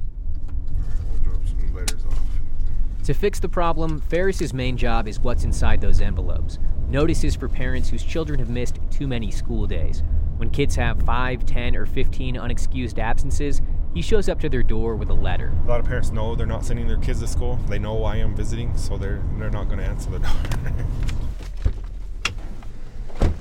We'll 1.10 1.34
drop 1.34 1.48
some 1.48 1.74
letters 1.74 2.06
off. 2.06 2.20
To 3.06 3.14
fix 3.14 3.40
the 3.40 3.48
problem, 3.48 4.02
Ferris's 4.02 4.52
main 4.52 4.78
job 4.78 5.08
is 5.08 5.20
what's 5.20 5.44
inside 5.44 5.80
those 5.80 6.02
envelopes. 6.02 6.58
Notices 6.90 7.36
for 7.36 7.48
parents 7.48 7.88
whose 7.88 8.04
children 8.04 8.40
have 8.40 8.50
missed 8.50 8.80
too 8.90 9.06
many 9.06 9.30
school 9.30 9.68
days. 9.68 10.02
When 10.38 10.50
kids 10.50 10.76
have 10.78 11.04
5, 11.04 11.46
10, 11.46 11.76
or 11.76 11.86
15 11.86 12.34
unexcused 12.34 12.98
absences, 12.98 13.62
he 13.94 14.02
shows 14.02 14.28
up 14.28 14.40
to 14.40 14.50
their 14.50 14.64
door 14.64 14.96
with 14.96 15.12
a 15.12 15.14
letter. 15.14 15.54
A 15.66 15.68
lot 15.68 15.80
of 15.80 15.86
parents 15.86 16.10
know 16.10 16.34
they're 16.34 16.48
not 16.48 16.66
sending 16.66 16.88
their 16.88 16.98
kids 16.98 17.20
to 17.20 17.28
school. 17.28 17.60
They 17.68 17.78
know 17.78 17.94
why 17.94 18.16
I'm 18.16 18.36
visiting, 18.36 18.76
so 18.76 18.98
they're 18.98 19.22
they're 19.38 19.52
not 19.52 19.68
going 19.68 19.78
to 19.78 19.86
answer 19.86 20.10
the 20.10 20.20
door. 20.20 20.32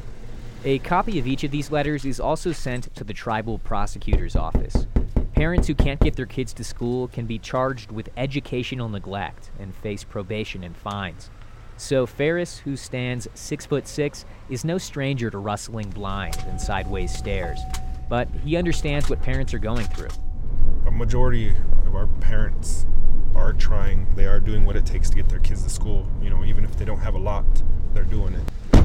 A 0.67 0.79
copy 0.81 1.19
of 1.19 1.27
each 1.27 1.43
of 1.43 1.51
these 1.51 1.71
letters 1.71 2.05
is 2.05 2.21
also 2.21 2.53
sent 2.53 2.95
to 2.97 3.03
the 3.03 3.15
tribal 3.15 3.59
prosecutor's 3.59 4.37
office. 4.37 4.87
Parents 5.35 5.67
who 5.67 5.75
can't 5.75 5.99
get 5.99 6.15
their 6.15 6.27
kids 6.27 6.53
to 6.55 6.63
school 6.63 7.09
can 7.09 7.27
be 7.27 7.41
charged 7.41 7.91
with 7.91 8.09
educational 8.17 8.89
neglect 8.89 9.51
and 9.59 9.75
face 9.75 10.05
probation 10.05 10.63
and 10.63 10.77
fines. 10.77 11.29
So 11.77 12.07
Ferris, 12.07 12.59
who 12.59 12.77
stands 12.77 13.27
six 13.35 13.67
foot 13.67 13.89
six, 13.89 14.25
is 14.49 14.65
no 14.65 14.79
stranger 14.79 15.31
to 15.31 15.39
rustling 15.39 15.91
blinds 15.91 16.39
and 16.45 16.61
sideways 16.61 17.13
stares, 17.13 17.59
but 18.09 18.29
he 18.45 18.57
understands 18.57 19.11
what 19.11 19.23
parents 19.23 19.53
are 19.53 19.59
going 19.59 19.87
through. 19.87 20.11
a 20.87 20.91
majority 20.93 21.53
of 21.85 21.97
our 21.97 22.07
parents 22.21 22.87
are 23.35 23.53
trying. 23.53 24.07
They 24.15 24.27
are 24.27 24.39
doing 24.39 24.65
what 24.65 24.77
it 24.77 24.87
takes 24.87 25.11
to 25.11 25.17
get 25.17 25.29
their 25.29 25.41
kids 25.41 25.65
to 25.65 25.71
school. 25.71 26.07
You 26.23 26.31
know, 26.31 26.45
even 26.45 26.65
if 26.65 26.77
they 26.77 26.85
don't 26.85 27.01
have 27.01 27.15
a 27.15 27.19
lot, 27.19 27.45
they're 27.93 28.05
doing 28.05 28.35
it. 28.35 28.85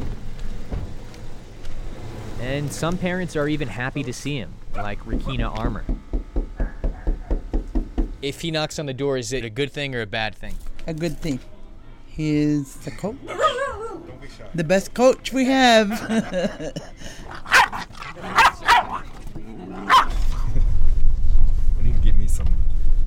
And 2.41 2.71
some 2.71 2.97
parents 2.97 3.35
are 3.35 3.47
even 3.47 3.67
happy 3.67 4.01
to 4.01 4.13
see 4.13 4.38
him, 4.38 4.53
like 4.75 4.99
Rakina 5.01 5.55
Armour. 5.55 5.83
If 8.21 8.41
he 8.41 8.51
knocks 8.51 8.77
on 8.79 8.86
the 8.86 8.93
door, 8.93 9.17
is 9.17 9.32
it 9.32 9.45
a 9.45 9.49
good 9.49 9.71
thing 9.71 9.95
or 9.95 10.01
a 10.01 10.08
bad 10.08 10.36
thing? 10.36 10.55
a 10.88 10.93
good 10.93 11.19
thing. 11.19 11.39
He 12.08 12.36
is 12.38 12.75
the 12.77 12.91
coach. 12.91 13.15
The 14.55 14.63
best 14.63 14.93
coach 14.93 15.32
we 15.32 15.45
have. 15.45 15.89
We 21.77 21.84
need 21.84 21.95
to 21.95 22.01
get 22.01 22.15
me 22.15 22.27
some 22.27 22.47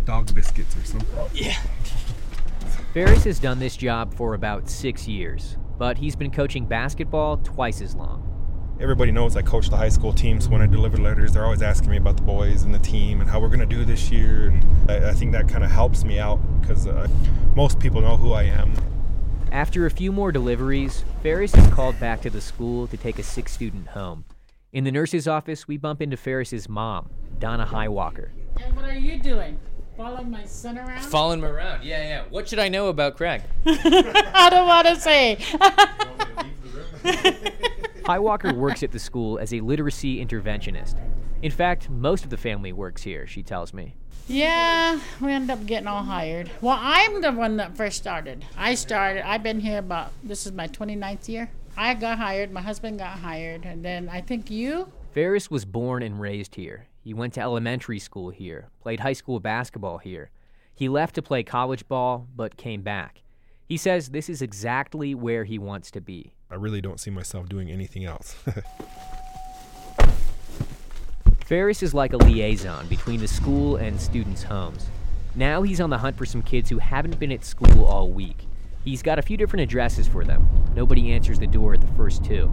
dog 0.05 0.33
biscuits 0.35 0.77
or 0.77 0.85
something. 0.85 1.09
Yeah. 1.35 1.59
Ferris 2.95 3.25
has 3.25 3.39
done 3.39 3.59
this 3.59 3.77
job 3.77 4.15
for 4.15 4.35
about 4.35 4.69
six 4.69 5.07
years, 5.09 5.57
but 5.79 5.99
he's 5.99 6.17
been 6.17 6.31
coaching 6.31 6.65
basketball 6.67 7.39
twice 7.39 7.81
as 7.83 7.95
long. 7.95 8.22
Everybody 8.81 9.13
knows 9.13 9.37
I 9.37 9.43
coach 9.43 9.69
the 9.71 9.77
high 9.77 9.91
school 9.91 10.13
team, 10.13 10.41
so 10.41 10.51
when 10.51 10.61
I 10.61 10.67
deliver 10.67 10.97
letters, 10.97 11.33
they're 11.33 11.45
always 11.45 11.63
asking 11.63 11.91
me 11.91 11.99
about 11.99 12.17
the 12.17 12.23
boys 12.23 12.63
and 12.63 12.75
the 12.75 12.79
team 12.81 13.21
and 13.21 13.31
how 13.31 13.39
we're 13.39 13.49
going 13.49 13.61
to 13.61 13.67
do 13.67 13.85
this 13.85 14.11
year. 14.11 14.49
And 14.49 14.91
I, 14.91 15.11
I 15.11 15.13
think 15.13 15.33
that 15.33 15.49
kind 15.49 15.63
of 15.63 15.71
helps 15.71 16.05
me 16.05 16.19
out 16.19 16.41
because 16.61 16.87
uh, 16.87 17.07
most 17.55 17.79
people 17.79 18.01
know 18.01 18.17
who 18.17 18.33
I 18.33 18.45
am. 18.45 18.73
After 19.53 19.87
a 19.87 19.91
few 19.91 20.11
more 20.11 20.33
deliveries, 20.33 21.05
Ferris 21.23 21.55
is 21.55 21.67
called 21.69 22.01
back 22.01 22.23
to 22.23 22.31
the 22.31 22.41
school 22.41 22.87
to 22.89 22.97
take 22.97 23.19
a 23.19 23.23
sick 23.23 23.49
student 23.49 23.89
home. 23.89 24.25
In 24.73 24.85
the 24.85 24.91
nurse's 24.91 25.29
office, 25.29 25.69
we 25.69 25.77
bump 25.77 26.01
into 26.01 26.17
Ferris's 26.17 26.69
mom, 26.69 27.11
Donna 27.39 27.67
Highwalker. 27.67 28.31
And 28.59 28.75
what 28.75 28.87
are 28.87 28.99
you 28.99 29.19
doing? 29.19 29.61
Following 29.97 30.31
my 30.31 30.45
son 30.45 30.79
around? 30.79 31.03
Following 31.03 31.41
him 31.41 31.45
around, 31.45 31.85
yeah, 31.85 32.03
yeah. 32.03 32.25
What 32.31 32.49
should 32.49 32.59
I 32.59 32.69
know 32.71 32.89
about 32.89 33.19
Craig? 33.19 33.43
I 33.67 34.49
don't 34.51 34.67
want 34.67 34.89
to 34.89 34.97
say. 34.97 35.39
Highwalker 38.05 38.57
works 38.57 38.83
at 38.83 38.91
the 38.91 38.99
school 38.99 39.39
as 39.39 39.53
a 39.55 39.61
literacy 39.61 40.25
interventionist. 40.25 40.97
In 41.43 41.51
fact, 41.53 41.89
most 41.89 42.25
of 42.25 42.31
the 42.31 42.37
family 42.37 42.73
works 42.73 43.03
here, 43.03 43.27
she 43.27 43.43
tells 43.43 43.73
me. 43.73 43.95
yeah, 44.29 45.01
we 45.21 45.33
end 45.33 45.51
up 45.51 45.65
getting 45.67 45.87
all 45.87 46.03
hired. 46.03 46.51
Well, 46.61 46.79
I'm 46.81 47.21
the 47.21 47.33
one 47.33 47.57
that 47.59 47.77
first 47.77 47.97
started. 47.99 48.45
I 48.57 48.75
started, 48.75 49.29
I've 49.29 49.43
been 49.43 49.61
here 49.61 49.79
about, 49.79 50.13
this 50.23 50.47
is 50.47 50.53
my 50.53 50.69
29th 50.69 51.29
year. 51.29 51.51
I 51.77 51.95
got 51.95 52.19
hired, 52.19 52.53
my 52.53 52.61
husband 52.61 52.99
got 52.99 53.19
hired, 53.19 53.65
and 53.65 53.85
then 53.85 54.09
I 54.09 54.21
think 54.21 54.51
you? 54.51 54.93
Ferris 55.13 55.51
was 55.51 55.65
born 55.65 56.03
and 56.03 56.21
raised 56.21 56.55
here. 56.55 56.87
He 57.01 57.15
went 57.15 57.35
to 57.35 57.41
elementary 57.41 57.99
school 57.99 58.31
here, 58.31 58.69
played 58.81 59.01
high 59.01 59.13
school 59.13 59.41
basketball 59.41 59.99
here. 59.99 60.31
He 60.75 60.89
left 60.89 61.15
to 61.17 61.23
play 61.23 61.43
college 61.43 61.87
ball, 61.89 62.27
but 62.35 62.57
came 62.57 62.83
back. 62.83 63.23
He 63.69 63.77
says 63.77 64.09
this 64.11 64.29
is 64.29 64.43
exactly 64.43 65.15
where 65.15 65.45
he 65.45 65.59
wants 65.59 65.91
to 65.93 66.01
be. 66.01 66.35
I 66.53 66.57
really 66.57 66.83
don't 66.83 67.01
see 67.01 67.11
myself 67.11 67.49
doing 67.49 67.71
anything 67.71 68.05
else. 68.05 68.37
Ferris 71.47 71.83
is 71.83 71.95
like 71.95 72.13
a 72.13 72.19
liaison 72.19 72.87
between 72.89 73.21
the 73.21 73.29
school 73.29 73.77
and 73.77 73.99
students' 73.99 74.43
homes. 74.43 74.87
Now 75.35 75.63
he's 75.63 75.81
on 75.81 75.89
the 75.89 75.97
hunt 75.97 76.19
for 76.19 76.27
some 76.27 76.43
kids 76.43 76.69
who 76.69 76.77
haven't 76.77 77.19
been 77.19 77.33
at 77.33 77.43
school 77.43 77.87
all 77.87 78.11
week. 78.11 78.47
He's 78.85 79.03
got 79.03 79.19
a 79.19 79.23
few 79.23 79.39
different 79.39 79.63
addresses 79.63 80.07
for 80.07 80.25
them. 80.25 80.47
Nobody 80.75 81.13
answers 81.13 81.39
the 81.39 81.47
door 81.47 81.73
at 81.73 81.81
the 81.81 81.87
first 81.97 82.23
two. 82.23 82.53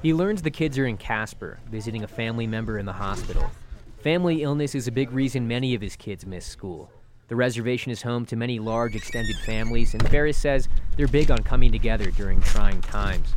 He 0.00 0.14
learns 0.14 0.42
the 0.42 0.50
kids 0.52 0.78
are 0.78 0.86
in 0.86 0.96
Casper, 0.96 1.58
visiting 1.68 2.04
a 2.04 2.08
family 2.08 2.46
member 2.46 2.78
in 2.78 2.86
the 2.86 2.92
hospital. 2.92 3.50
Family 3.98 4.44
illness 4.44 4.76
is 4.76 4.86
a 4.86 4.92
big 4.92 5.10
reason 5.10 5.48
many 5.48 5.74
of 5.74 5.80
his 5.80 5.96
kids 5.96 6.24
miss 6.24 6.46
school. 6.46 6.88
The 7.26 7.34
reservation 7.34 7.90
is 7.90 8.02
home 8.02 8.24
to 8.26 8.36
many 8.36 8.60
large 8.60 8.94
extended 8.94 9.36
families, 9.44 9.94
and 9.94 10.08
Ferris 10.08 10.38
says 10.38 10.68
they're 10.96 11.08
big 11.08 11.32
on 11.32 11.38
coming 11.38 11.72
together 11.72 12.12
during 12.12 12.40
trying 12.40 12.80
times. 12.80 13.34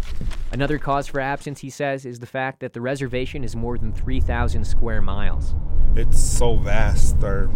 Another 0.52 0.78
cause 0.78 1.08
for 1.08 1.20
absence, 1.20 1.62
he 1.62 1.72
says, 1.72 2.06
is 2.06 2.20
the 2.20 2.28
fact 2.28 2.60
that 2.60 2.74
the 2.74 2.82
reservation 2.82 3.44
is 3.44 3.56
more 3.56 3.80
than 3.80 3.92
3,000 3.92 4.64
square 4.64 5.02
miles. 5.02 5.56
it's 5.96 6.22
so 6.22 6.58
vast, 6.58 7.24
our, 7.24 7.48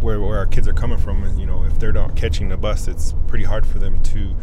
where, 0.00 0.20
where 0.20 0.38
our 0.38 0.46
kids 0.46 0.68
are 0.68 0.72
coming 0.72 0.98
from. 0.98 1.36
You 1.36 1.46
know, 1.46 1.64
if 1.64 1.80
they're 1.80 1.92
not 1.92 2.14
catching 2.14 2.48
the 2.48 2.56
bus, 2.56 2.86
it's 2.86 3.12
pretty 3.26 3.44
hard 3.44 3.66
for 3.66 3.80
them 3.80 4.00
to 4.04 4.36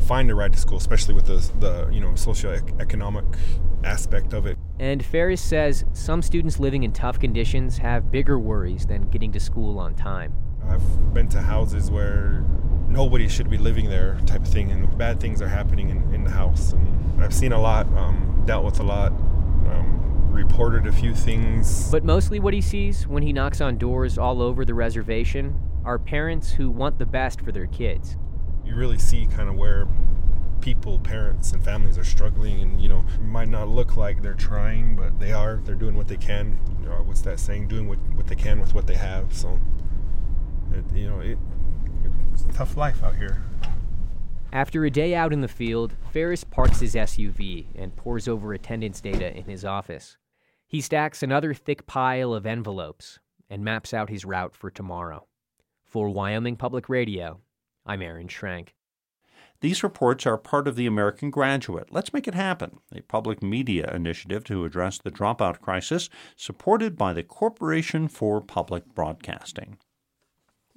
find 0.00 0.30
a 0.30 0.34
ride 0.34 0.52
to 0.52 0.58
school, 0.58 0.78
especially 0.78 1.14
with 1.14 1.26
the, 1.26 1.36
the 1.60 1.88
you 1.92 2.00
know 2.00 2.08
socioeconomic 2.10 3.24
aspect 3.84 4.32
of 4.32 4.46
it. 4.46 4.58
And 4.78 5.04
Ferris 5.04 5.40
says 5.40 5.84
some 5.92 6.22
students 6.22 6.58
living 6.58 6.82
in 6.82 6.92
tough 6.92 7.18
conditions 7.18 7.78
have 7.78 8.10
bigger 8.10 8.38
worries 8.38 8.86
than 8.86 9.08
getting 9.08 9.32
to 9.32 9.40
school 9.40 9.78
on 9.78 9.94
time. 9.94 10.32
I've 10.68 11.14
been 11.14 11.28
to 11.28 11.40
houses 11.40 11.90
where 11.90 12.44
nobody 12.88 13.28
should 13.28 13.48
be 13.48 13.58
living 13.58 13.88
there, 13.88 14.18
type 14.26 14.42
of 14.42 14.48
thing, 14.48 14.70
and 14.70 14.98
bad 14.98 15.20
things 15.20 15.40
are 15.40 15.48
happening 15.48 15.90
in, 15.90 16.14
in 16.14 16.24
the 16.24 16.30
house. 16.30 16.72
And 16.72 17.22
I've 17.22 17.34
seen 17.34 17.52
a 17.52 17.60
lot, 17.60 17.86
um, 17.96 18.42
dealt 18.46 18.64
with 18.64 18.80
a 18.80 18.82
lot, 18.82 19.12
um, 19.12 20.28
reported 20.30 20.86
a 20.86 20.92
few 20.92 21.14
things. 21.14 21.90
But 21.90 22.04
mostly 22.04 22.40
what 22.40 22.54
he 22.54 22.60
sees 22.60 23.06
when 23.06 23.22
he 23.22 23.32
knocks 23.32 23.60
on 23.60 23.78
doors 23.78 24.18
all 24.18 24.42
over 24.42 24.64
the 24.64 24.74
reservation 24.74 25.58
are 25.84 25.98
parents 25.98 26.52
who 26.52 26.70
want 26.70 26.98
the 26.98 27.06
best 27.06 27.40
for 27.40 27.52
their 27.52 27.66
kids. 27.66 28.16
You 28.70 28.76
really 28.76 28.98
see 28.98 29.26
kind 29.26 29.48
of 29.48 29.56
where 29.56 29.88
people, 30.60 31.00
parents, 31.00 31.52
and 31.52 31.60
families 31.60 31.98
are 31.98 32.04
struggling, 32.04 32.60
and 32.60 32.80
you 32.80 32.88
know, 32.88 33.04
might 33.20 33.48
not 33.48 33.66
look 33.66 33.96
like 33.96 34.22
they're 34.22 34.32
trying, 34.32 34.94
but 34.94 35.18
they 35.18 35.32
are. 35.32 35.56
They're 35.64 35.74
doing 35.74 35.96
what 35.96 36.06
they 36.06 36.16
can. 36.16 36.56
You 36.80 36.88
know, 36.88 37.02
what's 37.02 37.22
that 37.22 37.40
saying? 37.40 37.66
Doing 37.66 37.88
what, 37.88 37.98
what 38.14 38.28
they 38.28 38.36
can 38.36 38.60
with 38.60 38.72
what 38.72 38.86
they 38.86 38.94
have. 38.94 39.34
So, 39.34 39.58
it, 40.72 40.84
you 40.94 41.08
know, 41.08 41.18
it, 41.18 41.36
it's 42.32 42.44
a 42.44 42.52
tough 42.52 42.76
life 42.76 43.02
out 43.02 43.16
here. 43.16 43.42
After 44.52 44.84
a 44.84 44.90
day 44.90 45.16
out 45.16 45.32
in 45.32 45.40
the 45.40 45.48
field, 45.48 45.96
Ferris 46.12 46.44
parks 46.44 46.78
his 46.78 46.94
SUV 46.94 47.66
and 47.74 47.96
pores 47.96 48.28
over 48.28 48.52
attendance 48.52 49.00
data 49.00 49.36
in 49.36 49.46
his 49.46 49.64
office. 49.64 50.16
He 50.64 50.80
stacks 50.80 51.24
another 51.24 51.54
thick 51.54 51.86
pile 51.86 52.32
of 52.32 52.46
envelopes 52.46 53.18
and 53.48 53.64
maps 53.64 53.92
out 53.92 54.10
his 54.10 54.24
route 54.24 54.54
for 54.54 54.70
tomorrow. 54.70 55.26
For 55.84 56.08
Wyoming 56.08 56.54
Public 56.54 56.88
Radio, 56.88 57.40
I'm 57.90 58.02
Aaron 58.02 58.28
Schrank. 58.28 58.68
These 59.62 59.82
reports 59.82 60.24
are 60.24 60.38
part 60.38 60.68
of 60.68 60.76
the 60.76 60.86
American 60.86 61.28
Graduate. 61.28 61.88
Let's 61.90 62.12
Make 62.12 62.28
It 62.28 62.36
Happen, 62.36 62.78
a 62.94 63.00
public 63.00 63.42
media 63.42 63.92
initiative 63.92 64.44
to 64.44 64.64
address 64.64 64.98
the 64.98 65.10
dropout 65.10 65.58
crisis 65.58 66.08
supported 66.36 66.96
by 66.96 67.12
the 67.12 67.24
Corporation 67.24 68.06
for 68.06 68.40
Public 68.40 68.94
Broadcasting. 68.94 69.76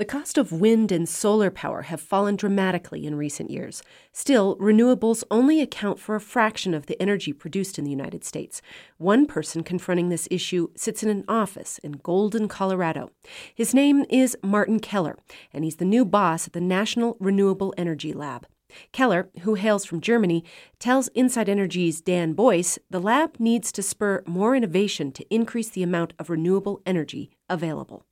The 0.03 0.09
cost 0.19 0.37
of 0.37 0.51
wind 0.51 0.91
and 0.91 1.07
solar 1.07 1.49
power 1.49 1.83
have 1.83 2.01
fallen 2.01 2.35
dramatically 2.35 3.05
in 3.05 3.15
recent 3.15 3.49
years. 3.49 3.81
Still, 4.11 4.57
renewables 4.57 5.23
only 5.31 5.61
account 5.61 5.97
for 5.97 6.13
a 6.13 6.19
fraction 6.19 6.73
of 6.73 6.87
the 6.87 7.01
energy 7.01 7.31
produced 7.31 7.79
in 7.79 7.85
the 7.85 7.89
United 7.89 8.25
States. 8.25 8.61
One 8.97 9.25
person 9.25 9.63
confronting 9.63 10.09
this 10.09 10.27
issue 10.29 10.67
sits 10.75 11.03
in 11.03 11.09
an 11.09 11.23
office 11.29 11.77
in 11.77 11.93
Golden, 11.93 12.49
Colorado. 12.49 13.11
His 13.55 13.73
name 13.73 14.03
is 14.09 14.35
Martin 14.43 14.81
Keller, 14.81 15.17
and 15.53 15.63
he's 15.63 15.77
the 15.77 15.85
new 15.85 16.03
boss 16.03 16.47
at 16.47 16.51
the 16.51 16.59
National 16.59 17.15
Renewable 17.21 17.73
Energy 17.77 18.11
Lab. 18.11 18.45
Keller, 18.91 19.29
who 19.43 19.53
hails 19.53 19.85
from 19.85 20.01
Germany, 20.01 20.43
tells 20.79 21.07
Inside 21.15 21.47
Energy's 21.47 22.01
Dan 22.01 22.33
Boyce 22.33 22.77
the 22.89 22.99
lab 22.99 23.39
needs 23.39 23.71
to 23.71 23.81
spur 23.81 24.21
more 24.27 24.53
innovation 24.53 25.13
to 25.13 25.33
increase 25.33 25.69
the 25.69 25.81
amount 25.81 26.11
of 26.19 26.29
renewable 26.29 26.81
energy 26.85 27.31
available. 27.49 28.03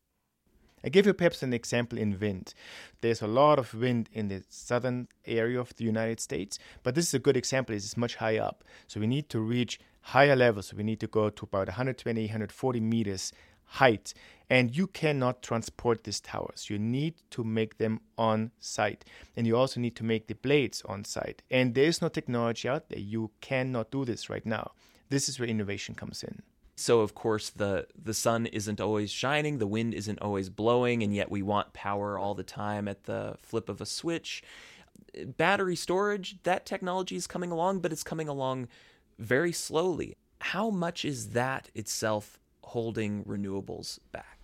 I 0.83 0.89
give 0.89 1.05
you 1.05 1.13
perhaps 1.13 1.43
an 1.43 1.53
example 1.53 1.97
in 1.97 2.19
wind. 2.19 2.53
There's 3.01 3.21
a 3.21 3.27
lot 3.27 3.59
of 3.59 3.73
wind 3.73 4.09
in 4.13 4.27
the 4.29 4.43
southern 4.49 5.07
area 5.25 5.59
of 5.59 5.75
the 5.75 5.83
United 5.83 6.19
States, 6.19 6.57
but 6.83 6.95
this 6.95 7.07
is 7.07 7.13
a 7.13 7.19
good 7.19 7.37
example. 7.37 7.75
It's 7.75 7.97
much 7.97 8.15
higher 8.15 8.41
up. 8.41 8.63
So 8.87 8.99
we 8.99 9.07
need 9.07 9.29
to 9.29 9.39
reach 9.39 9.79
higher 10.01 10.35
levels. 10.35 10.73
We 10.73 10.83
need 10.83 10.99
to 11.01 11.07
go 11.07 11.29
to 11.29 11.45
about 11.45 11.67
120, 11.67 12.21
140 12.21 12.79
meters 12.79 13.31
height. 13.65 14.13
And 14.49 14.75
you 14.75 14.87
cannot 14.87 15.41
transport 15.41 16.03
these 16.03 16.19
towers. 16.19 16.69
You 16.69 16.77
need 16.77 17.13
to 17.31 17.43
make 17.43 17.77
them 17.77 18.01
on 18.17 18.51
site. 18.59 19.05
And 19.37 19.47
you 19.47 19.55
also 19.55 19.79
need 19.79 19.95
to 19.95 20.03
make 20.03 20.27
the 20.27 20.35
blades 20.35 20.81
on 20.85 21.05
site. 21.05 21.41
And 21.49 21.73
there 21.73 21.85
is 21.85 22.01
no 22.01 22.09
technology 22.09 22.67
out 22.67 22.89
there. 22.89 22.99
You 22.99 23.31
cannot 23.39 23.91
do 23.91 24.03
this 24.03 24.29
right 24.29 24.45
now. 24.45 24.71
This 25.09 25.29
is 25.29 25.39
where 25.39 25.47
innovation 25.47 25.95
comes 25.95 26.21
in. 26.23 26.41
So 26.81 27.01
of 27.01 27.13
course 27.13 27.51
the 27.51 27.87
the 27.95 28.13
sun 28.13 28.47
isn't 28.47 28.81
always 28.81 29.11
shining, 29.11 29.59
the 29.59 29.67
wind 29.67 29.93
isn't 29.93 30.19
always 30.19 30.49
blowing, 30.49 31.03
and 31.03 31.15
yet 31.15 31.29
we 31.29 31.43
want 31.43 31.73
power 31.73 32.17
all 32.17 32.33
the 32.33 32.43
time 32.43 32.87
at 32.87 33.03
the 33.03 33.35
flip 33.39 33.69
of 33.69 33.81
a 33.81 33.85
switch. 33.85 34.43
Battery 35.37 35.75
storage, 35.75 36.41
that 36.43 36.65
technology 36.65 37.15
is 37.15 37.27
coming 37.27 37.51
along, 37.51 37.81
but 37.81 37.91
it's 37.91 38.03
coming 38.03 38.27
along 38.27 38.67
very 39.19 39.51
slowly. 39.51 40.15
How 40.39 40.71
much 40.71 41.05
is 41.05 41.29
that 41.29 41.69
itself 41.75 42.39
holding 42.63 43.23
renewables 43.25 43.99
back? 44.11 44.39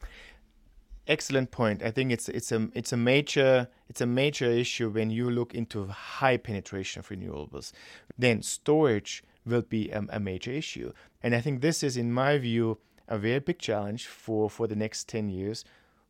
Excellent 1.07 1.49
point. 1.49 1.81
I 1.81 1.89
think 1.89 2.11
it's 2.11 2.29
it's 2.29 2.51
a 2.51 2.69
it's 2.75 2.93
a 2.93 2.97
major 2.97 3.67
it's 3.89 4.01
a 4.01 4.05
major 4.05 4.45
issue 4.45 4.89
when 4.89 5.09
you 5.09 5.31
look 5.31 5.55
into 5.55 5.87
high 5.87 6.37
penetration 6.37 6.99
of 6.99 7.09
renewables. 7.09 7.71
Then 8.15 8.43
storage 8.43 9.23
will 9.47 9.61
be 9.61 9.89
a, 9.89 10.03
a 10.09 10.19
major 10.19 10.51
issue. 10.51 10.91
And 11.23 11.33
I 11.33 11.41
think 11.41 11.61
this 11.61 11.83
is, 11.83 11.97
in 11.97 12.11
my 12.11 12.37
view, 12.37 12.77
a 13.07 13.17
very 13.17 13.39
big 13.39 13.59
challenge 13.59 14.07
for, 14.07 14.49
for 14.49 14.67
the 14.67 14.75
next 14.75 15.07
10 15.07 15.29
years. 15.29 15.63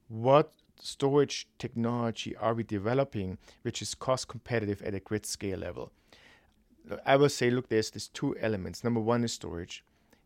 What 0.07 0.51
storage 0.79 1.47
technology 1.57 2.35
are 2.35 2.53
we 2.53 2.63
developing 2.63 3.38
which 3.61 3.81
is 3.81 3.95
cost 3.95 4.27
competitive 4.27 4.81
at 4.81 4.93
a 4.93 4.99
grid 4.99 5.25
scale 5.25 5.59
level? 5.59 5.91
I 7.05 7.17
will 7.17 7.29
say, 7.29 7.49
look, 7.49 7.69
there's 7.69 7.91
these 7.91 8.07
two 8.07 8.38
elements. 8.39 8.83
Number 8.83 8.99
one 8.99 9.23
is 9.23 9.33
storage. 9.33 9.83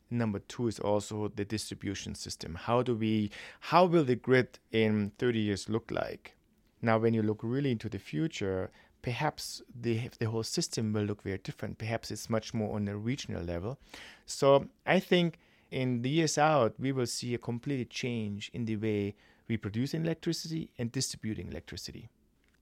Number 0.09 0.39
two 0.39 0.68
is 0.68 0.80
also 0.80 1.30
the 1.30 1.45
distribution 1.45 2.16
system. 2.16 2.55
How 2.55 2.84
do 2.84 2.95
we, 2.95 3.32
how 3.62 3.86
will 3.86 4.03
the 4.03 4.16
grid 4.16 4.59
in 4.72 5.12
30 5.18 5.39
years 5.39 5.70
look 5.70 5.89
like? 5.89 6.36
Now, 6.82 6.97
when 6.97 7.14
you 7.14 7.24
look 7.24 7.39
really 7.43 7.72
into 7.72 7.89
the 7.89 7.99
future, 7.99 8.72
perhaps 9.02 9.62
the, 9.74 10.10
the 10.20 10.30
whole 10.30 10.43
system 10.43 10.93
will 10.93 11.04
look 11.04 11.24
very 11.24 11.38
different. 11.38 11.78
Perhaps 11.78 12.12
it's 12.12 12.30
much 12.30 12.54
more 12.54 12.76
on 12.76 12.88
a 12.88 12.95
regional 12.95 13.43
level. 13.43 13.80
So 14.26 14.68
I 14.86 14.99
think 14.99 15.39
in 15.72 16.02
the 16.02 16.10
years 16.10 16.38
out, 16.38 16.76
we 16.80 16.91
will 16.91 17.06
see 17.06 17.34
a 17.34 17.38
complete 17.38 17.89
change 17.89 18.52
in 18.54 18.66
the 18.66 18.76
way 18.76 19.16
we 19.47 19.58
produce 19.58 19.93
electricity 19.93 20.72
and 20.78 20.91
distributing 20.91 21.47
electricity. 21.47 22.10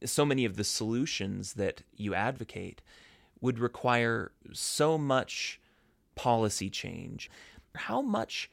So 0.05 0.25
many 0.25 0.45
of 0.45 0.55
the 0.55 0.63
solutions 0.63 1.53
that 1.53 1.81
you 1.95 2.13
advocate 2.13 2.81
would 3.41 3.59
require 3.59 4.31
so 4.53 4.97
much 4.97 5.59
policy 6.15 6.69
change. 6.69 7.29
How 7.75 8.01
much 8.01 8.49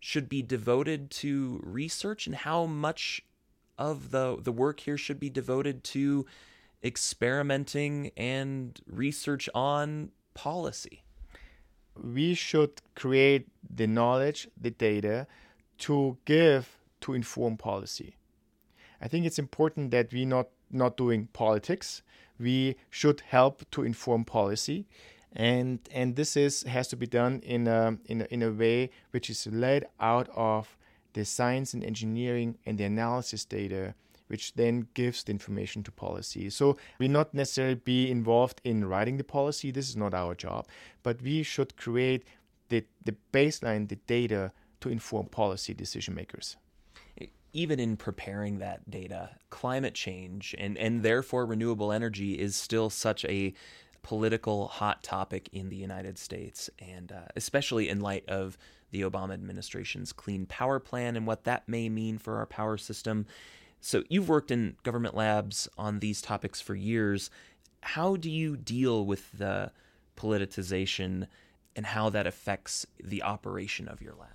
should 0.00 0.28
be 0.28 0.42
devoted 0.42 1.10
to 1.10 1.60
research 1.62 2.26
and 2.26 2.36
how 2.36 2.66
much 2.66 3.22
of 3.76 4.10
the 4.10 4.36
the 4.40 4.52
work 4.52 4.80
here 4.80 4.98
should 4.98 5.20
be 5.20 5.30
devoted 5.30 5.84
to 5.84 6.26
experimenting 6.82 8.10
and 8.16 8.80
research 8.86 9.48
on 9.54 10.10
policy? 10.34 11.02
We 12.00 12.34
should 12.34 12.80
create 12.94 13.48
the 13.68 13.86
knowledge, 13.86 14.48
the 14.60 14.70
data 14.70 15.26
to 15.78 16.18
give 16.24 16.78
to 17.00 17.14
inform 17.14 17.56
policy. 17.56 18.16
I 19.00 19.08
think 19.08 19.26
it's 19.26 19.38
important 19.38 19.90
that 19.92 20.12
we 20.12 20.24
not 20.24 20.48
not 20.70 20.96
doing 20.96 21.28
politics. 21.32 22.02
We 22.38 22.76
should 22.90 23.20
help 23.20 23.68
to 23.72 23.82
inform 23.82 24.24
policy, 24.24 24.86
and 25.32 25.80
and 25.92 26.16
this 26.16 26.36
is 26.36 26.62
has 26.64 26.88
to 26.88 26.96
be 26.96 27.06
done 27.06 27.40
in 27.40 27.66
a 27.66 27.98
in 28.06 28.22
a, 28.22 28.24
in 28.30 28.42
a 28.42 28.50
way 28.50 28.90
which 29.10 29.30
is 29.30 29.46
led 29.46 29.86
out 30.00 30.28
of 30.34 30.76
the 31.14 31.24
science 31.24 31.74
and 31.74 31.82
engineering 31.82 32.58
and 32.66 32.78
the 32.78 32.84
analysis 32.84 33.44
data 33.44 33.94
which 34.28 34.54
then 34.54 34.88
gives 34.94 35.24
the 35.24 35.32
information 35.32 35.82
to 35.82 35.90
policy. 35.90 36.48
So 36.50 36.78
we 36.98 37.08
not 37.08 37.34
necessarily 37.34 37.74
be 37.74 38.10
involved 38.10 38.60
in 38.64 38.84
writing 38.84 39.16
the 39.16 39.24
policy. 39.24 39.70
This 39.70 39.88
is 39.88 39.96
not 39.96 40.14
our 40.14 40.34
job, 40.34 40.66
but 41.02 41.20
we 41.20 41.42
should 41.42 41.76
create 41.76 42.24
the, 42.68 42.84
the 43.04 43.16
baseline, 43.32 43.88
the 43.88 43.96
data 43.96 44.52
to 44.80 44.88
inform 44.88 45.26
policy 45.26 45.74
decision 45.74 46.14
makers. 46.14 46.56
Even 47.52 47.80
in 47.80 47.96
preparing 47.96 48.58
that 48.58 48.88
data, 48.90 49.30
climate 49.50 49.94
change 49.94 50.54
and, 50.58 50.76
and 50.78 51.02
therefore 51.02 51.46
renewable 51.46 51.90
energy 51.90 52.38
is 52.38 52.54
still 52.54 52.90
such 52.90 53.24
a 53.24 53.54
political 54.02 54.68
hot 54.68 55.02
topic 55.02 55.48
in 55.52 55.68
the 55.70 55.76
United 55.76 56.18
States, 56.18 56.70
and 56.78 57.10
uh, 57.10 57.22
especially 57.36 57.88
in 57.88 58.00
light 58.00 58.24
of 58.28 58.56
the 58.90 59.02
Obama 59.02 59.34
administration's 59.34 60.12
Clean 60.12 60.46
Power 60.46 60.78
Plan 60.78 61.16
and 61.16 61.26
what 61.26 61.44
that 61.44 61.68
may 61.68 61.88
mean 61.88 62.18
for 62.18 62.36
our 62.36 62.46
power 62.46 62.76
system. 62.76 63.26
So 63.80 64.02
you've 64.08 64.28
worked 64.28 64.50
in 64.50 64.76
government 64.82 65.14
labs 65.14 65.68
on 65.78 66.00
these 66.00 66.20
topics 66.20 66.60
for 66.60 66.74
years. 66.74 67.30
How 67.82 68.16
do 68.16 68.30
you 68.30 68.56
deal 68.56 69.06
with 69.06 69.38
the 69.38 69.72
politicization 70.16 71.26
and 71.76 71.86
how 71.86 72.10
that 72.10 72.26
affects 72.26 72.86
the 73.02 73.22
operation 73.22 73.88
of 73.88 74.02
your 74.02 74.14
lab? 74.14 74.30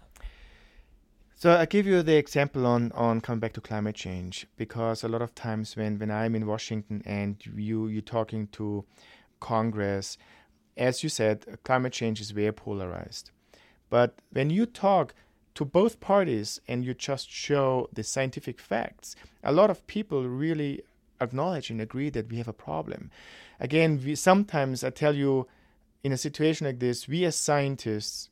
So 1.36 1.58
I 1.58 1.66
give 1.66 1.86
you 1.86 2.02
the 2.04 2.16
example 2.16 2.66
on, 2.66 2.94
on 2.94 3.20
coming 3.20 3.42
back 3.42 3.52
to 3.54 3.62
climate 3.62 3.96
change 3.96 4.48
because 4.56 5.04
a 5.04 5.10
lot 5.10 5.22
of 5.22 5.36
times 5.36 5.76
when, 5.76 6.00
when 6.00 6.10
I'm 6.10 6.36
in 6.36 6.48
Washington 6.48 7.04
and 7.06 7.36
you 7.46 7.88
you're 7.88 8.02
talking 8.02 8.48
to 8.54 8.86
Congress, 9.42 10.18
as 10.78 11.04
you 11.04 11.10
said, 11.10 11.46
climate 11.66 11.92
change 11.92 12.22
is 12.22 12.32
very 12.32 12.54
polarized. 12.54 13.32
But 13.90 14.22
when 14.32 14.52
you 14.52 14.66
talk 14.66 15.14
to 15.56 15.66
both 15.66 16.00
parties 16.00 16.60
and 16.68 16.84
you 16.84 16.94
just 16.94 17.30
show 17.30 17.90
the 17.94 18.04
scientific 18.04 18.60
facts, 18.60 19.16
a 19.44 19.52
lot 19.52 19.70
of 19.70 19.86
people 19.88 20.28
really 20.28 20.82
acknowledge 21.22 21.70
and 21.70 21.80
agree 21.80 22.10
that 22.10 22.30
we 22.30 22.38
have 22.38 22.48
a 22.48 22.54
problem. 22.54 23.12
Again, 23.60 24.02
we 24.04 24.16
sometimes 24.16 24.84
I 24.84 24.90
tell 24.90 25.16
you 25.16 25.48
in 26.04 26.12
a 26.12 26.18
situation 26.18 26.68
like 26.68 26.80
this, 26.80 27.08
we 27.08 27.24
as 27.26 27.36
scientists, 27.36 28.30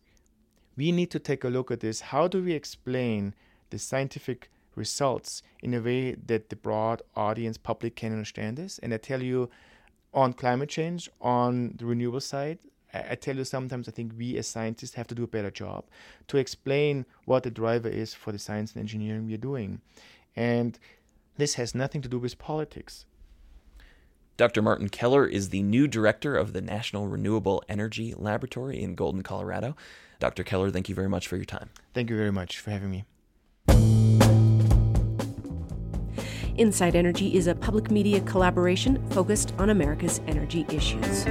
we 0.75 0.91
need 0.91 1.11
to 1.11 1.19
take 1.19 1.43
a 1.43 1.49
look 1.49 1.71
at 1.71 1.79
this. 1.79 2.01
How 2.01 2.27
do 2.27 2.43
we 2.43 2.53
explain 2.53 3.33
the 3.69 3.79
scientific 3.79 4.49
results 4.75 5.43
in 5.61 5.73
a 5.73 5.81
way 5.81 6.13
that 6.13 6.49
the 6.49 6.55
broad 6.55 7.01
audience 7.15 7.57
public 7.57 7.95
can 7.95 8.11
understand 8.11 8.57
this. 8.57 8.79
And 8.79 8.93
I 8.93 8.97
tell 8.97 9.21
you, 9.21 9.49
on 10.13 10.33
climate 10.33 10.69
change, 10.69 11.09
on 11.21 11.75
the 11.77 11.85
renewable 11.85 12.19
side, 12.19 12.59
I, 12.93 13.11
I 13.11 13.15
tell 13.15 13.35
you 13.35 13.43
sometimes 13.43 13.87
I 13.87 13.91
think 13.91 14.13
we 14.17 14.37
as 14.37 14.47
scientists 14.47 14.95
have 14.95 15.07
to 15.07 15.15
do 15.15 15.23
a 15.23 15.27
better 15.27 15.51
job 15.51 15.85
to 16.27 16.37
explain 16.37 17.05
what 17.25 17.43
the 17.43 17.51
driver 17.51 17.89
is 17.89 18.13
for 18.13 18.31
the 18.31 18.39
science 18.39 18.73
and 18.73 18.81
engineering 18.81 19.27
we're 19.27 19.37
doing. 19.37 19.81
And 20.35 20.77
this 21.37 21.55
has 21.55 21.75
nothing 21.75 22.01
to 22.01 22.09
do 22.09 22.19
with 22.19 22.37
politics. 22.37 23.05
Dr. 24.37 24.61
Martin 24.61 24.89
Keller 24.89 25.27
is 25.27 25.49
the 25.49 25.61
new 25.61 25.87
director 25.87 26.35
of 26.35 26.53
the 26.53 26.61
National 26.61 27.07
Renewable 27.07 27.63
Energy 27.69 28.13
Laboratory 28.17 28.81
in 28.81 28.95
Golden, 28.95 29.21
Colorado. 29.21 29.75
Dr. 30.19 30.43
Keller, 30.43 30.71
thank 30.71 30.89
you 30.89 30.95
very 30.95 31.09
much 31.09 31.27
for 31.27 31.35
your 31.35 31.45
time. 31.45 31.69
Thank 31.93 32.09
you 32.09 32.17
very 32.17 32.31
much 32.31 32.59
for 32.59 32.71
having 32.71 32.89
me. 32.89 33.05
Inside 36.57 36.95
Energy 36.95 37.35
is 37.35 37.47
a 37.47 37.55
public 37.55 37.89
media 37.91 38.19
collaboration 38.21 39.07
focused 39.09 39.53
on 39.57 39.69
America's 39.69 40.21
energy 40.27 40.65
issues. 40.69 41.25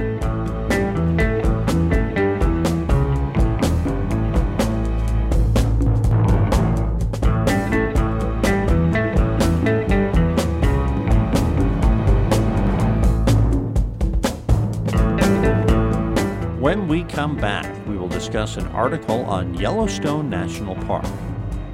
Come 17.21 17.35
back, 17.35 17.71
we 17.85 17.95
will 17.95 18.07
discuss 18.07 18.57
an 18.57 18.65
article 18.69 19.23
on 19.25 19.53
Yellowstone 19.53 20.27
National 20.27 20.73
Park. 20.87 21.05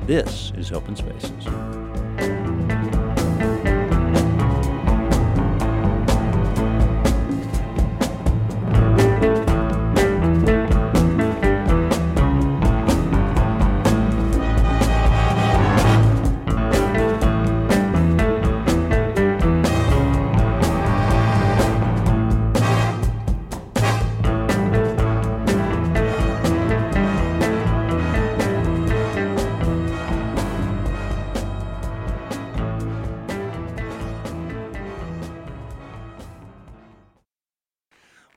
This 0.06 0.52
is 0.58 0.74
Open 0.74 0.94
Spaces. 0.94 1.77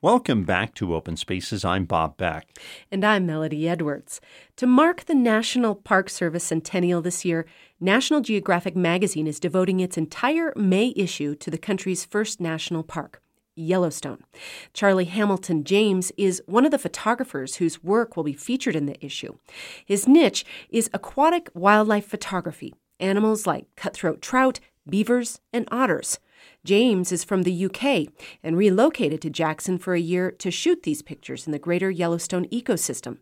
Welcome 0.02 0.44
back 0.44 0.72
to 0.76 0.94
Open 0.94 1.18
Spaces. 1.18 1.62
I'm 1.62 1.84
Bob 1.84 2.16
Beck. 2.16 2.48
And 2.90 3.04
I'm 3.04 3.26
Melody 3.26 3.68
Edwards. 3.68 4.18
To 4.56 4.66
mark 4.66 5.04
the 5.04 5.14
National 5.14 5.74
Park 5.74 6.08
Service 6.08 6.42
centennial 6.42 7.02
this 7.02 7.22
year, 7.22 7.44
National 7.80 8.22
Geographic 8.22 8.74
magazine 8.74 9.26
is 9.26 9.38
devoting 9.38 9.78
its 9.78 9.98
entire 9.98 10.54
May 10.56 10.94
issue 10.96 11.34
to 11.34 11.50
the 11.50 11.58
country's 11.58 12.06
first 12.06 12.40
national 12.40 12.82
park. 12.82 13.20
Yellowstone. 13.54 14.24
Charlie 14.72 15.04
Hamilton 15.04 15.64
James 15.64 16.12
is 16.16 16.42
one 16.46 16.64
of 16.64 16.70
the 16.70 16.78
photographers 16.78 17.56
whose 17.56 17.84
work 17.84 18.16
will 18.16 18.24
be 18.24 18.32
featured 18.32 18.76
in 18.76 18.86
the 18.86 19.04
issue. 19.04 19.36
His 19.84 20.08
niche 20.08 20.46
is 20.70 20.88
aquatic 20.94 21.50
wildlife 21.52 22.06
photography, 22.06 22.72
animals 23.00 23.46
like 23.46 23.66
cutthroat 23.76 24.22
trout, 24.22 24.60
beavers, 24.88 25.40
and 25.52 25.68
otters. 25.70 26.18
James 26.64 27.12
is 27.12 27.24
from 27.24 27.42
the 27.42 27.64
UK 27.66 28.12
and 28.42 28.56
relocated 28.56 29.22
to 29.22 29.30
Jackson 29.30 29.78
for 29.78 29.94
a 29.94 30.00
year 30.00 30.30
to 30.32 30.50
shoot 30.50 30.82
these 30.82 31.02
pictures 31.02 31.46
in 31.46 31.52
the 31.52 31.58
greater 31.58 31.90
Yellowstone 31.90 32.46
ecosystem. 32.48 33.18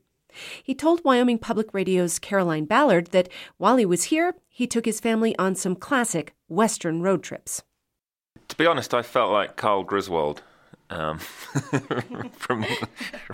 He 0.63 0.75
told 0.75 1.05
Wyoming 1.05 1.39
Public 1.39 1.73
Radio's 1.73 2.19
Caroline 2.19 2.65
Ballard 2.65 3.09
that 3.09 3.29
while 3.57 3.77
he 3.77 3.87
was 3.87 4.05
here, 4.05 4.35
he 4.49 4.67
took 4.67 4.85
his 4.85 5.01
family 5.01 5.37
on 5.39 5.55
some 5.55 5.75
classic 5.75 6.35
Western 6.49 7.03
road 7.03 7.23
trips. 7.23 7.63
To 8.49 8.57
be 8.57 8.67
honest, 8.67 8.95
I 8.95 9.03
felt 9.03 9.33
like 9.33 9.57
Clark 9.57 9.87
Griswold 9.87 10.43
um, 10.91 11.19
from 12.39 12.65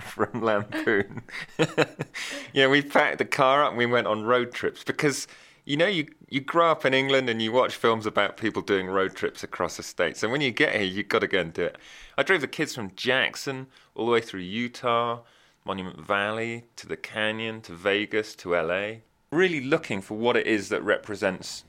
from 0.01 0.41
Lampoon. 0.41 1.21
yeah, 2.53 2.67
we 2.67 2.81
packed 2.81 3.19
the 3.19 3.25
car 3.25 3.63
up 3.63 3.69
and 3.69 3.77
we 3.77 3.85
went 3.85 4.07
on 4.07 4.23
road 4.23 4.53
trips 4.53 4.83
because 4.83 5.27
you 5.65 5.77
know, 5.77 5.87
you, 5.87 6.07
you 6.29 6.41
grow 6.41 6.71
up 6.71 6.85
in 6.85 6.93
England 6.93 7.27
and 7.27 7.41
you 7.41 7.51
watch 7.51 7.75
films 7.75 8.05
about 8.05 8.37
people 8.37 8.61
doing 8.61 8.87
road 8.87 9.15
trips 9.15 9.43
across 9.43 9.77
the 9.77 9.83
states. 9.83 10.21
And 10.21 10.31
when 10.31 10.41
you 10.41 10.51
get 10.51 10.75
here, 10.75 10.83
you've 10.83 11.07
got 11.07 11.19
to 11.19 11.27
go 11.27 11.39
and 11.39 11.51
do 11.51 11.63
it. 11.63 11.77
I 12.17 12.23
drove 12.23 12.41
the 12.41 12.47
kids 12.47 12.75
from 12.75 12.91
Jackson 12.95 13.67
all 13.95 14.05
the 14.05 14.11
way 14.11 14.21
through 14.21 14.41
Utah, 14.41 15.21
Monument 15.65 15.99
Valley, 15.99 16.65
to 16.75 16.87
the 16.87 16.95
canyon, 16.95 17.61
to 17.61 17.73
Vegas, 17.73 18.35
to 18.35 18.55
LA, 18.55 18.97
really 19.31 19.59
looking 19.59 20.01
for 20.01 20.15
what 20.15 20.37
it 20.37 20.45
is 20.45 20.69
that 20.69 20.83
represents 20.83 21.63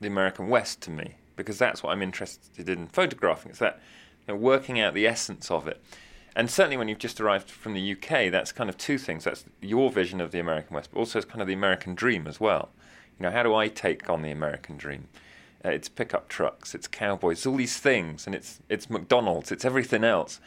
the 0.00 0.06
American 0.06 0.48
West 0.48 0.80
to 0.82 0.90
me, 0.90 1.16
because 1.34 1.58
that's 1.58 1.82
what 1.82 1.90
I'm 1.90 2.02
interested 2.02 2.68
in 2.68 2.86
photographing. 2.86 3.50
It's 3.50 3.58
that 3.58 3.80
you 4.26 4.34
know, 4.34 4.38
working 4.38 4.78
out 4.78 4.94
the 4.94 5.06
essence 5.06 5.50
of 5.50 5.66
it. 5.66 5.82
And 6.34 6.48
certainly 6.48 6.76
when 6.76 6.88
you've 6.88 6.98
just 6.98 7.20
arrived 7.20 7.50
from 7.50 7.74
the 7.74 7.92
UK, 7.92 8.30
that's 8.30 8.52
kind 8.52 8.70
of 8.70 8.78
two 8.78 8.98
things. 8.98 9.24
That's 9.24 9.44
your 9.60 9.90
vision 9.90 10.20
of 10.20 10.30
the 10.30 10.38
American 10.38 10.74
West, 10.74 10.90
but 10.92 10.98
also 10.98 11.18
it's 11.18 11.28
kind 11.28 11.42
of 11.42 11.48
the 11.48 11.52
American 11.52 11.94
dream 11.94 12.26
as 12.26 12.40
well. 12.40 12.70
You 13.22 13.28
know, 13.28 13.36
how 13.36 13.44
do 13.44 13.54
I 13.54 13.68
take 13.68 14.10
on 14.10 14.22
the 14.22 14.32
American 14.32 14.76
dream? 14.76 15.06
Uh, 15.64 15.68
it's 15.68 15.88
pickup 15.88 16.28
trucks, 16.28 16.74
it's 16.74 16.88
cowboys, 16.88 17.36
it's 17.38 17.46
all 17.46 17.54
these 17.54 17.78
things, 17.78 18.26
and 18.26 18.34
it's 18.34 18.58
it's 18.68 18.90
McDonald's, 18.90 19.52
it's 19.52 19.64
everything 19.64 20.02
else, 20.02 20.40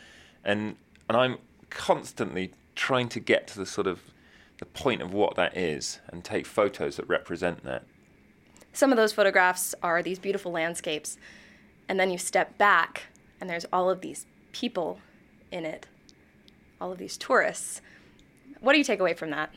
and 0.43 0.76
and 1.07 1.17
I'm 1.17 1.38
constantly 1.69 2.51
trying 2.76 3.07
to 3.07 3.21
get 3.21 3.47
to 3.47 3.59
the 3.59 3.65
sort 3.65 3.88
of 3.88 4.01
the 4.57 4.65
point 4.65 5.01
of 5.01 5.13
what 5.13 5.36
that 5.36 5.55
is 5.55 6.01
and 6.09 6.21
take 6.21 6.45
photos 6.45 6.97
that 6.97 7.07
represent 7.07 7.63
that. 7.63 7.86
Some 8.73 8.91
of 8.91 8.97
those 8.97 9.13
photographs 9.13 9.73
are 9.82 10.03
these 10.03 10.19
beautiful 10.19 10.51
landscapes, 10.51 11.17
and 11.88 11.97
then 11.97 12.11
you 12.11 12.17
step 12.17 12.57
back, 12.57 13.03
and 13.39 13.49
there's 13.49 13.65
all 13.71 13.89
of 13.89 14.01
these 14.01 14.26
people 14.51 14.99
in 15.49 15.63
it, 15.63 15.88
all 16.82 16.91
of 16.91 16.97
these 16.97 17.15
tourists. 17.15 17.80
What 18.59 18.73
do 18.73 18.80
you 18.80 18.84
take 18.84 18.99
away 18.99 19.13
from 19.13 19.30
that? 19.30 19.55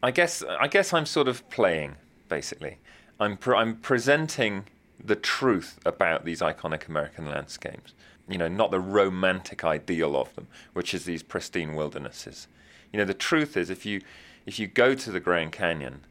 I 0.00 0.12
guess 0.12 0.44
I 0.44 0.68
guess 0.68 0.92
I'm 0.92 1.06
sort 1.06 1.26
of 1.26 1.50
playing 1.50 1.96
basically. 2.28 2.78
I'm, 3.18 3.36
pre- 3.36 3.56
I'm 3.56 3.76
presenting 3.76 4.64
the 5.02 5.16
truth 5.16 5.78
about 5.84 6.24
these 6.24 6.40
iconic 6.40 6.88
American 6.88 7.26
landscapes. 7.26 7.94
You 8.28 8.38
know, 8.38 8.48
not 8.48 8.70
the 8.70 8.80
romantic 8.80 9.64
ideal 9.64 10.16
of 10.16 10.34
them, 10.34 10.48
which 10.72 10.92
is 10.92 11.04
these 11.04 11.22
pristine 11.22 11.74
wildernesses. 11.74 12.48
You 12.92 12.98
know, 12.98 13.04
the 13.04 13.14
truth 13.14 13.56
is, 13.56 13.70
if 13.70 13.86
you 13.86 14.00
if 14.46 14.58
you 14.58 14.66
go 14.66 14.94
to 14.94 15.10
the 15.10 15.20
Grand 15.20 15.52
Canyon, 15.52 16.02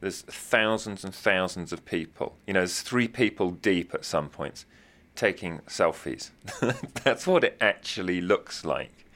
there's 0.00 0.22
thousands 0.22 1.04
and 1.04 1.14
thousands 1.14 1.72
of 1.72 1.84
people. 1.84 2.36
You 2.46 2.54
know, 2.54 2.60
there's 2.60 2.80
three 2.80 3.08
people 3.08 3.50
deep 3.50 3.94
at 3.94 4.04
some 4.04 4.28
points 4.28 4.66
taking 5.14 5.60
selfies. 5.60 6.30
That's 7.04 7.26
what 7.26 7.44
it 7.44 7.56
actually 7.60 8.20
looks 8.20 8.64
like. 8.64 9.06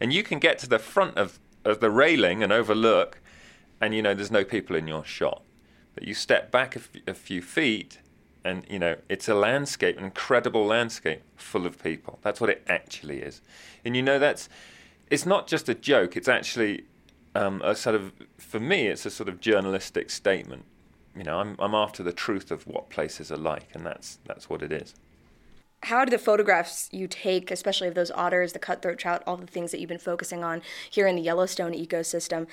And 0.00 0.12
you 0.12 0.22
can 0.22 0.38
get 0.38 0.58
to 0.60 0.68
the 0.68 0.78
front 0.78 1.16
of, 1.16 1.38
of 1.64 1.80
the 1.80 1.90
railing 1.90 2.42
and 2.42 2.52
overlook, 2.52 3.18
and 3.80 3.94
you 3.94 4.02
know, 4.02 4.14
there's 4.14 4.30
no 4.30 4.44
people 4.44 4.76
in 4.76 4.86
your 4.86 5.04
shot. 5.04 5.42
But 5.98 6.06
you 6.06 6.14
step 6.14 6.52
back 6.52 6.76
a, 6.76 6.78
f- 6.78 7.02
a 7.08 7.12
few 7.12 7.42
feet, 7.42 7.98
and 8.44 8.64
you 8.70 8.78
know 8.78 8.98
it's 9.08 9.28
a 9.28 9.34
landscape, 9.34 9.98
an 9.98 10.04
incredible 10.04 10.64
landscape 10.64 11.22
full 11.34 11.66
of 11.66 11.82
people. 11.82 12.20
That's 12.22 12.40
what 12.40 12.50
it 12.50 12.62
actually 12.68 13.18
is. 13.18 13.40
And 13.84 13.96
you 13.96 14.02
know 14.02 14.20
that's 14.20 14.48
it's 15.10 15.26
not 15.26 15.48
just 15.48 15.68
a 15.68 15.74
joke. 15.74 16.16
It's 16.16 16.28
actually 16.28 16.84
um, 17.34 17.60
a 17.64 17.74
sort 17.74 17.96
of 17.96 18.12
for 18.36 18.60
me, 18.60 18.86
it's 18.86 19.06
a 19.06 19.10
sort 19.10 19.28
of 19.28 19.40
journalistic 19.40 20.08
statement. 20.10 20.66
You 21.16 21.24
know, 21.24 21.40
I'm 21.40 21.56
I'm 21.58 21.74
after 21.74 22.04
the 22.04 22.12
truth 22.12 22.52
of 22.52 22.64
what 22.68 22.90
places 22.90 23.32
are 23.32 23.36
like, 23.36 23.66
and 23.74 23.84
that's 23.84 24.20
that's 24.24 24.48
what 24.48 24.62
it 24.62 24.70
is. 24.70 24.94
How 25.82 26.04
do 26.04 26.12
the 26.12 26.18
photographs 26.18 26.88
you 26.92 27.08
take, 27.08 27.50
especially 27.50 27.88
of 27.88 27.94
those 27.96 28.12
otters, 28.12 28.52
the 28.52 28.60
cutthroat 28.60 28.98
trout, 28.98 29.24
all 29.26 29.36
the 29.36 29.48
things 29.48 29.72
that 29.72 29.80
you've 29.80 29.88
been 29.88 29.98
focusing 29.98 30.44
on 30.44 30.62
here 30.88 31.08
in 31.08 31.16
the 31.16 31.22
Yellowstone 31.22 31.72
ecosystem, 31.72 32.46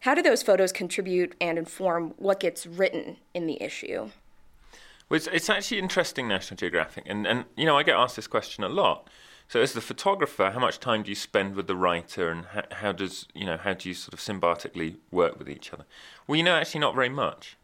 how 0.00 0.14
do 0.14 0.22
those 0.22 0.42
photos 0.42 0.72
contribute 0.72 1.34
and 1.40 1.58
inform 1.58 2.14
what 2.16 2.40
gets 2.40 2.66
written 2.66 3.16
in 3.34 3.46
the 3.46 3.62
issue? 3.62 4.10
Well, 5.08 5.16
it's, 5.16 5.26
it's 5.26 5.50
actually 5.50 5.78
interesting, 5.78 6.28
National 6.28 6.56
Geographic, 6.56 7.04
and, 7.06 7.26
and 7.26 7.44
you 7.56 7.66
know 7.66 7.76
I 7.76 7.82
get 7.82 7.96
asked 7.96 8.16
this 8.16 8.26
question 8.26 8.64
a 8.64 8.68
lot. 8.68 9.08
So, 9.48 9.60
as 9.60 9.72
the 9.72 9.80
photographer, 9.80 10.50
how 10.50 10.60
much 10.60 10.78
time 10.78 11.02
do 11.02 11.08
you 11.08 11.16
spend 11.16 11.56
with 11.56 11.66
the 11.66 11.74
writer, 11.74 12.30
and 12.30 12.44
how, 12.46 12.62
how 12.70 12.92
does 12.92 13.26
you 13.34 13.44
know 13.44 13.56
how 13.56 13.74
do 13.74 13.88
you 13.88 13.94
sort 13.94 14.14
of 14.14 14.20
symbiotically 14.20 14.96
work 15.10 15.38
with 15.38 15.50
each 15.50 15.72
other? 15.72 15.84
Well, 16.26 16.36
you 16.36 16.44
know, 16.44 16.54
actually, 16.54 16.80
not 16.80 16.94
very 16.94 17.08
much. 17.08 17.56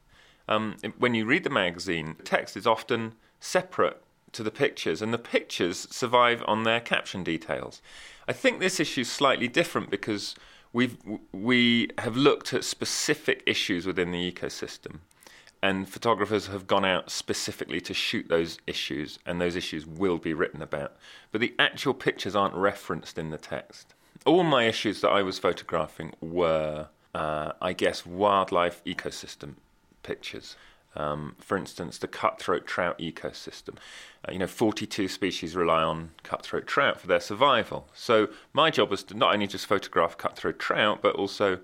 Um, 0.48 0.76
when 0.98 1.14
you 1.14 1.24
read 1.24 1.44
the 1.44 1.50
magazine, 1.50 2.16
text 2.24 2.56
is 2.56 2.66
often 2.66 3.14
separate 3.40 4.02
to 4.32 4.42
the 4.42 4.50
pictures, 4.50 5.00
and 5.00 5.14
the 5.14 5.18
pictures 5.18 5.86
survive 5.90 6.42
on 6.48 6.64
their 6.64 6.80
caption 6.80 7.22
details. 7.22 7.80
I 8.26 8.32
think 8.32 8.58
this 8.58 8.80
issue 8.80 9.02
is 9.02 9.10
slightly 9.10 9.46
different 9.46 9.88
because 9.88 10.34
we've 10.76 10.96
we 11.32 11.88
have 11.98 12.16
looked 12.16 12.52
at 12.52 12.62
specific 12.62 13.42
issues 13.46 13.86
within 13.86 14.10
the 14.10 14.30
ecosystem 14.30 14.98
and 15.62 15.88
photographers 15.88 16.48
have 16.48 16.66
gone 16.66 16.84
out 16.84 17.10
specifically 17.10 17.80
to 17.80 17.94
shoot 17.94 18.28
those 18.28 18.58
issues, 18.66 19.18
and 19.24 19.40
those 19.40 19.56
issues 19.56 19.86
will 19.86 20.18
be 20.18 20.34
written 20.34 20.60
about. 20.60 20.94
But 21.32 21.40
the 21.40 21.54
actual 21.58 21.94
pictures 21.94 22.36
aren't 22.36 22.54
referenced 22.54 23.16
in 23.18 23.30
the 23.30 23.38
text. 23.38 23.94
All 24.26 24.44
my 24.44 24.64
issues 24.64 25.00
that 25.00 25.08
I 25.08 25.22
was 25.22 25.38
photographing 25.38 26.12
were, 26.20 26.88
uh, 27.14 27.52
I 27.60 27.72
guess, 27.72 28.04
wildlife 28.04 28.84
ecosystem 28.84 29.54
pictures. 30.02 30.56
Um, 30.96 31.36
for 31.38 31.56
instance, 31.56 31.98
the 31.98 32.08
cutthroat 32.08 32.66
trout 32.66 32.98
ecosystem. 32.98 33.76
Uh, 34.26 34.32
you 34.32 34.38
know, 34.38 34.46
42 34.46 35.08
species 35.08 35.54
rely 35.54 35.82
on 35.82 36.10
cutthroat 36.22 36.66
trout 36.66 36.98
for 36.98 37.06
their 37.06 37.20
survival. 37.20 37.88
So 37.94 38.28
my 38.52 38.70
job 38.70 38.90
was 38.90 39.02
to 39.04 39.14
not 39.14 39.34
only 39.34 39.46
just 39.46 39.66
photograph 39.66 40.16
cutthroat 40.16 40.58
trout, 40.58 41.00
but 41.02 41.14
also 41.14 41.58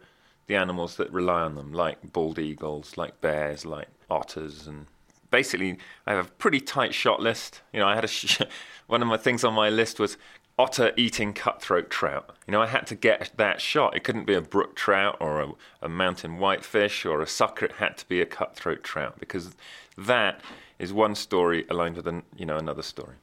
the 0.46 0.56
animals 0.56 0.96
that 0.96 1.10
rely 1.12 1.40
on 1.42 1.54
them, 1.54 1.72
like 1.72 2.12
bald 2.12 2.38
eagles, 2.38 2.96
like 2.96 3.20
bears, 3.20 3.64
like 3.64 3.88
otters, 4.10 4.66
and 4.66 4.86
basically 5.30 5.78
I 6.06 6.12
have 6.12 6.26
a 6.26 6.30
pretty 6.30 6.60
tight 6.60 6.94
shot 6.94 7.20
list. 7.20 7.62
You 7.72 7.80
know, 7.80 7.88
I 7.88 7.94
had 7.94 8.04
a 8.04 8.08
sh- 8.08 8.40
one 8.86 9.02
of 9.02 9.08
my 9.08 9.16
things 9.16 9.44
on 9.44 9.54
my 9.54 9.70
list 9.70 9.98
was 9.98 10.16
otter 10.58 10.92
eating 10.96 11.32
cutthroat 11.32 11.90
trout. 11.90 12.36
You 12.46 12.52
know, 12.52 12.62
I 12.62 12.66
had 12.66 12.86
to 12.88 12.94
get 12.94 13.32
that 13.36 13.60
shot. 13.60 13.96
It 13.96 14.04
couldn't 14.04 14.26
be 14.26 14.34
a 14.34 14.40
brook 14.40 14.76
trout 14.76 15.16
or 15.20 15.40
a, 15.40 15.52
a 15.80 15.88
mountain 15.88 16.38
whitefish 16.38 17.04
or 17.06 17.20
a 17.22 17.26
sucker. 17.26 17.66
It 17.66 17.72
had 17.72 17.96
to 17.98 18.08
be 18.08 18.20
a 18.20 18.26
cutthroat 18.26 18.82
trout 18.82 19.18
because 19.18 19.54
that 19.96 20.40
is 20.78 20.92
one 20.92 21.14
story 21.14 21.64
aligned 21.70 21.96
with 21.96 22.06
an, 22.06 22.22
you 22.36 22.46
know 22.46 22.56
another 22.56 22.82
story. 22.82 23.16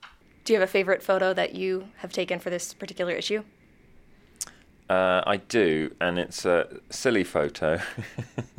Do 0.43 0.53
you 0.53 0.59
have 0.59 0.67
a 0.67 0.71
favorite 0.71 1.03
photo 1.03 1.33
that 1.33 1.53
you 1.53 1.89
have 1.97 2.11
taken 2.11 2.39
for 2.39 2.49
this 2.49 2.73
particular 2.73 3.13
issue? 3.13 3.43
Uh, 4.89 5.21
I 5.27 5.37
do, 5.37 5.93
and 6.01 6.17
it's 6.17 6.45
a 6.45 6.79
silly 6.89 7.23
photo. 7.23 7.79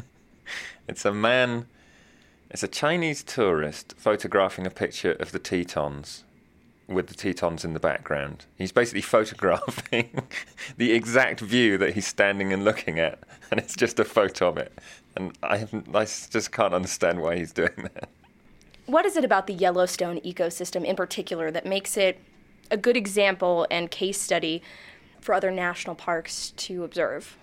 it's 0.89 1.05
a 1.05 1.13
man, 1.13 1.67
it's 2.49 2.63
a 2.63 2.69
Chinese 2.69 3.25
tourist 3.25 3.95
photographing 3.97 4.67
a 4.67 4.71
picture 4.71 5.13
of 5.15 5.33
the 5.33 5.41
Tetons 5.41 6.23
with 6.91 7.07
the 7.07 7.15
Tetons 7.15 7.65
in 7.65 7.73
the 7.73 7.81
background. 7.81 8.45
He's 8.57 8.73
basically 8.73 9.01
photographing 9.17 10.23
the 10.77 10.93
exact 10.93 11.41
view 11.41 11.79
that 11.79 11.95
he's 11.95 12.07
standing 12.07 12.53
and 12.53 12.65
looking 12.65 12.99
at, 12.99 13.21
and 13.51 13.61
it's 13.61 13.77
just 13.77 13.99
a 14.01 14.05
photo 14.05 14.49
of 14.49 14.59
it. 14.59 14.77
And 15.17 15.37
I, 15.43 15.67
I 15.95 16.05
just 16.05 16.53
can't 16.53 16.75
understand 16.75 17.21
why 17.21 17.37
he's 17.37 17.53
doing 17.53 17.73
that. 17.95 18.09
What 18.87 19.07
is 19.07 19.17
it 19.17 19.25
about 19.25 19.47
the 19.47 19.55
Yellowstone 19.55 20.21
ecosystem 20.21 20.85
in 20.85 20.97
particular 20.97 21.51
that 21.53 21.65
makes 21.65 21.97
it 21.97 22.21
a 22.71 22.77
good 22.77 22.97
example 22.97 23.67
and 23.71 23.91
case 23.91 24.21
study 24.21 24.63
for 25.21 25.35
other 25.35 25.51
national 25.51 25.95
parks 25.95 26.51
to 26.57 26.83
observe? 26.83 27.37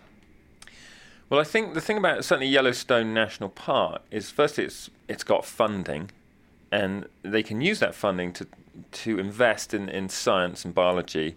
Well, 1.29 1.39
I 1.39 1.43
think 1.43 1.73
the 1.73 1.81
thing 1.81 1.97
about 1.97 2.23
certainly 2.23 2.47
Yellowstone 2.47 3.13
National 3.13 3.49
Park 3.49 4.01
is 4.11 4.29
firstly 4.29 4.65
it's 4.65 4.89
it's 5.09 5.23
got 5.23 5.45
funding, 5.45 6.11
and 6.71 7.07
they 7.23 7.43
can 7.43 7.59
use 7.61 7.79
that 7.79 7.95
funding 7.95 8.31
to 8.33 8.47
to 8.91 9.19
invest 9.19 9.73
in, 9.73 9.89
in 9.89 10.09
science 10.09 10.65
and 10.65 10.73
biology 10.73 11.35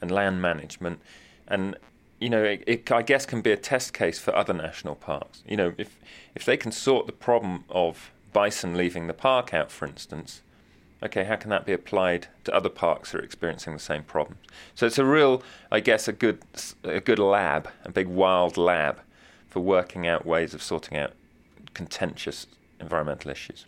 and 0.00 0.10
land 0.10 0.42
management, 0.42 1.00
and 1.48 1.76
you 2.20 2.30
know 2.30 2.42
it, 2.42 2.64
it 2.66 2.92
I 2.92 3.02
guess 3.02 3.26
can 3.26 3.40
be 3.40 3.52
a 3.52 3.56
test 3.56 3.92
case 3.92 4.18
for 4.18 4.34
other 4.34 4.52
national 4.52 4.94
parks. 4.94 5.42
You 5.46 5.56
know 5.56 5.74
if 5.78 5.96
if 6.34 6.44
they 6.44 6.56
can 6.56 6.72
sort 6.72 7.06
the 7.06 7.12
problem 7.12 7.64
of 7.68 8.10
bison 8.32 8.76
leaving 8.76 9.06
the 9.06 9.14
park 9.14 9.52
out, 9.52 9.70
for 9.70 9.86
instance, 9.86 10.42
okay, 11.02 11.24
how 11.24 11.36
can 11.36 11.50
that 11.50 11.66
be 11.66 11.72
applied 11.72 12.28
to 12.44 12.54
other 12.54 12.68
parks 12.68 13.12
that 13.12 13.20
are 13.20 13.24
experiencing 13.24 13.72
the 13.72 13.78
same 13.78 14.02
problems? 14.02 14.40
So 14.74 14.86
it's 14.86 14.98
a 14.98 15.04
real, 15.04 15.42
I 15.70 15.80
guess, 15.80 16.08
a 16.08 16.12
good, 16.12 16.40
a 16.84 17.00
good 17.00 17.18
lab, 17.18 17.68
a 17.84 17.90
big 17.90 18.06
wild 18.06 18.56
lab 18.56 19.00
for 19.48 19.60
working 19.60 20.06
out 20.06 20.24
ways 20.24 20.54
of 20.54 20.62
sorting 20.62 20.96
out 20.96 21.12
contentious 21.74 22.46
environmental 22.80 23.30
issues. 23.30 23.66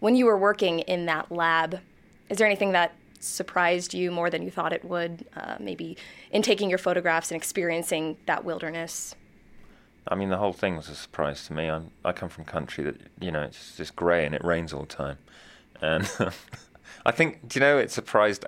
When 0.00 0.14
you 0.14 0.26
were 0.26 0.38
working 0.38 0.80
in 0.80 1.06
that 1.06 1.32
lab, 1.32 1.80
is 2.28 2.38
there 2.38 2.46
anything 2.46 2.72
that 2.72 2.92
surprised 3.20 3.94
you 3.94 4.10
more 4.10 4.30
than 4.30 4.42
you 4.42 4.50
thought 4.50 4.72
it 4.72 4.84
would, 4.84 5.26
uh, 5.36 5.56
maybe 5.58 5.96
in 6.30 6.42
taking 6.42 6.68
your 6.68 6.78
photographs 6.78 7.30
and 7.30 7.36
experiencing 7.36 8.16
that 8.26 8.44
wilderness? 8.44 9.14
I 10.06 10.14
mean, 10.14 10.30
the 10.30 10.38
whole 10.38 10.52
thing 10.52 10.76
was 10.76 10.88
a 10.88 10.94
surprise 10.94 11.46
to 11.48 11.52
me. 11.52 11.68
I'm, 11.68 11.90
I 12.04 12.12
come 12.12 12.28
from 12.28 12.44
country 12.44 12.84
that, 12.84 12.96
you 13.20 13.30
know, 13.30 13.42
it's 13.42 13.76
just 13.76 13.94
grey 13.94 14.24
and 14.24 14.34
it 14.34 14.44
rains 14.44 14.72
all 14.72 14.80
the 14.80 14.86
time. 14.86 15.18
And 15.82 16.10
I 17.06 17.10
think, 17.10 17.48
do 17.48 17.58
you 17.58 17.60
know, 17.60 17.78
it 17.78 17.90
surprised 17.90 18.44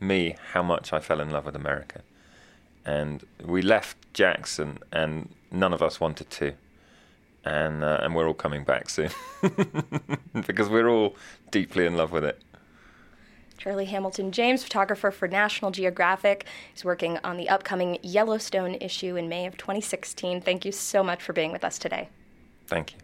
me 0.00 0.36
how 0.52 0.62
much 0.62 0.92
I 0.92 1.00
fell 1.00 1.20
in 1.20 1.30
love 1.30 1.46
with 1.46 1.56
America. 1.56 2.02
And 2.84 3.24
we 3.44 3.62
left 3.62 3.96
Jackson, 4.14 4.78
and 4.92 5.28
none 5.50 5.72
of 5.72 5.82
us 5.82 6.00
wanted 6.00 6.30
to. 6.30 6.54
And, 7.44 7.82
uh, 7.82 8.00
and 8.02 8.14
we're 8.14 8.26
all 8.26 8.34
coming 8.34 8.64
back 8.64 8.88
soon 8.90 9.10
because 10.46 10.68
we're 10.68 10.88
all 10.88 11.16
deeply 11.50 11.86
in 11.86 11.96
love 11.96 12.12
with 12.12 12.24
it. 12.24 12.42
Charlie 13.58 13.86
Hamilton 13.86 14.32
James, 14.32 14.62
photographer 14.62 15.10
for 15.10 15.28
National 15.28 15.70
Geographic, 15.70 16.46
is 16.74 16.84
working 16.84 17.18
on 17.24 17.36
the 17.36 17.48
upcoming 17.48 17.98
Yellowstone 18.02 18.76
issue 18.80 19.16
in 19.16 19.28
May 19.28 19.46
of 19.46 19.56
2016. 19.56 20.40
Thank 20.40 20.64
you 20.64 20.72
so 20.72 21.02
much 21.02 21.22
for 21.22 21.32
being 21.32 21.52
with 21.52 21.64
us 21.64 21.78
today. 21.78 22.08
Thank 22.66 22.94
you. 22.94 22.98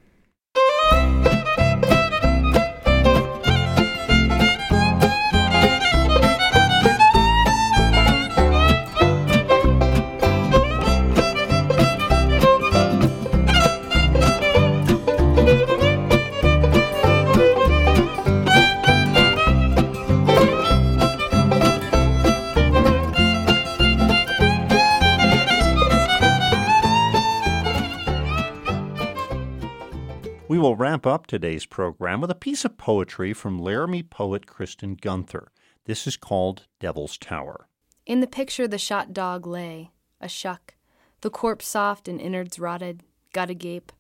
We 30.75 30.79
will 30.79 30.87
wrap 30.87 31.07
up 31.07 31.29
today's 31.29 31.66
program 31.66 32.20
with 32.20 32.33
a 32.33 32.35
piece 32.35 32.64
of 32.64 32.77
poetry 32.77 33.33
from 33.33 33.61
Laramie 33.61 34.03
poet 34.03 34.49
Kristen 34.49 34.97
Gunther. 35.01 35.53
This 35.85 36.05
is 36.05 36.16
called 36.16 36.66
Devil's 36.81 37.16
Tower. 37.16 37.68
In 38.07 38.18
the 38.18 38.27
picture, 38.27 38.66
the 38.66 38.77
shot 38.77 39.12
dog 39.12 39.47
lay, 39.47 39.93
a 40.20 40.29
shuck, 40.29 40.75
the 41.20 41.31
corpse 41.31 41.68
soft 41.68 42.09
and 42.09 42.20
innards 42.20 42.59
rotted, 42.59 43.05
gut 43.33 43.51
agape. 43.51 43.93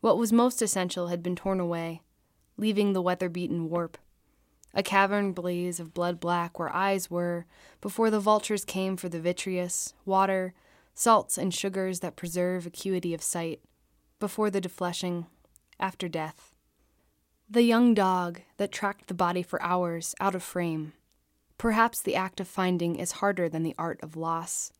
What 0.00 0.16
was 0.16 0.32
most 0.32 0.62
essential 0.62 1.08
had 1.08 1.24
been 1.24 1.34
torn 1.34 1.58
away, 1.58 2.02
leaving 2.56 2.92
the 2.92 3.02
weather 3.02 3.28
beaten 3.28 3.68
warp. 3.68 3.98
A 4.74 4.84
cavern 4.84 5.32
blaze 5.32 5.80
of 5.80 5.92
blood 5.92 6.20
black 6.20 6.56
where 6.56 6.72
eyes 6.72 7.10
were, 7.10 7.46
before 7.80 8.10
the 8.10 8.20
vultures 8.20 8.64
came 8.64 8.96
for 8.96 9.08
the 9.08 9.18
vitreous, 9.18 9.92
water, 10.04 10.54
salts 10.94 11.36
and 11.36 11.52
sugars 11.52 11.98
that 11.98 12.14
preserve 12.14 12.64
acuity 12.64 13.12
of 13.12 13.24
sight, 13.24 13.60
before 14.20 14.50
the 14.50 14.60
defleshing, 14.60 15.26
after 15.78 16.08
death. 16.08 16.54
The 17.48 17.62
young 17.62 17.94
dog 17.94 18.40
that 18.56 18.72
tracked 18.72 19.06
the 19.06 19.14
body 19.14 19.42
for 19.42 19.62
hours 19.62 20.14
out 20.20 20.34
of 20.34 20.42
frame. 20.42 20.92
Perhaps 21.58 22.02
the 22.02 22.16
act 22.16 22.40
of 22.40 22.48
finding 22.48 22.96
is 22.96 23.12
harder 23.12 23.48
than 23.48 23.62
the 23.62 23.74
art 23.78 24.00
of 24.02 24.16
loss. 24.16 24.72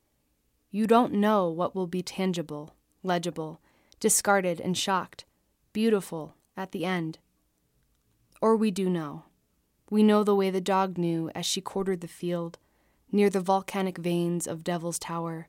You 0.70 0.86
don't 0.86 1.12
know 1.14 1.48
what 1.48 1.74
will 1.74 1.86
be 1.86 2.02
tangible, 2.02 2.74
legible, 3.02 3.60
discarded 4.00 4.60
and 4.60 4.76
shocked, 4.76 5.24
beautiful 5.72 6.34
at 6.56 6.72
the 6.72 6.84
end. 6.84 7.18
Or 8.40 8.56
we 8.56 8.70
do 8.70 8.90
know. 8.90 9.24
We 9.88 10.02
know 10.02 10.24
the 10.24 10.34
way 10.34 10.50
the 10.50 10.60
dog 10.60 10.98
knew 10.98 11.30
as 11.34 11.46
she 11.46 11.60
quartered 11.60 12.00
the 12.00 12.08
field, 12.08 12.58
near 13.12 13.30
the 13.30 13.40
volcanic 13.40 13.98
veins 13.98 14.46
of 14.46 14.64
Devil's 14.64 14.98
Tower, 14.98 15.48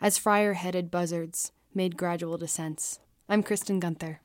as 0.00 0.18
friar 0.18 0.52
headed 0.52 0.90
buzzards 0.90 1.52
made 1.74 1.96
gradual 1.96 2.36
descents. 2.36 3.00
I'm 3.28 3.42
Kristen 3.42 3.80
Gunther. 3.80 4.20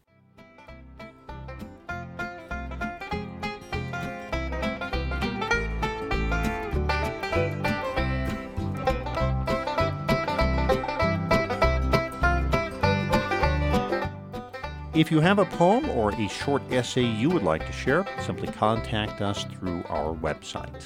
If 14.95 15.11
you 15.11 15.19
have 15.19 15.39
a 15.39 15.45
poem 15.45 15.89
or 15.89 16.13
a 16.13 16.29
short 16.29 16.61
essay 16.71 17.03
you 17.03 17.29
would 17.29 17.43
like 17.43 17.65
to 17.65 17.73
share, 17.73 18.05
simply 18.21 18.47
contact 18.47 19.21
us 19.21 19.43
through 19.43 19.83
our 19.89 20.15
website. 20.15 20.85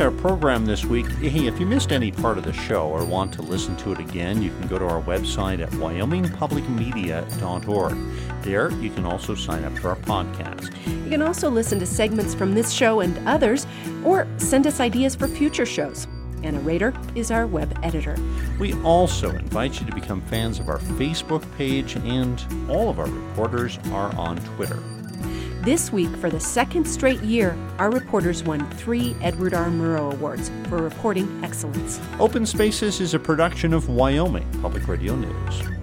That's 0.00 0.14
our 0.14 0.18
program 0.18 0.64
this 0.64 0.86
week. 0.86 1.12
Hey, 1.12 1.46
if 1.46 1.60
you 1.60 1.66
missed 1.66 1.92
any 1.92 2.10
part 2.10 2.38
of 2.38 2.44
the 2.44 2.54
show 2.54 2.88
or 2.88 3.04
want 3.04 3.34
to 3.34 3.42
listen 3.42 3.76
to 3.76 3.92
it 3.92 3.98
again, 3.98 4.40
you 4.40 4.48
can 4.48 4.66
go 4.66 4.78
to 4.78 4.86
our 4.86 5.02
website 5.02 5.60
at 5.60 5.68
wyomingpublicmedia.org. 5.72 8.42
There, 8.42 8.72
you 8.72 8.88
can 8.88 9.04
also 9.04 9.34
sign 9.34 9.62
up 9.62 9.76
for 9.76 9.90
our 9.90 9.96
podcast. 9.96 10.74
You 11.04 11.10
can 11.10 11.20
also 11.20 11.50
listen 11.50 11.78
to 11.80 11.86
segments 11.86 12.34
from 12.34 12.54
this 12.54 12.72
show 12.72 13.00
and 13.00 13.28
others, 13.28 13.66
or 14.02 14.26
send 14.38 14.66
us 14.66 14.80
ideas 14.80 15.14
for 15.14 15.28
future 15.28 15.66
shows. 15.66 16.08
Anna 16.42 16.60
Rader 16.60 16.94
is 17.14 17.30
our 17.30 17.46
web 17.46 17.78
editor. 17.82 18.16
We 18.58 18.72
also 18.82 19.28
invite 19.28 19.80
you 19.80 19.86
to 19.86 19.94
become 19.94 20.22
fans 20.22 20.58
of 20.58 20.70
our 20.70 20.78
Facebook 20.78 21.44
page, 21.58 21.96
and 21.96 22.42
all 22.70 22.88
of 22.88 22.98
our 22.98 23.10
reporters 23.10 23.78
are 23.92 24.16
on 24.16 24.38
Twitter. 24.56 24.82
This 25.62 25.92
week, 25.92 26.08
for 26.16 26.30
the 26.30 26.40
second 26.40 26.86
straight 26.86 27.20
year, 27.20 27.54
our 27.78 27.90
reporters 27.90 28.42
won 28.42 28.66
three 28.70 29.14
Edward 29.20 29.52
R. 29.52 29.66
Murrow 29.66 30.10
Awards 30.10 30.50
for 30.70 30.78
reporting 30.78 31.44
excellence. 31.44 32.00
Open 32.18 32.46
Spaces 32.46 32.98
is 32.98 33.12
a 33.12 33.18
production 33.18 33.74
of 33.74 33.90
Wyoming 33.90 34.48
Public 34.62 34.88
Radio 34.88 35.14
News. 35.16 35.79